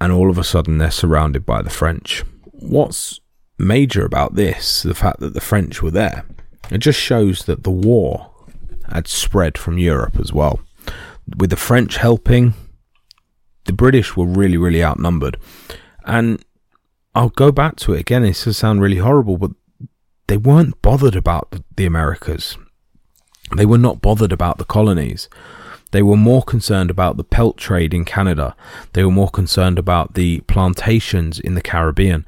and 0.00 0.12
all 0.12 0.28
of 0.28 0.36
a 0.38 0.44
sudden 0.44 0.78
they're 0.78 0.90
surrounded 0.90 1.46
by 1.46 1.62
the 1.62 1.70
French. 1.70 2.24
What's 2.44 3.20
major 3.58 4.04
about 4.04 4.34
this, 4.34 4.82
the 4.82 4.94
fact 4.94 5.20
that 5.20 5.32
the 5.32 5.40
French 5.40 5.82
were 5.82 5.90
there, 5.90 6.26
it 6.70 6.78
just 6.78 7.00
shows 7.00 7.46
that 7.46 7.64
the 7.64 7.70
war 7.70 8.30
had 8.92 9.08
spread 9.08 9.56
from 9.56 9.78
Europe 9.78 10.20
as 10.20 10.32
well. 10.32 10.60
With 11.38 11.50
the 11.50 11.56
French 11.56 11.96
helping, 11.96 12.52
the 13.64 13.72
British 13.72 14.14
were 14.14 14.26
really, 14.26 14.58
really 14.58 14.84
outnumbered. 14.84 15.38
And 16.04 16.44
I'll 17.16 17.30
go 17.30 17.50
back 17.50 17.76
to 17.76 17.94
it 17.94 18.00
again, 18.00 18.22
this 18.22 18.44
will 18.44 18.52
sound 18.52 18.82
really 18.82 18.98
horrible, 18.98 19.38
but 19.38 19.52
they 20.26 20.36
weren't 20.36 20.80
bothered 20.82 21.16
about 21.16 21.62
the 21.74 21.86
Americas. 21.86 22.58
They 23.56 23.64
were 23.64 23.78
not 23.78 24.02
bothered 24.02 24.32
about 24.32 24.58
the 24.58 24.66
colonies. 24.66 25.30
They 25.92 26.02
were 26.02 26.18
more 26.18 26.42
concerned 26.42 26.90
about 26.90 27.16
the 27.16 27.24
pelt 27.24 27.56
trade 27.56 27.94
in 27.94 28.04
Canada. 28.04 28.54
They 28.92 29.02
were 29.02 29.10
more 29.10 29.30
concerned 29.30 29.78
about 29.78 30.12
the 30.12 30.40
plantations 30.40 31.40
in 31.40 31.54
the 31.54 31.62
Caribbean. 31.62 32.26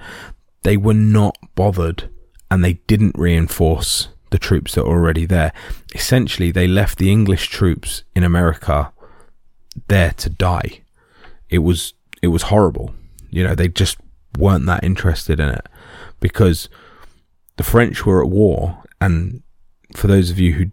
They 0.63 0.79
were 0.79 0.95
not 0.95 1.37
bothered 1.55 2.09
and 2.51 2.65
they 2.65 2.75
didn't 2.87 3.19
reinforce 3.19 4.09
the 4.31 4.39
troops 4.39 4.75
that 4.75 4.87
were 4.87 4.93
already 4.93 5.27
there. 5.27 5.53
Essentially, 5.95 6.51
they 6.51 6.67
left 6.67 6.97
the 6.97 7.13
English 7.13 7.49
troops 7.49 8.05
in 8.17 8.25
America 8.25 8.91
there 9.89 10.13
to 10.13 10.31
die. 10.31 10.81
It 11.51 11.59
was 11.59 11.93
it 12.23 12.29
was 12.29 12.45
horrible. 12.45 12.95
You 13.31 13.45
know, 13.45 13.55
they 13.55 13.69
just 13.69 13.99
weren't 14.37 14.67
that 14.67 14.85
interested 14.85 15.41
in 15.41 15.49
it 15.49 15.67
because 16.21 16.69
the 17.57 17.63
French 17.63 18.05
were 18.05 18.23
at 18.23 18.31
war 18.31 18.83
and 19.01 19.43
for 19.95 20.07
those 20.07 20.31
of 20.31 20.39
you 20.39 20.53
who 20.53 20.67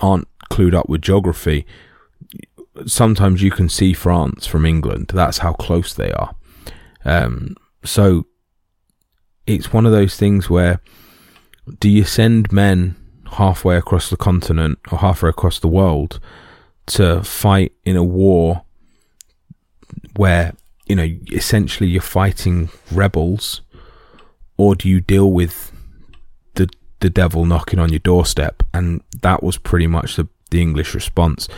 aren't 0.00 0.28
clued 0.50 0.74
up 0.74 0.88
with 0.88 1.02
geography, 1.02 1.66
sometimes 2.86 3.42
you 3.42 3.50
can 3.50 3.68
see 3.68 3.92
France 3.92 4.46
from 4.46 4.66
England. 4.66 5.10
That's 5.14 5.38
how 5.38 5.52
close 5.52 5.94
they 5.94 6.12
are. 6.12 6.34
Um, 7.04 7.56
so 7.84 8.26
it's 9.46 9.72
one 9.72 9.86
of 9.86 9.92
those 9.92 10.16
things 10.16 10.48
where 10.48 10.80
do 11.78 11.88
you 11.88 12.04
send 12.04 12.52
men 12.52 12.96
halfway 13.32 13.76
across 13.76 14.10
the 14.10 14.16
continent 14.16 14.78
or 14.90 14.98
halfway 14.98 15.30
across 15.30 15.58
the 15.58 15.68
world 15.68 16.20
to 16.86 17.22
fight 17.22 17.72
in 17.84 17.96
a 17.96 18.04
war 18.04 18.62
where 20.16 20.54
you 20.86 20.96
know 20.96 21.08
essentially 21.32 21.88
you're 21.88 22.02
fighting 22.02 22.68
rebels 22.92 23.62
or 24.56 24.74
do 24.74 24.88
you 24.88 25.00
deal 25.00 25.30
with 25.32 25.72
the 26.54 26.68
the 27.00 27.10
devil 27.10 27.44
knocking 27.44 27.78
on 27.78 27.90
your 27.90 27.98
doorstep, 27.98 28.62
and 28.72 29.02
that 29.20 29.42
was 29.42 29.58
pretty 29.58 29.86
much 29.86 30.16
the, 30.16 30.26
the 30.50 30.62
English 30.62 30.94
response. 30.94 31.48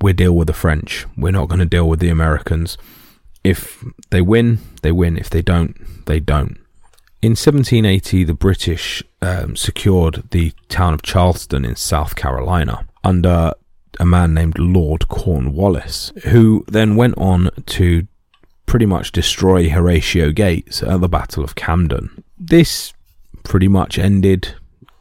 We 0.00 0.14
deal 0.14 0.34
with 0.34 0.46
the 0.46 0.54
French. 0.54 1.06
We're 1.14 1.32
not 1.32 1.48
going 1.48 1.58
to 1.58 1.66
deal 1.66 1.86
with 1.86 2.00
the 2.00 2.08
Americans. 2.08 2.78
If 3.44 3.84
they 4.08 4.22
win, 4.22 4.60
they 4.80 4.92
win. 4.92 5.18
If 5.18 5.28
they 5.28 5.42
don't, 5.42 5.76
they 6.06 6.20
don't. 6.20 6.58
In 7.20 7.32
1780, 7.32 8.24
the 8.24 8.32
British 8.32 9.02
um, 9.20 9.56
secured 9.56 10.22
the 10.30 10.52
town 10.70 10.94
of 10.94 11.02
Charleston 11.02 11.66
in 11.66 11.76
South 11.76 12.16
Carolina 12.16 12.86
under 13.04 13.52
a 13.98 14.06
man 14.06 14.34
named 14.34 14.58
Lord 14.58 15.08
Cornwallis, 15.08 16.12
who 16.24 16.64
then 16.68 16.96
went 16.96 17.16
on 17.18 17.50
to 17.66 18.06
pretty 18.66 18.86
much 18.86 19.12
destroy 19.12 19.68
Horatio 19.68 20.30
Gates 20.30 20.82
at 20.82 21.00
the 21.00 21.08
Battle 21.08 21.42
of 21.42 21.54
Camden. 21.54 22.22
This 22.38 22.92
pretty 23.42 23.68
much 23.68 23.98
ended 23.98 24.54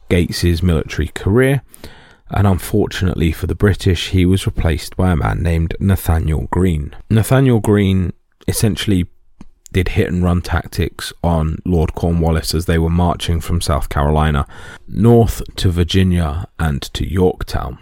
Gates's 0.09 0.63
military 0.63 1.09
career, 1.09 1.61
and 2.31 2.47
unfortunately 2.47 3.31
for 3.31 3.47
the 3.47 3.55
British, 3.55 4.09
he 4.09 4.25
was 4.25 4.45
replaced 4.45 4.97
by 4.97 5.11
a 5.11 5.15
man 5.15 5.43
named 5.43 5.75
Nathaniel 5.79 6.47
Greene. 6.51 6.95
Nathaniel 7.09 7.59
Greene 7.59 8.13
essentially 8.47 9.07
did 9.71 9.89
hit 9.89 10.11
and 10.11 10.23
run 10.23 10.41
tactics 10.41 11.13
on 11.23 11.59
Lord 11.63 11.93
Cornwallis 11.93 12.55
as 12.55 12.65
they 12.65 12.79
were 12.79 12.89
marching 12.89 13.39
from 13.39 13.61
South 13.61 13.89
Carolina 13.89 14.47
north 14.87 15.41
to 15.57 15.69
Virginia 15.69 16.47
and 16.57 16.81
to 16.81 17.07
Yorktown. 17.07 17.77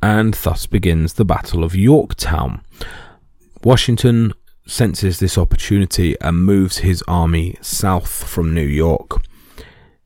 And 0.00 0.34
thus 0.34 0.66
begins 0.66 1.14
the 1.14 1.24
Battle 1.24 1.64
of 1.64 1.74
Yorktown. 1.74 2.62
Washington 3.64 4.32
senses 4.66 5.18
this 5.18 5.36
opportunity 5.36 6.14
and 6.20 6.44
moves 6.44 6.78
his 6.78 7.02
army 7.08 7.56
south 7.60 8.24
from 8.28 8.54
New 8.54 8.66
York. 8.66 9.22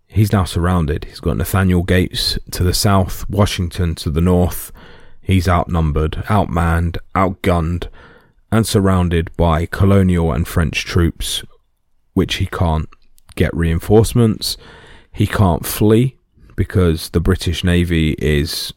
He's 0.07 0.33
now 0.33 0.45
surrounded. 0.45 1.05
He's 1.05 1.21
got 1.21 1.37
Nathaniel 1.37 1.83
Gates 1.83 2.39
to 2.53 2.63
the 2.63 2.75
south, 2.75 3.29
Washington 3.29 3.95
to 3.97 4.11
the 4.11 4.21
north. 4.21 4.73
He's 5.21 5.49
outnumbered, 5.49 6.13
outmanned, 6.27 6.99
outgunned, 7.15 7.89
and 8.51 8.67
surrounded 8.67 9.35
by 9.37 9.67
colonial 9.67 10.33
and 10.33 10.47
French 10.47 10.85
troops, 10.85 11.43
which 12.13 12.37
he 12.37 12.47
can't 12.47 12.89
get 13.35 13.55
reinforcements. 13.57 14.57
He 15.11 15.27
can't 15.27 15.65
flee 15.65 16.17
because 16.57 17.11
the 17.11 17.21
British 17.21 17.65
Navy 17.65 18.13
is 18.19 18.75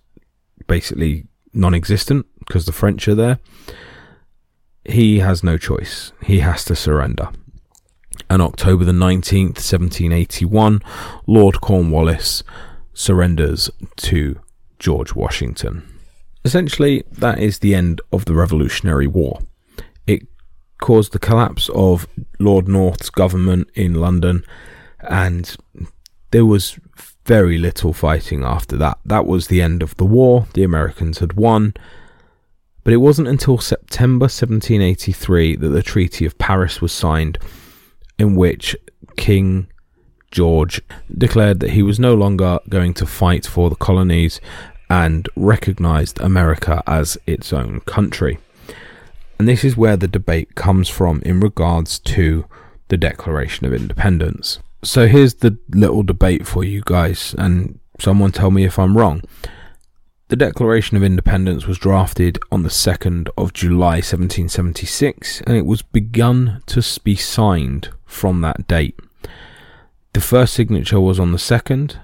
basically 0.68 1.26
non 1.54 1.74
existent 1.74 2.26
because 2.40 2.66
the 2.66 2.72
French 2.72 3.08
are 3.08 3.16
there. 3.16 3.40
He 4.84 5.20
has 5.20 5.44
no 5.44 5.58
choice. 5.58 6.12
He 6.24 6.40
has 6.40 6.64
to 6.66 6.76
surrender. 6.76 7.30
On 8.30 8.42
October 8.42 8.84
the 8.86 8.92
19th, 8.92 9.58
1781, 9.58 10.82
Lord 11.28 11.62
Cornwallis 11.62 12.44
surrenders 12.94 13.70
to 13.98 14.40
George 14.80 15.14
Washington. 15.14 15.84
Essentially, 16.44 17.04
that 17.12 17.40
is 17.40 17.60
the 17.60 17.74
end 17.74 18.02
of 18.12 18.26
the 18.26 18.36
Revolutionary 18.36 19.08
War 19.08 19.40
It 20.06 20.28
caused 20.80 21.12
the 21.12 21.20
collapse 21.20 21.70
of 21.70 22.08
Lord 22.40 22.68
North's 22.68 23.10
government 23.10 23.70
in 23.74 23.96
London, 23.96 24.44
and 25.00 25.56
there 26.32 26.46
was 26.46 26.80
very 27.26 27.58
little 27.58 27.94
fighting 27.94 28.44
after 28.44 28.78
that. 28.78 29.00
That 29.06 29.26
was 29.26 29.48
the 29.48 29.62
end 29.62 29.82
of 29.82 29.96
the 29.98 30.06
war. 30.06 30.48
The 30.54 30.64
Americans 30.64 31.20
had 31.20 31.34
won. 31.34 31.74
But 32.84 32.94
it 32.94 32.98
wasn't 32.98 33.28
until 33.28 33.58
September 33.58 34.26
1783 34.26 35.56
that 35.56 35.70
the 35.70 35.82
Treaty 35.82 36.26
of 36.26 36.38
Paris 36.38 36.82
was 36.82 36.92
signed, 36.92 37.40
in 38.20 38.36
which 38.36 38.76
King 39.18 39.68
George 40.30 40.82
declared 41.18 41.62
that 41.62 41.72
he 41.72 41.82
was 41.82 42.00
no 42.00 42.14
longer 42.14 42.60
going 42.70 42.94
to 42.96 43.06
fight 43.06 43.46
for 43.46 43.70
the 43.70 43.76
colonies 43.76 44.40
and 44.90 45.28
recognized 45.36 46.20
America 46.20 46.84
as 46.86 47.18
its 47.26 47.52
own 47.52 47.80
country. 47.82 48.38
And 49.40 49.48
this 49.48 49.64
is 49.64 49.76
where 49.76 49.98
the 49.98 50.08
debate 50.08 50.56
comes 50.56 50.90
from 50.90 51.22
in 51.26 51.40
regards 51.40 52.00
to 52.00 52.46
the 52.90 52.98
Declaration 52.98 53.66
of 53.66 53.74
Independence. 53.74 54.60
So 54.86 55.08
here's 55.08 55.34
the 55.36 55.58
little 55.70 56.04
debate 56.04 56.46
for 56.46 56.64
you 56.64 56.84
guys, 56.86 57.34
and 57.40 57.80
someone 58.00 58.32
tell 58.32 58.52
me 58.52 58.66
if 58.66 58.78
I'm 58.78 58.96
wrong. 58.96 59.24
The 60.28 60.36
Declaration 60.36 60.96
of 60.96 61.04
Independence 61.04 61.66
was 61.66 61.80
drafted 61.80 62.38
on 62.52 62.62
the 62.62 62.70
2nd 62.70 63.30
of 63.36 63.54
July 63.54 63.96
1776 63.96 65.42
and 65.42 65.58
it 65.58 65.66
was 65.66 65.82
begun 65.82 66.62
to 66.68 66.84
be 67.04 67.16
signed 67.16 67.90
from 68.06 68.42
that 68.42 68.68
date. 68.68 69.00
The 70.14 70.22
first 70.22 70.54
signature 70.54 71.00
was 71.00 71.20
on 71.20 71.32
the 71.32 71.38
2nd, 71.40 71.98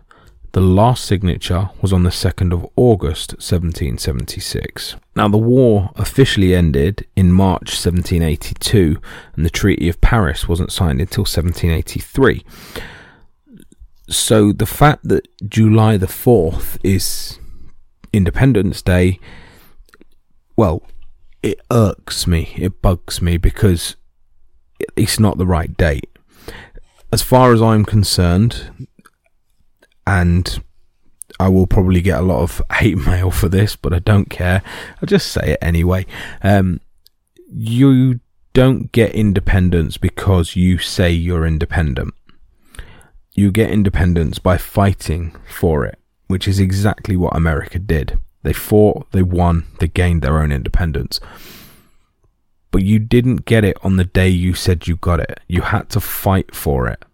the 0.54 0.62
last 0.62 1.06
signature 1.06 1.70
was 1.82 1.94
on 1.94 2.04
the 2.04 2.10
2nd 2.10 2.52
of 2.54 2.68
August 2.76 3.34
1776. 3.34 4.96
Now, 5.16 5.28
the 5.30 5.38
war 5.38 5.92
officially 5.96 6.54
ended 6.54 7.08
in 7.16 7.32
March 7.32 7.70
1782, 7.70 9.00
and 9.36 9.46
the 9.46 9.50
Treaty 9.50 9.88
of 9.88 10.02
Paris 10.02 10.50
wasn't 10.50 10.72
signed 10.72 11.00
until 11.00 11.22
1783. 11.22 12.44
So, 14.10 14.52
the 14.52 14.66
fact 14.66 15.08
that 15.08 15.28
July 15.48 15.96
the 15.96 16.08
4th 16.08 16.78
is 16.84 17.40
Independence 18.12 18.82
Day, 18.82 19.20
well, 20.58 20.84
it 21.42 21.62
irks 21.72 22.28
me, 22.28 22.54
it 22.58 22.82
bugs 22.82 23.22
me 23.22 23.38
because 23.38 23.96
it's 24.98 25.20
not 25.20 25.38
the 25.38 25.46
right 25.46 25.76
date. 25.78 26.10
As 27.14 27.22
far 27.22 27.54
as 27.54 27.62
I'm 27.62 27.84
concerned, 27.84 28.88
and 30.12 30.62
I 31.40 31.48
will 31.48 31.68
probably 31.68 32.02
get 32.02 32.20
a 32.20 32.24
lot 32.24 32.42
of 32.42 32.62
hate 32.74 32.98
mail 32.98 33.32
for 33.32 33.48
this, 33.48 33.78
but 33.78 33.94
I 33.94 34.00
don't 34.00 34.30
care. 34.30 34.62
I'll 35.02 35.08
just 35.08 35.32
say 35.32 35.54
it 35.54 35.60
anyway. 35.62 36.06
Um, 36.44 36.82
you 37.48 38.20
don't 38.54 38.92
get 38.92 39.16
independence 39.16 39.96
because 39.96 40.58
you 40.58 40.78
say 40.78 41.12
you're 41.12 41.46
independent. 41.46 42.14
You 43.34 43.52
get 43.52 43.72
independence 43.72 44.38
by 44.38 44.58
fighting 44.58 45.34
for 45.50 45.86
it, 45.86 45.98
which 46.28 46.46
is 46.46 46.60
exactly 46.60 47.16
what 47.16 47.36
America 47.36 47.80
did. 47.80 48.20
They 48.44 48.52
fought, 48.52 49.10
they 49.14 49.24
won, 49.24 49.68
they 49.80 49.88
gained 49.88 50.22
their 50.22 50.40
own 50.40 50.52
independence. 50.52 51.22
But 52.72 52.84
you 52.84 53.00
didn't 53.00 53.46
get 53.46 53.64
it 53.64 53.78
on 53.82 53.96
the 53.96 54.06
day 54.06 54.28
you 54.28 54.54
said 54.56 54.88
you 54.88 54.98
got 54.98 55.22
it. 55.22 55.40
You 55.48 55.62
had 55.62 55.90
to 55.92 56.02
fight 56.02 56.54
for 56.54 56.88
it 56.88 57.06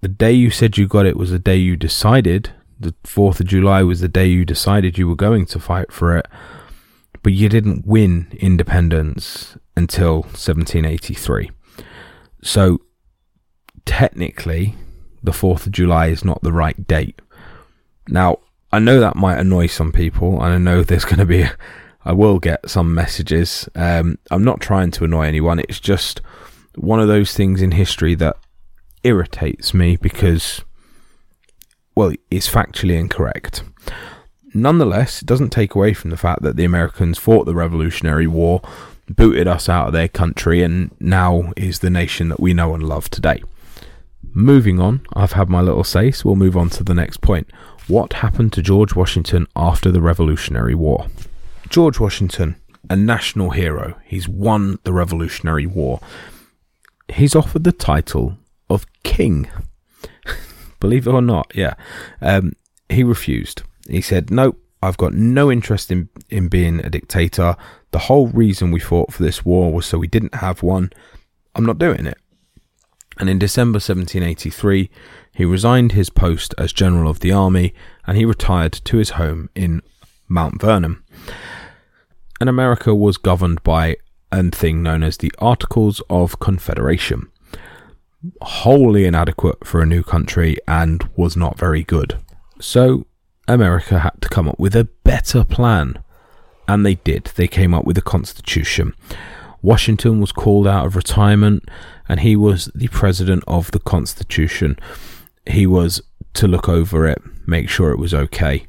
the 0.00 0.08
day 0.08 0.32
you 0.32 0.50
said 0.50 0.76
you 0.76 0.86
got 0.86 1.06
it 1.06 1.16
was 1.16 1.30
the 1.30 1.38
day 1.38 1.56
you 1.56 1.76
decided. 1.76 2.50
The 2.78 2.94
4th 3.04 3.40
of 3.40 3.46
July 3.46 3.82
was 3.82 4.00
the 4.00 4.08
day 4.08 4.26
you 4.26 4.44
decided 4.44 4.98
you 4.98 5.08
were 5.08 5.16
going 5.16 5.46
to 5.46 5.58
fight 5.58 5.90
for 5.92 6.16
it. 6.16 6.26
But 7.22 7.32
you 7.32 7.48
didn't 7.48 7.86
win 7.86 8.28
independence 8.38 9.56
until 9.76 10.22
1783. 10.22 11.50
So, 12.42 12.80
technically, 13.84 14.74
the 15.22 15.32
4th 15.32 15.66
of 15.66 15.72
July 15.72 16.06
is 16.06 16.24
not 16.24 16.42
the 16.42 16.52
right 16.52 16.86
date. 16.86 17.20
Now, 18.08 18.38
I 18.72 18.78
know 18.78 19.00
that 19.00 19.16
might 19.16 19.38
annoy 19.38 19.66
some 19.66 19.90
people, 19.92 20.42
and 20.42 20.52
I 20.52 20.58
know 20.58 20.82
there's 20.84 21.04
going 21.04 21.18
to 21.18 21.24
be, 21.24 21.46
I 22.04 22.12
will 22.12 22.38
get 22.38 22.68
some 22.68 22.94
messages. 22.94 23.68
Um, 23.74 24.18
I'm 24.30 24.44
not 24.44 24.60
trying 24.60 24.90
to 24.92 25.04
annoy 25.04 25.26
anyone, 25.26 25.58
it's 25.58 25.80
just 25.80 26.20
one 26.74 27.00
of 27.00 27.08
those 27.08 27.32
things 27.32 27.62
in 27.62 27.70
history 27.72 28.14
that 28.16 28.36
irritates 29.06 29.72
me 29.72 29.96
because, 29.96 30.62
well, 31.94 32.12
it's 32.30 32.50
factually 32.50 32.98
incorrect. 32.98 33.62
Nonetheless, 34.52 35.22
it 35.22 35.26
doesn't 35.26 35.50
take 35.50 35.74
away 35.74 35.92
from 35.94 36.10
the 36.10 36.16
fact 36.16 36.42
that 36.42 36.56
the 36.56 36.64
Americans 36.64 37.18
fought 37.18 37.44
the 37.44 37.54
Revolutionary 37.54 38.26
War, 38.26 38.62
booted 39.08 39.46
us 39.46 39.68
out 39.68 39.88
of 39.88 39.92
their 39.92 40.08
country, 40.08 40.62
and 40.62 40.90
now 40.98 41.52
is 41.56 41.78
the 41.78 41.90
nation 41.90 42.28
that 42.30 42.40
we 42.40 42.52
know 42.52 42.74
and 42.74 42.82
love 42.82 43.08
today. 43.10 43.42
Moving 44.32 44.80
on, 44.80 45.06
I've 45.14 45.32
had 45.32 45.48
my 45.48 45.60
little 45.60 45.84
say, 45.84 46.10
so 46.10 46.28
we'll 46.28 46.36
move 46.36 46.56
on 46.56 46.68
to 46.70 46.82
the 46.84 46.94
next 46.94 47.20
point. 47.20 47.50
What 47.86 48.14
happened 48.14 48.52
to 48.54 48.62
George 48.62 48.96
Washington 48.96 49.46
after 49.54 49.92
the 49.92 50.00
Revolutionary 50.00 50.74
War? 50.74 51.06
George 51.68 52.00
Washington, 52.00 52.56
a 52.90 52.96
national 52.96 53.50
hero, 53.50 53.94
he's 54.04 54.28
won 54.28 54.78
the 54.82 54.92
Revolutionary 54.92 55.66
War. 55.66 56.00
He's 57.08 57.36
offered 57.36 57.64
the 57.64 57.72
title 57.72 58.36
of 58.68 58.86
king. 59.02 59.48
Believe 60.80 61.06
it 61.06 61.12
or 61.12 61.22
not, 61.22 61.52
yeah. 61.54 61.74
Um, 62.20 62.52
he 62.88 63.02
refused. 63.02 63.62
He 63.88 64.00
said, 64.00 64.30
"Nope, 64.30 64.60
I've 64.82 64.96
got 64.96 65.14
no 65.14 65.50
interest 65.50 65.90
in 65.90 66.08
in 66.28 66.48
being 66.48 66.80
a 66.80 66.90
dictator. 66.90 67.56
The 67.92 68.00
whole 68.00 68.28
reason 68.28 68.70
we 68.70 68.80
fought 68.80 69.12
for 69.12 69.22
this 69.22 69.44
war 69.44 69.72
was 69.72 69.86
so 69.86 69.98
we 69.98 70.06
didn't 70.06 70.36
have 70.36 70.62
one. 70.62 70.90
I'm 71.54 71.66
not 71.66 71.78
doing 71.78 72.06
it." 72.06 72.18
And 73.18 73.30
in 73.30 73.38
December 73.38 73.76
1783, 73.76 74.90
he 75.32 75.44
resigned 75.44 75.92
his 75.92 76.10
post 76.10 76.54
as 76.58 76.72
general 76.72 77.10
of 77.10 77.20
the 77.20 77.32
army 77.32 77.72
and 78.06 78.16
he 78.16 78.26
retired 78.26 78.72
to 78.72 78.98
his 78.98 79.10
home 79.10 79.48
in 79.54 79.80
Mount 80.28 80.60
Vernon. 80.60 81.02
And 82.40 82.48
America 82.50 82.94
was 82.94 83.16
governed 83.16 83.62
by 83.62 83.96
a 84.30 84.50
thing 84.50 84.82
known 84.82 85.02
as 85.02 85.16
the 85.16 85.32
Articles 85.38 86.02
of 86.10 86.38
Confederation 86.40 87.30
wholly 88.42 89.04
inadequate 89.04 89.66
for 89.66 89.80
a 89.80 89.86
new 89.86 90.02
country 90.02 90.56
and 90.66 91.08
was 91.16 91.36
not 91.36 91.58
very 91.58 91.82
good. 91.82 92.18
So 92.60 93.06
America 93.48 94.00
had 94.00 94.20
to 94.22 94.28
come 94.28 94.48
up 94.48 94.58
with 94.58 94.74
a 94.74 94.88
better 95.04 95.44
plan. 95.44 96.02
And 96.68 96.84
they 96.84 96.96
did. 96.96 97.30
They 97.36 97.46
came 97.46 97.72
up 97.72 97.84
with 97.84 97.96
a 97.96 98.02
constitution. 98.02 98.92
Washington 99.62 100.20
was 100.20 100.32
called 100.32 100.66
out 100.66 100.86
of 100.86 100.96
retirement 100.96 101.68
and 102.08 102.20
he 102.20 102.36
was 102.36 102.66
the 102.74 102.88
president 102.88 103.42
of 103.46 103.70
the 103.70 103.80
Constitution. 103.80 104.78
He 105.46 105.66
was 105.66 106.02
to 106.34 106.46
look 106.46 106.68
over 106.68 107.06
it, 107.06 107.20
make 107.46 107.68
sure 107.68 107.90
it 107.90 107.98
was 107.98 108.14
okay, 108.14 108.66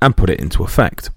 and 0.00 0.16
put 0.16 0.30
it 0.30 0.40
into 0.40 0.62
effect. 0.62 1.10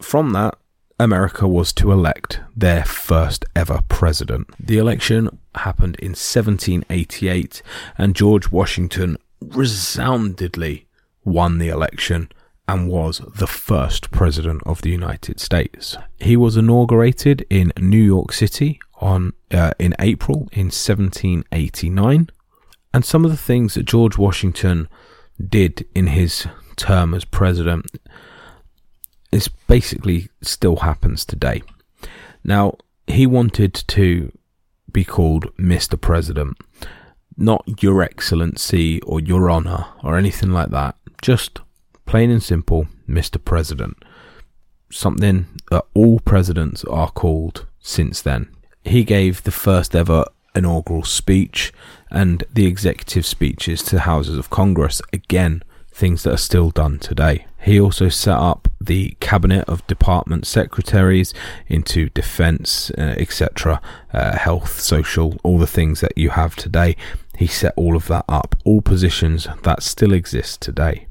From 0.00 0.32
that, 0.32 0.58
America 1.02 1.48
was 1.48 1.72
to 1.74 1.90
elect 1.90 2.40
their 2.56 2.84
first 2.84 3.44
ever 3.56 3.80
president. 3.88 4.48
The 4.58 4.78
election 4.78 5.38
happened 5.56 5.96
in 5.96 6.10
1788, 6.10 7.62
and 7.98 8.14
George 8.14 8.52
Washington 8.52 9.18
resoundingly 9.40 10.86
won 11.24 11.58
the 11.58 11.68
election 11.68 12.30
and 12.68 12.88
was 12.88 13.18
the 13.34 13.48
first 13.48 14.12
president 14.12 14.62
of 14.64 14.82
the 14.82 14.90
United 14.90 15.40
States. 15.40 15.96
He 16.20 16.36
was 16.36 16.56
inaugurated 16.56 17.44
in 17.50 17.72
New 17.78 18.02
York 18.02 18.32
City 18.32 18.78
on 19.00 19.32
uh, 19.50 19.72
in 19.80 19.94
April 19.98 20.48
in 20.52 20.66
1789, 20.66 22.30
and 22.94 23.04
some 23.04 23.24
of 23.24 23.30
the 23.32 23.36
things 23.36 23.74
that 23.74 23.84
George 23.84 24.16
Washington 24.16 24.88
did 25.44 25.84
in 25.94 26.06
his 26.06 26.46
term 26.76 27.12
as 27.12 27.24
president 27.24 27.90
is 29.32 29.48
basically 29.48 30.28
still 30.42 30.76
happens 30.76 31.24
today. 31.24 31.62
Now, 32.44 32.76
he 33.06 33.26
wanted 33.26 33.74
to 33.74 34.30
be 34.92 35.04
called 35.04 35.54
Mr. 35.56 36.00
President, 36.00 36.56
not 37.36 37.82
Your 37.82 38.02
Excellency 38.02 39.00
or 39.00 39.20
Your 39.20 39.50
Honour 39.50 39.86
or 40.04 40.16
anything 40.16 40.52
like 40.52 40.70
that. 40.70 40.96
Just 41.22 41.60
plain 42.04 42.30
and 42.30 42.42
simple, 42.42 42.86
Mr. 43.08 43.42
President. 43.42 43.96
Something 44.90 45.46
that 45.70 45.86
all 45.94 46.20
presidents 46.20 46.84
are 46.84 47.10
called 47.10 47.66
since 47.80 48.20
then. 48.20 48.48
He 48.84 49.04
gave 49.04 49.42
the 49.42 49.50
first 49.50 49.96
ever 49.96 50.26
inaugural 50.54 51.04
speech 51.04 51.72
and 52.10 52.44
the 52.52 52.66
executive 52.66 53.24
speeches 53.24 53.82
to 53.84 54.00
houses 54.00 54.36
of 54.36 54.50
Congress. 54.50 55.00
Again, 55.12 55.62
things 55.90 56.24
that 56.24 56.34
are 56.34 56.38
still 56.38 56.70
done 56.70 56.98
today. 56.98 57.46
He 57.62 57.80
also 57.80 58.08
set 58.08 58.36
up 58.36 58.68
the 58.80 59.16
cabinet 59.20 59.68
of 59.68 59.86
department 59.86 60.46
secretaries 60.46 61.32
into 61.68 62.08
defense, 62.10 62.90
uh, 62.98 63.14
etc., 63.16 63.80
uh, 64.12 64.36
health, 64.36 64.80
social, 64.80 65.36
all 65.44 65.58
the 65.58 65.66
things 65.66 66.00
that 66.00 66.18
you 66.18 66.30
have 66.30 66.56
today. 66.56 66.96
He 67.36 67.46
set 67.46 67.72
all 67.76 67.94
of 67.96 68.08
that 68.08 68.24
up, 68.28 68.56
all 68.64 68.82
positions 68.82 69.46
that 69.62 69.82
still 69.82 70.12
exist 70.12 70.60
today. 70.60 71.06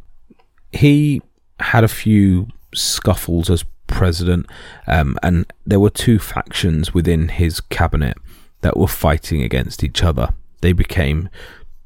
He 0.71 1.21
had 1.59 1.83
a 1.83 1.89
few 1.89 2.47
scuffles 2.75 3.49
as 3.49 3.63
president, 3.87 4.45
um, 4.87 5.17
and 5.23 5.51
there 5.65 5.79
were 5.79 5.89
two 5.89 6.19
factions 6.19 6.93
within 6.93 7.29
his 7.29 7.61
cabinet 7.61 8.17
that 8.59 8.77
were 8.77 8.87
fighting 8.87 9.41
against 9.41 9.83
each 9.83 10.03
other. 10.03 10.33
They 10.61 10.73
became 10.73 11.29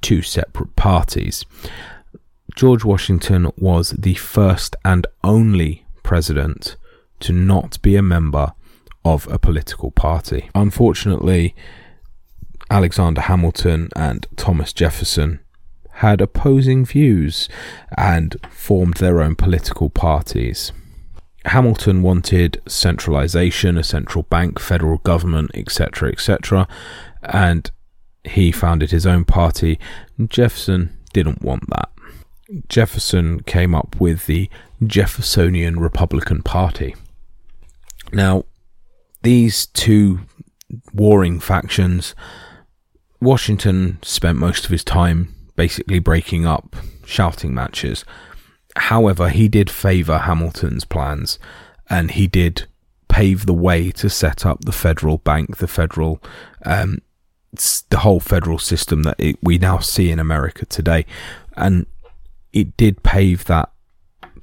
two 0.01 0.22
separate 0.22 0.76
parties. 0.76 1.45
George 2.56 2.86
Washington 2.86 3.51
was 3.58 3.89
the 3.91 4.14
first 4.14 4.78
and 4.86 5.06
only 5.24 5.86
president 6.03 6.78
to 7.20 7.34
not 7.34 7.82
be 7.82 7.97
a 7.97 8.01
member 8.01 8.53
of 9.03 9.28
a 9.30 9.38
political 9.38 9.91
party. 9.91 10.49
Unfortunately, 10.56 11.53
Alexander 12.70 13.22
Hamilton 13.22 13.89
and 13.95 14.26
Thomas 14.38 14.72
Jefferson 14.72 15.41
had 15.95 16.22
opposing 16.22 16.86
views 16.86 17.49
and 17.97 18.38
formed 18.49 18.95
their 18.95 19.22
own 19.22 19.36
political 19.36 19.89
parties. 19.89 20.72
Hamilton 21.45 22.01
wanted 22.01 22.62
centralization, 22.68 23.78
a 23.78 23.84
central 23.84 24.24
bank, 24.24 24.60
federal 24.60 24.97
government, 24.99 25.51
etc., 25.53 26.10
etc., 26.10 26.68
and 27.22 27.70
he 28.24 28.51
founded 28.51 28.91
his 28.91 29.06
own 29.06 29.26
party. 29.26 29.78
Jefferson 30.28 30.97
didn't 31.14 31.43
want 31.43 31.70
that. 31.70 31.89
Jefferson 32.68 33.41
came 33.41 33.74
up 33.74 33.96
with 34.00 34.26
the 34.28 34.50
Jeffersonian 34.86 35.80
Republican 35.80 36.41
Party. 36.41 36.96
Now, 38.12 38.46
these 39.24 39.66
two 39.68 40.22
warring 40.93 41.39
factions, 41.39 42.16
Washington 43.20 44.00
spent 44.04 44.38
most 44.38 44.66
of 44.66 44.72
his 44.72 44.84
time 44.84 45.34
basically 45.56 46.00
breaking 46.00 46.46
up 46.46 46.76
shouting 47.06 47.54
matches. 47.54 48.06
However, 48.76 49.30
he 49.30 49.48
did 49.48 49.70
favour 49.70 50.20
Hamilton's 50.20 50.86
plans 50.86 51.39
and 51.89 52.12
he 52.12 52.28
did 52.28 52.68
pave 53.08 53.46
the 53.46 53.54
way 53.54 53.91
to 53.91 54.10
set 54.10 54.46
up 54.46 54.66
the 54.66 54.72
federal 54.72 55.18
bank, 55.20 55.58
the 55.58 55.68
federal, 55.68 56.22
um, 56.66 57.00
the 57.89 58.00
whole 58.00 58.20
federal 58.20 58.60
system 58.60 59.04
that 59.04 59.16
it, 59.18 59.38
we 59.41 59.58
now 59.58 59.80
see 59.80 60.12
in 60.12 60.20
America 60.20 60.66
today. 60.66 61.06
And 61.56 61.86
it 62.56 62.76
did 62.78 63.03
pave 63.03 63.45
that 63.45 63.70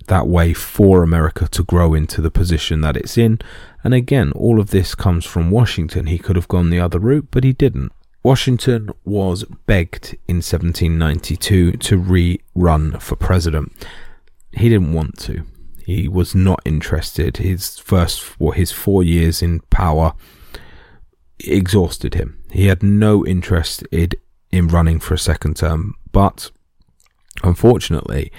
that 0.07 0.27
way 0.27 0.53
for 0.53 1.03
America 1.03 1.49
to 1.49 1.63
grow 1.63 1.95
into 1.95 2.21
the 2.21 2.31
position 2.31 2.81
that 2.81 2.97
it's 2.97 3.17
in. 3.17 3.39
And 3.85 3.95
again, 3.95 4.33
all 4.33 4.61
of 4.61 4.71
this 4.71 4.95
comes 4.95 5.25
from 5.25 5.51
Washington. 5.51 6.07
He 6.07 6.19
could 6.19 6.37
have 6.37 6.49
gone 6.49 6.71
the 6.71 6.81
other 6.81 6.99
route, 6.99 7.29
but 7.31 7.45
he 7.45 7.53
didn't. 7.53 7.93
Washington 8.23 8.91
was 9.05 9.45
begged 9.67 10.17
in 10.29 10.37
1792 10.37 11.73
to 11.73 11.97
re-run 11.97 12.99
for 12.99 13.17
president. 13.17 13.73
He 14.53 14.69
didn't 14.69 14.93
want 14.93 15.19
to. 15.21 15.45
He 15.85 16.09
was 16.09 16.35
not 16.35 16.61
interested. 16.65 17.39
His 17.39 17.79
first, 17.79 18.37
or 18.39 18.55
his 18.55 18.71
four 18.71 19.03
years 19.03 19.41
in 19.43 19.61
power, 19.71 20.15
exhausted 21.41 22.15
him. 22.15 22.43
He 22.51 22.67
had 22.67 22.83
no 22.83 23.25
interest 23.25 23.83
in, 23.91 24.11
in 24.51 24.69
running 24.69 25.01
for 25.01 25.15
a 25.15 25.19
second 25.19 25.57
term. 25.57 25.95
But 26.13 26.51
Unfortunately, 27.43 28.33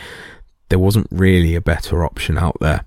there 0.69 0.79
wasn't 0.79 1.07
really 1.11 1.55
a 1.55 1.61
better 1.61 2.03
option 2.03 2.37
out 2.37 2.57
there. 2.59 2.85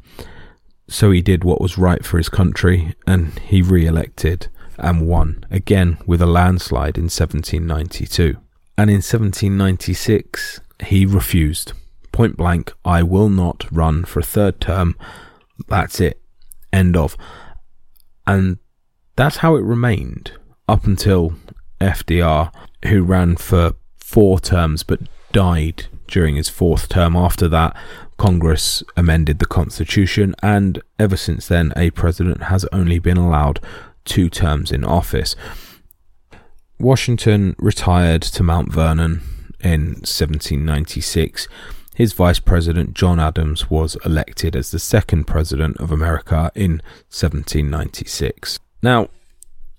So 0.89 1.11
he 1.11 1.21
did 1.21 1.45
what 1.45 1.61
was 1.61 1.79
right 1.79 2.05
for 2.05 2.17
his 2.17 2.29
country 2.29 2.95
and 3.07 3.39
he 3.41 3.61
re 3.63 3.87
elected 3.87 4.49
and 4.79 5.07
won 5.07 5.45
again 5.51 5.99
with 6.07 6.23
a 6.23 6.27
landslide 6.27 6.97
in 6.97 7.05
1792. 7.05 8.37
And 8.79 8.91
in 8.91 8.97
1796, 8.97 10.61
he 10.85 11.07
refused. 11.07 11.73
Point 12.13 12.37
blank, 12.37 12.73
I 12.85 13.03
will 13.03 13.29
not 13.29 13.67
run 13.73 14.05
for 14.05 14.21
a 14.21 14.25
third 14.25 14.61
term. 14.61 14.97
That's 15.69 16.01
it. 16.01 16.21
End 16.73 16.97
of. 16.97 17.17
And 18.27 18.59
that's 19.17 19.39
how 19.39 19.57
it 19.57 19.63
remained 19.63 20.33
up 20.69 20.85
until 20.85 21.35
FDR, 21.81 22.53
who 22.87 23.03
ran 23.03 23.37
for 23.37 23.75
four 23.97 24.41
terms 24.41 24.83
but 24.83 25.01
died 25.33 25.87
during 26.09 26.37
his 26.37 26.49
fourth 26.49 26.89
term. 26.89 27.17
After 27.17 27.49
that, 27.49 27.77
Congress 28.17 28.83
amended 28.97 29.39
the 29.39 29.47
Constitution, 29.47 30.35
and 30.43 30.83
ever 30.99 31.17
since 31.17 31.49
then, 31.49 31.73
a 31.77 31.91
president 31.91 32.45
has 32.45 32.65
only 32.73 32.99
been 32.99 33.17
allowed 33.17 33.61
two 34.05 34.31
terms 34.31 34.73
in 34.73 34.85
office. 34.85 35.37
Washington 36.79 37.57
retired 37.59 38.23
to 38.23 38.43
Mount 38.43 38.73
Vernon 38.73 39.23
in 39.61 39.97
1796. 40.05 41.49
His 41.95 42.13
vice 42.13 42.39
president, 42.39 42.93
John 42.95 43.19
Adams, 43.19 43.71
was 43.71 43.97
elected 44.05 44.55
as 44.55 44.71
the 44.71 44.79
second 44.79 45.25
president 45.25 45.79
of 45.79 45.91
America 45.91 46.53
in 46.55 46.83
1796. 47.09 48.59
Now, 48.83 49.09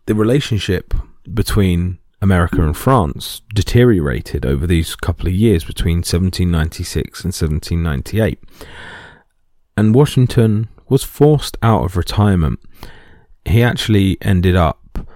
the 0.07 0.15
relationship 0.15 0.95
between 1.31 1.99
America 2.21 2.61
and 2.63 2.75
France 2.75 3.41
deteriorated 3.53 4.45
over 4.45 4.65
these 4.65 4.95
couple 4.95 5.27
of 5.27 5.33
years 5.33 5.63
between 5.63 5.97
1796 5.97 7.23
and 7.23 7.33
1798. 7.33 8.39
And 9.75 9.93
Washington 9.93 10.69
was 10.89 11.03
forced 11.03 11.57
out 11.61 11.83
of 11.83 11.97
retirement. 11.97 12.59
He 13.45 13.61
actually 13.61 14.17
ended 14.21 14.55
up 14.55 15.07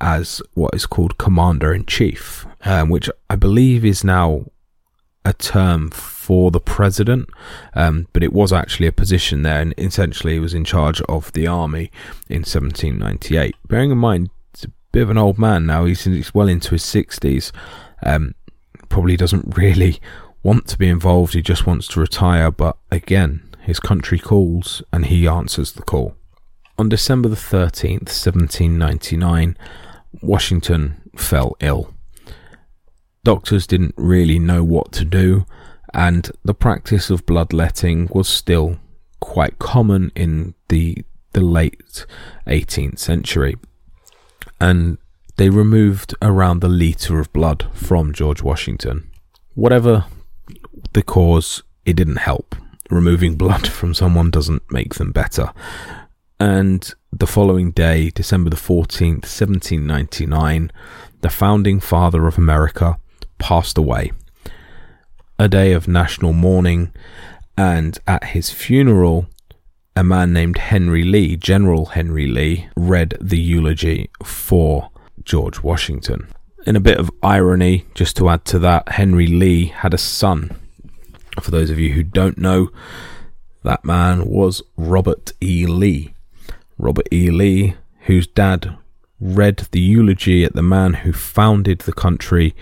as 0.00 0.42
what 0.54 0.74
is 0.74 0.86
called 0.86 1.18
Commander 1.18 1.72
in 1.72 1.86
Chief, 1.86 2.46
um, 2.64 2.88
which 2.88 3.08
I 3.30 3.36
believe 3.36 3.84
is 3.84 4.04
now 4.04 4.46
a 5.24 5.32
term 5.32 5.90
for 5.90 6.50
the 6.50 6.60
president, 6.60 7.28
um, 7.74 8.06
but 8.12 8.22
it 8.22 8.32
was 8.32 8.52
actually 8.52 8.86
a 8.86 8.92
position 8.92 9.42
there, 9.42 9.60
and 9.60 9.74
essentially 9.76 10.34
he 10.34 10.38
was 10.38 10.54
in 10.54 10.64
charge 10.64 11.00
of 11.02 11.32
the 11.32 11.46
army 11.46 11.90
in 12.28 12.40
1798. 12.40 13.54
Bearing 13.68 13.90
in 13.90 13.98
mind, 13.98 14.30
bit 14.92 15.02
of 15.02 15.10
an 15.10 15.18
old 15.18 15.38
man 15.38 15.66
now. 15.66 15.84
He's, 15.84 16.04
he's 16.04 16.34
well 16.34 16.48
into 16.48 16.70
his 16.70 16.84
60s. 16.84 17.52
Um, 18.02 18.34
probably 18.88 19.16
doesn't 19.16 19.56
really 19.56 20.00
want 20.42 20.66
to 20.68 20.78
be 20.78 20.88
involved. 20.88 21.34
He 21.34 21.42
just 21.42 21.66
wants 21.66 21.88
to 21.88 22.00
retire. 22.00 22.50
But 22.50 22.76
again, 22.90 23.42
his 23.60 23.80
country 23.80 24.18
calls 24.18 24.82
and 24.92 25.06
he 25.06 25.26
answers 25.26 25.72
the 25.72 25.82
call. 25.82 26.14
On 26.78 26.88
December 26.88 27.28
the 27.28 27.36
13th, 27.36 28.08
1799, 28.08 29.56
Washington 30.22 31.10
fell 31.16 31.56
ill. 31.60 31.92
Doctors 33.24 33.66
didn't 33.66 33.94
really 33.96 34.38
know 34.38 34.62
what 34.62 34.92
to 34.92 35.04
do, 35.04 35.44
and 35.92 36.30
the 36.44 36.54
practice 36.54 37.10
of 37.10 37.26
bloodletting 37.26 38.08
was 38.12 38.28
still 38.28 38.78
quite 39.20 39.58
common 39.58 40.12
in 40.14 40.54
the, 40.68 41.04
the 41.32 41.40
late 41.40 42.06
18th 42.46 43.00
century. 43.00 43.56
And 44.60 44.98
they 45.36 45.50
removed 45.50 46.14
around 46.20 46.60
the 46.60 46.68
litre 46.68 47.20
of 47.20 47.32
blood 47.32 47.66
from 47.72 48.12
George 48.12 48.42
Washington. 48.42 49.10
Whatever 49.54 50.06
the 50.92 51.02
cause, 51.02 51.62
it 51.84 51.94
didn't 51.94 52.16
help. 52.16 52.56
Removing 52.90 53.36
blood 53.36 53.68
from 53.78 53.94
someone 53.94 54.30
doesn't 54.30 54.62
make 54.70 54.94
them 54.94 55.12
better. 55.12 55.52
And 56.40 56.92
the 57.12 57.26
following 57.26 57.72
day, 57.72 58.10
December 58.10 58.50
the 58.50 58.56
14th, 58.56 59.26
1799, 59.26 60.70
the 61.20 61.30
founding 61.30 61.80
father 61.80 62.26
of 62.26 62.38
America 62.38 62.98
passed 63.38 63.78
away. 63.78 64.12
A 65.38 65.48
day 65.48 65.72
of 65.72 65.88
national 65.88 66.32
mourning, 66.32 66.92
and 67.56 67.98
at 68.06 68.24
his 68.24 68.50
funeral, 68.50 69.28
a 69.98 70.04
man 70.04 70.32
named 70.32 70.58
Henry 70.58 71.02
Lee, 71.02 71.36
General 71.36 71.86
Henry 71.86 72.28
Lee, 72.28 72.68
read 72.76 73.16
the 73.20 73.36
eulogy 73.36 74.08
for 74.22 74.90
George 75.24 75.60
Washington. 75.60 76.28
In 76.64 76.76
a 76.76 76.80
bit 76.80 76.98
of 76.98 77.10
irony, 77.20 77.84
just 77.94 78.16
to 78.18 78.28
add 78.28 78.44
to 78.44 78.60
that, 78.60 78.90
Henry 78.90 79.26
Lee 79.26 79.66
had 79.66 79.92
a 79.92 79.98
son. 79.98 80.56
For 81.40 81.50
those 81.50 81.68
of 81.70 81.80
you 81.80 81.94
who 81.94 82.04
don't 82.04 82.38
know, 82.38 82.70
that 83.64 83.84
man 83.84 84.26
was 84.26 84.62
Robert 84.76 85.32
E. 85.42 85.66
Lee. 85.66 86.14
Robert 86.78 87.08
E. 87.12 87.32
Lee, 87.32 87.74
whose 88.02 88.28
dad 88.28 88.76
read 89.20 89.66
the 89.72 89.80
eulogy 89.80 90.44
at 90.44 90.54
the 90.54 90.62
man 90.62 90.94
who 90.94 91.12
founded 91.12 91.80
the 91.80 91.92
country, 91.92 92.54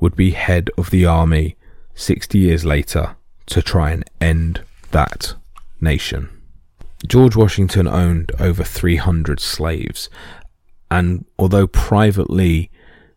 would 0.00 0.16
be 0.16 0.30
head 0.30 0.70
of 0.78 0.88
the 0.88 1.04
army 1.04 1.56
60 1.94 2.38
years 2.38 2.64
later 2.64 3.16
to 3.44 3.60
try 3.60 3.90
and 3.90 4.08
end 4.18 4.62
that 4.92 5.34
nation. 5.78 6.39
George 7.06 7.34
Washington 7.34 7.86
owned 7.86 8.32
over 8.38 8.62
300 8.62 9.40
slaves, 9.40 10.10
and 10.90 11.24
although 11.38 11.66
privately 11.66 12.70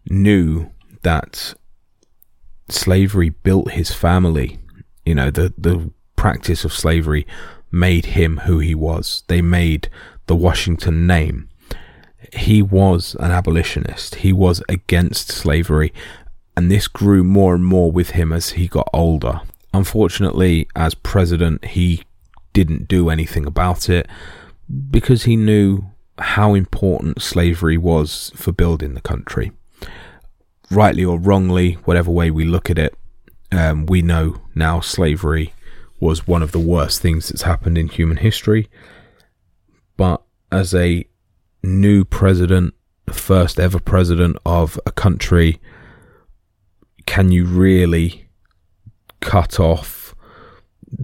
knew 0.09 0.71
that 1.01 1.53
slavery 2.69 3.29
built 3.29 3.71
his 3.71 3.93
family, 3.93 4.59
you 5.05 5.15
know, 5.15 5.29
the, 5.29 5.53
the 5.57 5.91
practice 6.15 6.63
of 6.63 6.73
slavery 6.73 7.27
made 7.71 8.05
him 8.05 8.37
who 8.45 8.59
he 8.59 8.75
was. 8.75 9.23
They 9.27 9.41
made 9.41 9.89
the 10.27 10.35
Washington 10.35 11.05
name. 11.05 11.49
He 12.31 12.61
was 12.61 13.15
an 13.19 13.31
abolitionist. 13.31 14.15
He 14.15 14.31
was 14.31 14.63
against 14.69 15.29
slavery, 15.29 15.93
and 16.55 16.71
this 16.71 16.87
grew 16.87 17.23
more 17.23 17.53
and 17.53 17.65
more 17.65 17.91
with 17.91 18.11
him 18.11 18.31
as 18.31 18.51
he 18.51 18.67
got 18.67 18.87
older. 18.93 19.41
Unfortunately, 19.73 20.67
as 20.75 20.93
president, 20.93 21.65
he 21.65 22.03
didn't 22.53 22.87
do 22.87 23.09
anything 23.09 23.45
about 23.45 23.89
it 23.89 24.07
because 24.89 25.23
he 25.23 25.35
knew 25.35 25.83
how 26.19 26.53
important 26.53 27.21
slavery 27.21 27.77
was 27.77 28.31
for 28.35 28.51
building 28.51 28.93
the 28.93 29.01
country. 29.01 29.51
Rightly 30.71 31.03
or 31.03 31.19
wrongly, 31.19 31.73
whatever 31.85 32.11
way 32.11 32.31
we 32.31 32.45
look 32.45 32.69
at 32.69 32.79
it, 32.79 32.95
um, 33.51 33.85
we 33.85 34.01
know 34.01 34.41
now 34.55 34.79
slavery 34.79 35.53
was 35.99 36.27
one 36.27 36.43
of 36.43 36.51
the 36.51 36.59
worst 36.59 37.01
things 37.01 37.29
that's 37.29 37.43
happened 37.43 37.77
in 37.77 37.87
human 37.87 38.17
history. 38.17 38.69
But 39.97 40.21
as 40.51 40.73
a 40.73 41.05
new 41.61 42.03
president, 42.03 42.73
the 43.05 43.13
first 43.13 43.59
ever 43.59 43.79
president 43.79 44.37
of 44.45 44.79
a 44.85 44.91
country, 44.91 45.59
can 47.05 47.31
you 47.31 47.45
really 47.45 48.27
cut 49.19 49.59
off 49.59 50.02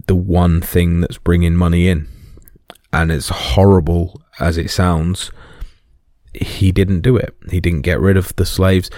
the 0.06 0.16
one 0.16 0.60
thing 0.60 1.00
that's 1.00 1.18
bringing 1.18 1.56
money 1.56 1.88
in? 1.88 2.08
And 2.92 3.12
as 3.12 3.28
horrible 3.28 4.20
as 4.38 4.58
it 4.58 4.70
sounds, 4.70 5.30
he 6.34 6.72
didn't 6.72 7.00
do 7.00 7.16
it. 7.16 7.36
He 7.50 7.60
didn't 7.60 7.82
get 7.82 8.00
rid 8.00 8.16
of 8.16 8.34
the 8.36 8.46
slaves. 8.46 8.90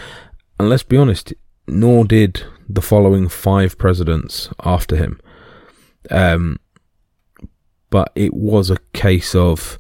And 0.59 0.69
let's 0.69 0.83
be 0.83 0.97
honest, 0.97 1.33
nor 1.67 2.05
did 2.05 2.43
the 2.69 2.83
following 2.83 3.29
five 3.29 3.79
presidents 3.79 4.49
after 4.65 4.97
him. 4.97 5.21
Um, 6.11 6.59
but 7.91 8.11
it 8.15 8.33
was 8.35 8.71
a 8.71 8.79
case 8.93 9.35
of 9.35 9.79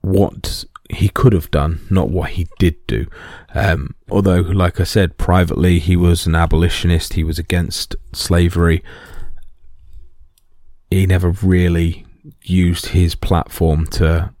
what 0.00 0.64
he 0.88 1.08
could 1.08 1.32
have 1.32 1.50
done, 1.50 1.86
not 1.90 2.10
what 2.10 2.30
he 2.30 2.48
did 2.58 2.86
do. 2.86 3.06
Um, 3.54 3.94
although, 4.10 4.40
like 4.40 4.80
I 4.80 4.84
said, 4.84 5.18
privately 5.18 5.78
he 5.78 5.96
was 5.96 6.26
an 6.26 6.34
abolitionist, 6.34 7.12
he 7.12 7.24
was 7.24 7.38
against 7.38 7.94
slavery. 8.12 8.82
He 10.90 11.06
never 11.06 11.30
really 11.30 12.04
used 12.42 12.86
his 12.86 13.14
platform 13.14 13.86
to 13.88 14.32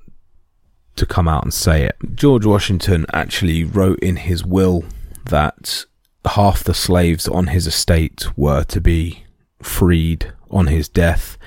to 0.96 1.06
come 1.06 1.28
out 1.28 1.44
and 1.44 1.54
say 1.54 1.84
it. 1.84 1.96
George 2.14 2.44
Washington 2.44 3.06
actually 3.12 3.64
wrote 3.64 3.98
in 4.00 4.16
his 4.16 4.44
will 4.44 4.84
that 5.26 5.86
half 6.26 6.62
the 6.62 6.74
slaves 6.74 7.26
on 7.26 7.46
his 7.46 7.66
estate 7.66 8.26
were 8.36 8.64
to 8.64 8.80
be 8.80 9.24
freed 9.62 10.32
on 10.50 10.66
his 10.66 10.88
death, 10.88 11.38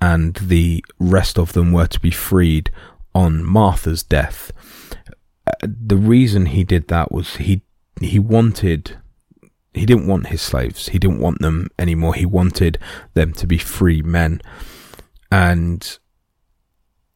and 0.00 0.36
the 0.36 0.84
rest 0.98 1.38
of 1.38 1.52
them 1.52 1.72
were 1.72 1.88
to 1.88 2.00
be 2.00 2.10
freed 2.10 2.70
on 3.14 3.44
Martha's 3.44 4.02
death. 4.02 4.52
Uh, 5.46 5.52
the 5.62 5.96
reason 5.96 6.46
he 6.46 6.64
did 6.64 6.88
that 6.88 7.12
was 7.12 7.36
he 7.36 7.62
he 8.00 8.18
wanted 8.18 8.98
he 9.72 9.86
didn't 9.86 10.06
want 10.06 10.28
his 10.28 10.42
slaves. 10.42 10.88
He 10.88 10.98
didn't 10.98 11.20
want 11.20 11.40
them 11.40 11.68
anymore. 11.78 12.14
He 12.14 12.26
wanted 12.26 12.78
them 13.14 13.32
to 13.34 13.46
be 13.46 13.58
free 13.58 14.02
men. 14.02 14.40
And 15.30 15.98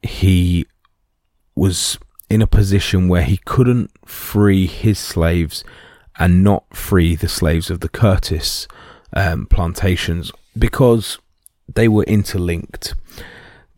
he 0.03 0.67
was 1.57 1.99
in 2.31 2.43
a 2.43 2.47
position 2.47 3.09
where 3.09 3.23
he 3.23 3.39
couldn't 3.39 3.91
free 4.07 4.67
his 4.67 4.99
slaves 4.99 5.65
and 6.19 6.45
not 6.45 6.65
free 6.75 7.17
the 7.17 7.29
slaves 7.29 7.71
of 7.71 7.81
the 7.81 7.89
Custis 7.89 8.69
um, 9.13 9.47
plantations 9.47 10.31
because 10.57 11.19
they 11.73 11.89
were 11.89 12.05
interlinked. 12.05 12.95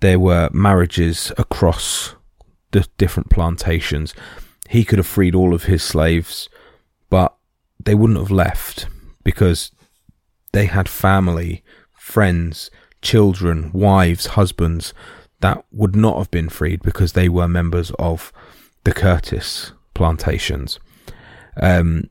There 0.00 0.18
were 0.18 0.50
marriages 0.52 1.32
across 1.38 2.14
the 2.72 2.86
different 2.98 3.30
plantations. 3.30 4.14
He 4.68 4.84
could 4.84 4.98
have 4.98 5.06
freed 5.06 5.34
all 5.34 5.54
of 5.54 5.64
his 5.64 5.82
slaves, 5.82 6.48
but 7.08 7.35
they 7.86 7.94
wouldn't 7.94 8.18
have 8.18 8.30
left 8.30 8.86
because 9.24 9.70
they 10.52 10.66
had 10.66 10.88
family, 10.88 11.64
friends, 11.96 12.70
children, 13.00 13.70
wives, 13.72 14.26
husbands 14.26 14.92
that 15.40 15.64
would 15.70 15.94
not 15.94 16.18
have 16.18 16.30
been 16.30 16.48
freed 16.48 16.82
because 16.82 17.12
they 17.12 17.28
were 17.28 17.48
members 17.48 17.92
of 17.98 18.32
the 18.84 18.92
Custis 18.92 19.72
plantations. 19.94 20.78
Um, 21.60 22.10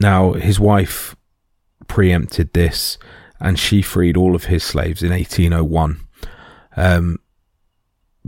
now, 0.00 0.32
his 0.34 0.60
wife 0.60 1.16
preempted 1.88 2.52
this 2.52 2.98
and 3.40 3.58
she 3.58 3.82
freed 3.82 4.16
all 4.16 4.34
of 4.34 4.44
his 4.44 4.62
slaves 4.62 5.02
in 5.02 5.10
1801. 5.10 6.00
Um, 6.76 7.18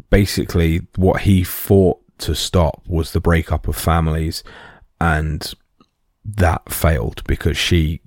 basically, 0.08 0.86
what 0.96 1.22
he 1.22 1.44
fought 1.44 2.00
to 2.18 2.34
stop 2.34 2.82
was 2.86 3.12
the 3.12 3.20
breakup 3.20 3.68
of 3.68 3.76
families, 3.76 4.42
and 5.00 5.54
that 6.36 6.72
failed 6.72 7.22
because 7.26 7.56
she 7.56 8.00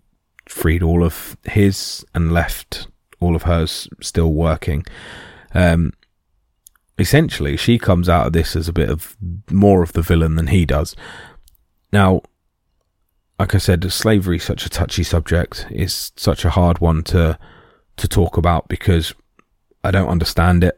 freed 0.47 0.83
all 0.83 1.03
of 1.03 1.37
his 1.45 2.05
and 2.13 2.31
left 2.31 2.87
all 3.19 3.35
of 3.35 3.43
hers 3.43 3.87
still 4.01 4.33
working. 4.33 4.85
Um, 5.53 5.93
essentially, 6.97 7.57
she 7.57 7.77
comes 7.77 8.09
out 8.09 8.27
of 8.27 8.33
this 8.33 8.55
as 8.55 8.67
a 8.67 8.73
bit 8.73 8.89
of 8.89 9.15
more 9.49 9.81
of 9.81 9.93
the 9.93 10.01
villain 10.01 10.35
than 10.35 10.47
he 10.47 10.65
does. 10.65 10.95
Now, 11.91 12.21
like 13.39 13.55
I 13.55 13.57
said, 13.57 13.91
slavery 13.91 14.37
is 14.37 14.43
such 14.43 14.65
a 14.65 14.69
touchy 14.69 15.03
subject. 15.03 15.65
It's 15.69 16.11
such 16.15 16.45
a 16.45 16.49
hard 16.51 16.79
one 16.79 17.03
to 17.05 17.37
to 17.95 18.07
talk 18.07 18.37
about 18.37 18.67
because 18.67 19.13
I 19.83 19.91
don't 19.91 20.07
understand 20.07 20.63
it. 20.63 20.77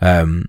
Um, 0.00 0.46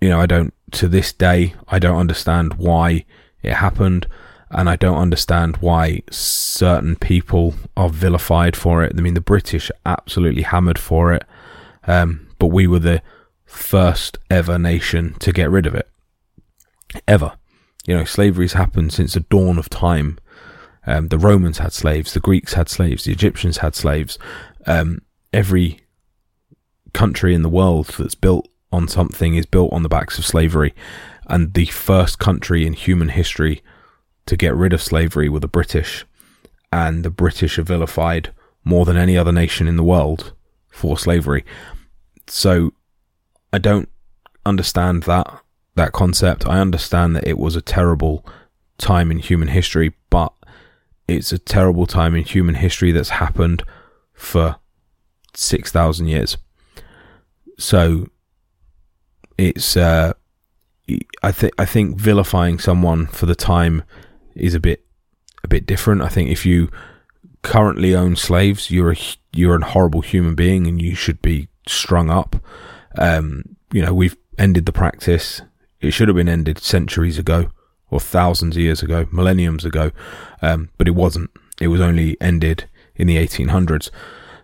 you 0.00 0.08
know, 0.08 0.20
I 0.20 0.26
don't 0.26 0.54
to 0.72 0.88
this 0.88 1.12
day. 1.12 1.54
I 1.68 1.78
don't 1.78 1.96
understand 1.96 2.54
why 2.54 3.04
it 3.42 3.54
happened, 3.54 4.06
and 4.54 4.70
I 4.70 4.76
don't 4.76 4.98
understand 4.98 5.58
why 5.58 6.02
certain 6.10 6.96
people 6.96 7.54
are 7.76 7.88
vilified 7.88 8.56
for 8.56 8.82
it. 8.82 8.92
I 8.96 9.00
mean, 9.00 9.14
the 9.14 9.20
British 9.20 9.70
absolutely 9.84 10.42
hammered 10.42 10.78
for 10.78 11.12
it, 11.12 11.24
um, 11.86 12.28
but 12.38 12.46
we 12.46 12.66
were 12.66 12.78
the 12.78 13.02
first 13.44 14.18
ever 14.30 14.58
nation 14.58 15.14
to 15.20 15.32
get 15.32 15.50
rid 15.50 15.66
of 15.66 15.74
it. 15.74 15.88
Ever. 17.06 17.32
You 17.86 17.96
know, 17.96 18.04
slavery's 18.04 18.54
happened 18.54 18.92
since 18.92 19.12
the 19.14 19.20
dawn 19.20 19.58
of 19.58 19.68
time 19.68 20.18
um, 20.86 21.08
the 21.08 21.18
Romans 21.18 21.58
had 21.58 21.72
slaves, 21.72 22.12
the 22.12 22.20
Greeks 22.20 22.54
had 22.54 22.68
slaves, 22.68 23.04
the 23.04 23.12
Egyptians 23.12 23.58
had 23.58 23.74
slaves. 23.74 24.18
Um, 24.66 25.02
every 25.32 25.80
country 26.92 27.34
in 27.34 27.42
the 27.42 27.48
world 27.48 27.94
that's 27.98 28.14
built 28.14 28.48
on 28.70 28.88
something 28.88 29.34
is 29.34 29.46
built 29.46 29.72
on 29.72 29.82
the 29.82 29.88
backs 29.88 30.18
of 30.18 30.26
slavery. 30.26 30.74
And 31.26 31.54
the 31.54 31.66
first 31.66 32.18
country 32.18 32.66
in 32.66 32.74
human 32.74 33.08
history 33.08 33.62
to 34.26 34.36
get 34.36 34.54
rid 34.54 34.72
of 34.72 34.82
slavery 34.82 35.28
were 35.28 35.40
the 35.40 35.48
British. 35.48 36.04
And 36.72 37.04
the 37.04 37.10
British 37.10 37.58
are 37.58 37.62
vilified 37.62 38.32
more 38.64 38.84
than 38.84 38.96
any 38.96 39.16
other 39.16 39.32
nation 39.32 39.68
in 39.68 39.76
the 39.76 39.82
world 39.82 40.32
for 40.68 40.98
slavery. 40.98 41.44
So 42.26 42.72
I 43.52 43.58
don't 43.58 43.88
understand 44.44 45.04
that. 45.04 45.28
that 45.76 45.92
concept. 45.92 46.46
I 46.46 46.60
understand 46.60 47.14
that 47.16 47.26
it 47.26 47.38
was 47.38 47.56
a 47.56 47.62
terrible 47.62 48.24
time 48.78 49.10
in 49.10 49.18
human 49.18 49.48
history, 49.48 49.94
but 50.10 50.32
it's 51.06 51.32
a 51.32 51.38
terrible 51.38 51.86
time 51.86 52.14
in 52.14 52.24
human 52.24 52.56
history 52.56 52.92
that's 52.92 53.10
happened 53.10 53.62
for 54.12 54.56
6,000 55.34 56.06
years. 56.06 56.36
So 57.58 58.08
it's, 59.36 59.76
uh, 59.76 60.14
I 61.22 61.32
think, 61.32 61.52
I 61.58 61.64
think 61.64 61.96
vilifying 61.96 62.58
someone 62.58 63.06
for 63.06 63.26
the 63.26 63.34
time 63.34 63.82
is 64.34 64.54
a 64.54 64.60
bit, 64.60 64.84
a 65.42 65.48
bit 65.48 65.66
different. 65.66 66.02
I 66.02 66.08
think 66.08 66.30
if 66.30 66.44
you 66.46 66.70
currently 67.42 67.94
own 67.94 68.16
slaves, 68.16 68.70
you're 68.70 68.92
a, 68.92 68.96
you're 69.32 69.56
a 69.56 69.64
horrible 69.64 70.00
human 70.00 70.34
being 70.34 70.66
and 70.66 70.80
you 70.80 70.94
should 70.94 71.20
be 71.22 71.48
strung 71.66 72.10
up. 72.10 72.36
Um, 72.98 73.56
you 73.72 73.82
know, 73.82 73.92
we've 73.92 74.16
ended 74.38 74.66
the 74.66 74.72
practice. 74.72 75.42
It 75.80 75.92
should 75.92 76.08
have 76.08 76.16
been 76.16 76.28
ended 76.28 76.58
centuries 76.58 77.18
ago 77.18 77.50
or 77.90 78.00
thousands 78.00 78.56
of 78.56 78.62
years 78.62 78.82
ago, 78.82 79.06
millenniums 79.12 79.64
ago, 79.64 79.92
um, 80.42 80.70
but 80.78 80.88
it 80.88 80.92
wasn't. 80.92 81.30
It 81.60 81.68
was 81.68 81.80
only 81.80 82.16
ended 82.20 82.68
in 82.96 83.06
the 83.06 83.16
1800s. 83.16 83.90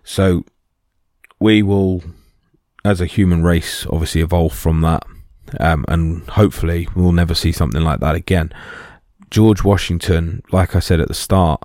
So 0.03 0.45
we 1.39 1.61
will, 1.61 2.03
as 2.85 3.01
a 3.01 3.05
human 3.05 3.43
race, 3.43 3.85
obviously 3.87 4.21
evolve 4.21 4.53
from 4.53 4.81
that, 4.81 5.03
um, 5.59 5.85
and 5.87 6.27
hopefully 6.29 6.87
we'll 6.95 7.11
never 7.11 7.33
see 7.33 7.51
something 7.51 7.81
like 7.81 7.99
that 7.99 8.15
again. 8.15 8.53
George 9.31 9.63
Washington, 9.63 10.43
like 10.51 10.75
I 10.75 10.79
said 10.79 10.99
at 10.99 11.07
the 11.07 11.13
start, 11.13 11.63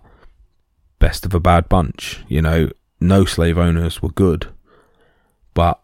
best 0.98 1.26
of 1.26 1.34
a 1.34 1.40
bad 1.40 1.68
bunch. 1.68 2.24
You 2.28 2.40
know, 2.40 2.70
no 3.00 3.24
slave 3.24 3.58
owners 3.58 4.00
were 4.00 4.10
good, 4.10 4.48
but 5.52 5.80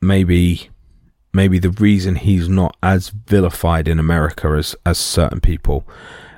maybe 0.00 0.70
maybe 1.32 1.58
the 1.58 1.70
reason 1.70 2.16
he's 2.16 2.48
not 2.48 2.76
as 2.82 3.10
vilified 3.10 3.86
in 3.86 3.98
America 3.98 4.48
as 4.48 4.74
as 4.84 4.98
certain 4.98 5.40
people. 5.40 5.86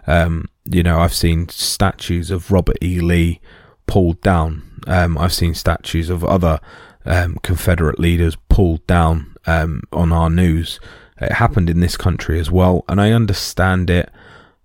Um, 0.07 0.49
you 0.65 0.83
know, 0.83 1.01
I've 1.01 1.15
seen 1.15 1.49
statues 1.49 2.31
of 2.31 2.51
Robert 2.51 2.77
E. 2.83 3.01
Lee 3.01 3.41
pulled 3.87 4.21
down. 4.21 4.83
Um, 4.87 5.17
I've 5.17 5.33
seen 5.33 5.55
statues 5.55 6.11
of 6.11 6.25
other 6.25 6.59
um, 7.05 7.39
Confederate 7.43 7.99
leaders 7.99 8.37
pulled 8.49 8.87
down 8.87 9.37
um, 9.47 9.83
on 9.93 10.13
our 10.13 10.31
news. 10.31 10.81
It 11.21 11.33
happened 11.33 11.69
in 11.69 11.81
this 11.81 11.97
country 11.97 12.41
as 12.41 12.51
well, 12.51 12.85
and 12.89 13.01
I 13.01 13.13
understand 13.13 13.91
it, 13.91 14.11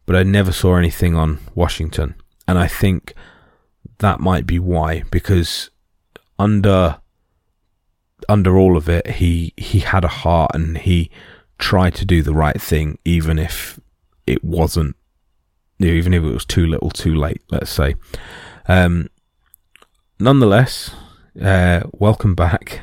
but 0.05 0.15
I 0.15 0.23
never 0.23 0.51
saw 0.51 0.75
anything 0.75 1.15
on 1.15 1.39
Washington. 1.53 2.15
And 2.47 2.57
I 2.57 2.67
think 2.67 3.13
that 3.99 4.19
might 4.19 4.45
be 4.45 4.59
why, 4.59 5.03
because 5.11 5.69
under 6.37 6.99
under 8.29 8.57
all 8.57 8.77
of 8.77 8.89
it, 8.89 9.07
he 9.07 9.53
he 9.57 9.79
had 9.79 10.03
a 10.03 10.09
heart 10.09 10.51
and 10.53 10.77
he 10.77 11.09
tried 11.57 11.95
to 11.95 12.05
do 12.05 12.21
the 12.21 12.33
right 12.33 12.61
thing, 12.61 12.97
even 13.05 13.39
if 13.39 13.79
it 14.27 14.43
wasn't, 14.43 14.95
even 15.79 16.13
if 16.13 16.23
it 16.23 16.33
was 16.33 16.45
too 16.45 16.65
little, 16.65 16.89
too 16.89 17.15
late. 17.15 17.41
Let's 17.49 17.71
say. 17.71 17.95
Um, 18.67 19.09
nonetheless, 20.19 20.91
uh, 21.41 21.81
welcome 21.93 22.35
back. 22.35 22.81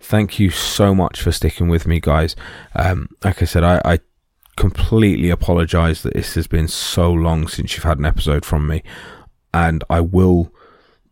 Thank 0.00 0.38
you 0.38 0.50
so 0.50 0.94
much 0.94 1.20
for 1.20 1.32
sticking 1.32 1.68
with 1.68 1.86
me, 1.86 1.98
guys. 2.00 2.36
Um, 2.74 3.08
like 3.24 3.42
I 3.42 3.46
said, 3.46 3.64
I, 3.64 3.80
I 3.84 3.98
completely 4.58 5.30
apologize 5.30 6.02
that 6.02 6.14
this 6.14 6.34
has 6.34 6.48
been 6.48 6.66
so 6.66 7.12
long 7.12 7.46
since 7.46 7.74
you've 7.74 7.84
had 7.84 7.98
an 7.98 8.04
episode 8.04 8.44
from 8.44 8.66
me, 8.66 8.82
and 9.54 9.84
I 9.88 10.00
will 10.00 10.52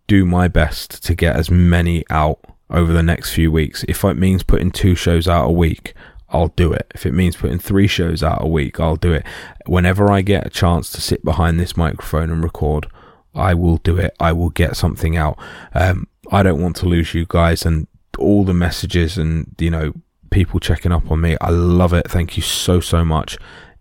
do 0.08 0.26
my 0.26 0.48
best 0.48 1.04
to 1.04 1.14
get 1.14 1.36
as 1.36 1.48
many 1.48 2.04
out 2.10 2.40
over 2.68 2.92
the 2.92 3.04
next 3.04 3.32
few 3.32 3.52
weeks. 3.52 3.84
If 3.86 4.02
it 4.04 4.16
means 4.16 4.42
putting 4.42 4.72
two 4.72 4.96
shows 4.96 5.28
out 5.28 5.48
a 5.48 5.52
week, 5.52 5.94
I'll 6.28 6.48
do 6.48 6.72
it. 6.72 6.90
If 6.92 7.06
it 7.06 7.14
means 7.14 7.36
putting 7.36 7.60
three 7.60 7.86
shows 7.86 8.20
out 8.20 8.42
a 8.42 8.48
week, 8.48 8.80
I'll 8.80 8.96
do 8.96 9.12
it. 9.12 9.24
Whenever 9.66 10.10
I 10.10 10.22
get 10.22 10.44
a 10.44 10.50
chance 10.50 10.90
to 10.90 11.00
sit 11.00 11.24
behind 11.24 11.60
this 11.60 11.76
microphone 11.76 12.30
and 12.30 12.42
record, 12.42 12.88
I 13.32 13.54
will 13.54 13.76
do 13.76 13.96
it. 13.96 14.16
I 14.18 14.32
will 14.32 14.50
get 14.50 14.76
something 14.76 15.16
out. 15.16 15.38
Um, 15.72 16.08
I 16.32 16.42
don't 16.42 16.60
want 16.60 16.74
to 16.76 16.86
lose 16.86 17.14
you 17.14 17.26
guys 17.28 17.64
and 17.64 17.86
all 18.18 18.44
the 18.44 18.54
messages 18.54 19.16
and, 19.16 19.54
you 19.60 19.70
know, 19.70 19.92
people 20.36 20.60
checking 20.60 20.92
up 20.92 21.10
on 21.10 21.18
me. 21.22 21.34
I 21.40 21.48
love 21.48 21.94
it. 21.94 22.10
Thank 22.10 22.36
you 22.36 22.42
so, 22.42 22.78
so 22.78 23.06
much. 23.06 23.38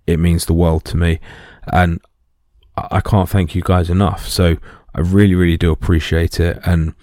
It 0.08 0.20
means 0.22 0.46
the 0.46 0.54
world 0.54 0.86
to 0.86 0.96
me. 0.96 1.20
And 1.68 2.00
I 2.78 3.02
can't 3.02 3.28
thank 3.28 3.56
you 3.56 3.62
guys 3.62 3.90
enough. 3.90 4.26
So 4.26 4.56
I 4.94 5.02
really, 5.02 5.36
really 5.36 5.58
do 5.58 5.74
appreciate 5.74 6.40
it. 6.40 6.58
And, 6.66 6.96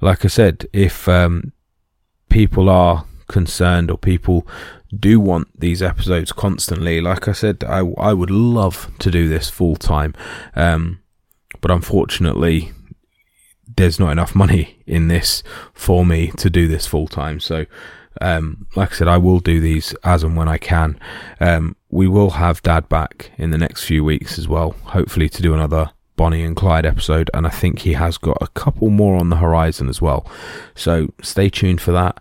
like 0.00 0.24
I 0.24 0.28
said, 0.28 0.66
if 0.72 1.06
um, 1.08 1.52
people 2.30 2.70
are 2.70 3.04
concerned 3.28 3.90
or 3.90 3.98
people 3.98 4.46
do 4.98 5.20
want 5.20 5.48
these 5.60 5.82
episodes 5.82 6.32
constantly, 6.32 7.02
like 7.02 7.28
I 7.28 7.32
said, 7.32 7.64
I, 7.64 7.80
I 7.98 8.14
would 8.14 8.30
love 8.30 8.90
to 9.00 9.10
do 9.10 9.28
this 9.28 9.50
full 9.50 9.76
time. 9.76 10.14
Um, 10.54 11.00
but 11.60 11.70
unfortunately, 11.70 12.72
there's 13.76 14.00
not 14.00 14.12
enough 14.12 14.34
money 14.34 14.82
in 14.86 15.08
this 15.08 15.42
for 15.74 16.06
me 16.06 16.30
to 16.38 16.48
do 16.48 16.66
this 16.66 16.86
full 16.86 17.08
time. 17.08 17.40
So, 17.40 17.66
um, 18.20 18.66
like 18.76 18.92
I 18.92 18.94
said, 18.96 19.08
I 19.08 19.18
will 19.18 19.40
do 19.40 19.60
these 19.60 19.94
as 20.04 20.22
and 20.22 20.36
when 20.36 20.48
I 20.48 20.58
can. 20.58 20.98
Um, 21.40 21.76
we 21.90 22.08
will 22.08 22.30
have 22.30 22.62
Dad 22.62 22.88
back 22.88 23.30
in 23.38 23.50
the 23.50 23.58
next 23.58 23.84
few 23.84 24.04
weeks 24.04 24.38
as 24.38 24.48
well, 24.48 24.72
hopefully 24.84 25.28
to 25.28 25.42
do 25.42 25.54
another 25.54 25.90
Bonnie 26.16 26.42
and 26.42 26.56
Clyde 26.56 26.86
episode, 26.86 27.30
and 27.34 27.46
I 27.46 27.50
think 27.50 27.80
he 27.80 27.92
has 27.92 28.18
got 28.18 28.38
a 28.40 28.48
couple 28.48 28.90
more 28.90 29.16
on 29.16 29.28
the 29.28 29.36
horizon 29.36 29.88
as 29.88 30.00
well. 30.00 30.26
So 30.74 31.12
stay 31.22 31.48
tuned 31.50 31.80
for 31.80 31.92
that. 31.92 32.20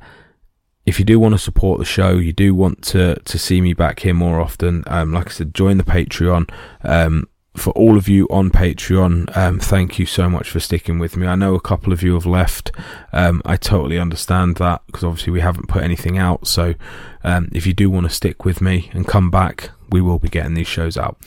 If 0.85 0.99
you 0.99 1.05
do 1.05 1.19
want 1.19 1.33
to 1.33 1.39
support 1.39 1.79
the 1.79 1.85
show, 1.85 2.17
you 2.17 2.31
do 2.31 2.53
want 2.53 2.83
to 2.83 3.15
to 3.15 3.39
see 3.39 3.59
me 3.59 3.73
back 3.73 4.01
here 4.01 4.13
more 4.13 4.39
often. 4.39 4.83
Um, 4.85 5.13
like 5.13 5.27
I 5.27 5.31
said, 5.31 5.55
join 5.55 5.77
the 5.77 5.83
Patreon. 5.83 6.49
Um, 6.83 7.27
for 7.55 7.71
all 7.71 7.97
of 7.97 8.07
you 8.07 8.27
on 8.29 8.51
Patreon, 8.51 9.35
um, 9.35 9.59
thank 9.59 9.97
you 9.97 10.05
so 10.05 10.29
much 10.29 10.49
for 10.49 10.59
sticking 10.59 10.99
with 10.99 11.15
me. 11.17 11.25
I 11.25 11.35
know 11.35 11.55
a 11.55 11.59
couple 11.59 11.93
of 11.93 12.03
you 12.03 12.13
have 12.13 12.25
left. 12.25 12.71
Um, 13.13 13.41
I 13.45 13.57
totally 13.57 13.97
understand 13.97 14.57
that 14.57 14.81
because 14.87 15.03
obviously 15.03 15.31
we 15.31 15.41
haven't 15.41 15.67
put 15.67 15.83
anything 15.83 16.17
out. 16.17 16.47
So 16.47 16.75
um, 17.23 17.49
if 17.53 17.65
you 17.65 17.73
do 17.73 17.89
want 17.89 18.05
to 18.05 18.13
stick 18.13 18.45
with 18.45 18.61
me 18.61 18.89
and 18.93 19.07
come 19.07 19.31
back, 19.31 19.71
we 19.89 20.01
will 20.01 20.19
be 20.19 20.29
getting 20.29 20.53
these 20.53 20.67
shows 20.67 20.97
out. 20.97 21.17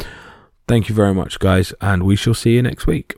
Thank 0.66 0.88
you 0.88 0.94
very 0.94 1.14
much, 1.14 1.38
guys, 1.38 1.72
and 1.80 2.02
we 2.02 2.14
shall 2.14 2.34
see 2.34 2.54
you 2.54 2.62
next 2.62 2.86
week. 2.86 3.14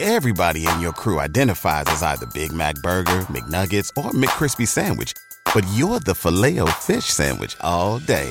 Everybody 0.00 0.66
in 0.66 0.80
your 0.80 0.92
crew 0.92 1.20
identifies 1.20 1.84
as 1.86 2.02
either 2.02 2.26
Big 2.34 2.52
Mac 2.52 2.74
Burger, 2.82 3.20
McNuggets, 3.30 3.90
or 3.96 4.10
McCrispy 4.10 4.66
Sandwich, 4.66 5.14
but 5.54 5.64
you're 5.72 6.00
the 6.00 6.14
Filet-O-Fish 6.14 7.06
Sandwich 7.06 7.56
all 7.62 7.98
day. 8.00 8.30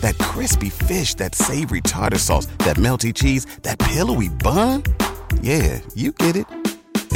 That 0.00 0.18
crispy 0.18 0.70
fish, 0.70 1.14
that 1.14 1.34
savory 1.34 1.80
tartar 1.80 2.18
sauce, 2.18 2.46
that 2.64 2.76
melty 2.76 3.14
cheese, 3.14 3.46
that 3.62 3.78
pillowy 3.78 4.28
bun. 4.28 4.82
Yeah, 5.40 5.80
you 5.94 6.12
get 6.12 6.36
it 6.36 6.46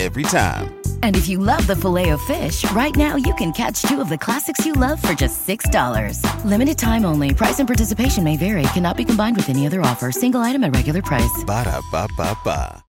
every 0.01 0.24
time. 0.24 0.74
And 1.03 1.16
if 1.16 1.28
you 1.28 1.39
love 1.39 1.66
the 1.66 1.76
Filet-O-Fish, 1.76 2.70
right 2.72 2.97
now 2.97 3.16
you 3.16 3.35
can 3.35 3.53
catch 3.53 3.82
two 3.82 4.01
of 4.01 4.09
the 4.09 4.18
classics 4.18 4.64
you 4.66 4.72
love 4.72 5.01
for 5.01 5.12
just 5.12 5.47
$6. 5.47 6.18
Limited 6.45 6.78
time 6.78 7.05
only. 7.05 7.32
Price 7.35 7.59
and 7.61 7.68
participation 7.68 8.24
may 8.24 8.37
vary. 8.37 8.62
Cannot 8.74 8.97
be 8.97 9.05
combined 9.05 9.37
with 9.37 9.51
any 9.51 9.66
other 9.66 9.80
offer. 9.82 10.11
Single 10.11 10.41
item 10.41 10.64
at 10.64 10.74
regular 10.74 11.03
price. 11.03 11.45
Ba 11.47 11.64
da 11.64 11.80
ba 11.93 12.09
ba 12.16 12.37
ba. 12.45 12.85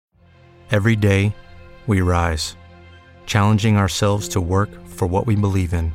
Every 0.71 0.95
day, 0.95 1.35
we 1.85 2.01
rise, 2.01 2.55
challenging 3.25 3.77
ourselves 3.77 4.27
to 4.29 4.41
work 4.41 4.69
for 4.87 5.07
what 5.07 5.27
we 5.27 5.35
believe 5.35 5.73
in. 5.73 5.91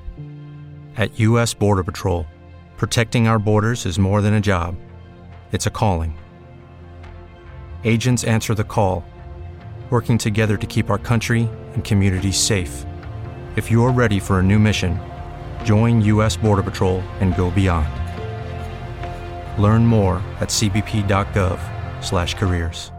At 0.96 1.18
U.S. 1.20 1.55
Border 1.55 1.82
Patrol, 1.82 2.26
protecting 2.79 3.29
our 3.29 3.41
borders 3.41 3.85
is 3.85 3.99
more 3.99 4.22
than 4.22 4.35
a 4.35 4.41
job, 4.41 4.76
it's 5.53 5.66
a 5.66 5.70
calling. 5.70 6.16
Agents 7.85 8.24
answer 8.24 8.55
the 8.55 8.64
call 8.64 9.05
working 9.91 10.16
together 10.18 10.57
to 10.57 10.66
keep 10.66 10.91
our 10.91 10.99
country 10.99 11.49
and 11.74 11.85
communities 11.85 12.39
safe. 12.39 12.85
If 13.57 13.70
you're 13.70 13.91
ready 13.91 14.20
for 14.20 14.39
a 14.39 14.43
new 14.43 14.59
mission, 14.59 14.99
join 15.64 16.03
U.S. 16.03 16.37
Border 16.37 16.62
Patrol 16.62 17.01
and 17.20 17.35
go 17.37 17.51
beyond. 17.51 17.89
Learn 19.61 19.87
more 19.87 20.22
at 20.41 20.51
cbp.gov/careers. 20.51 22.93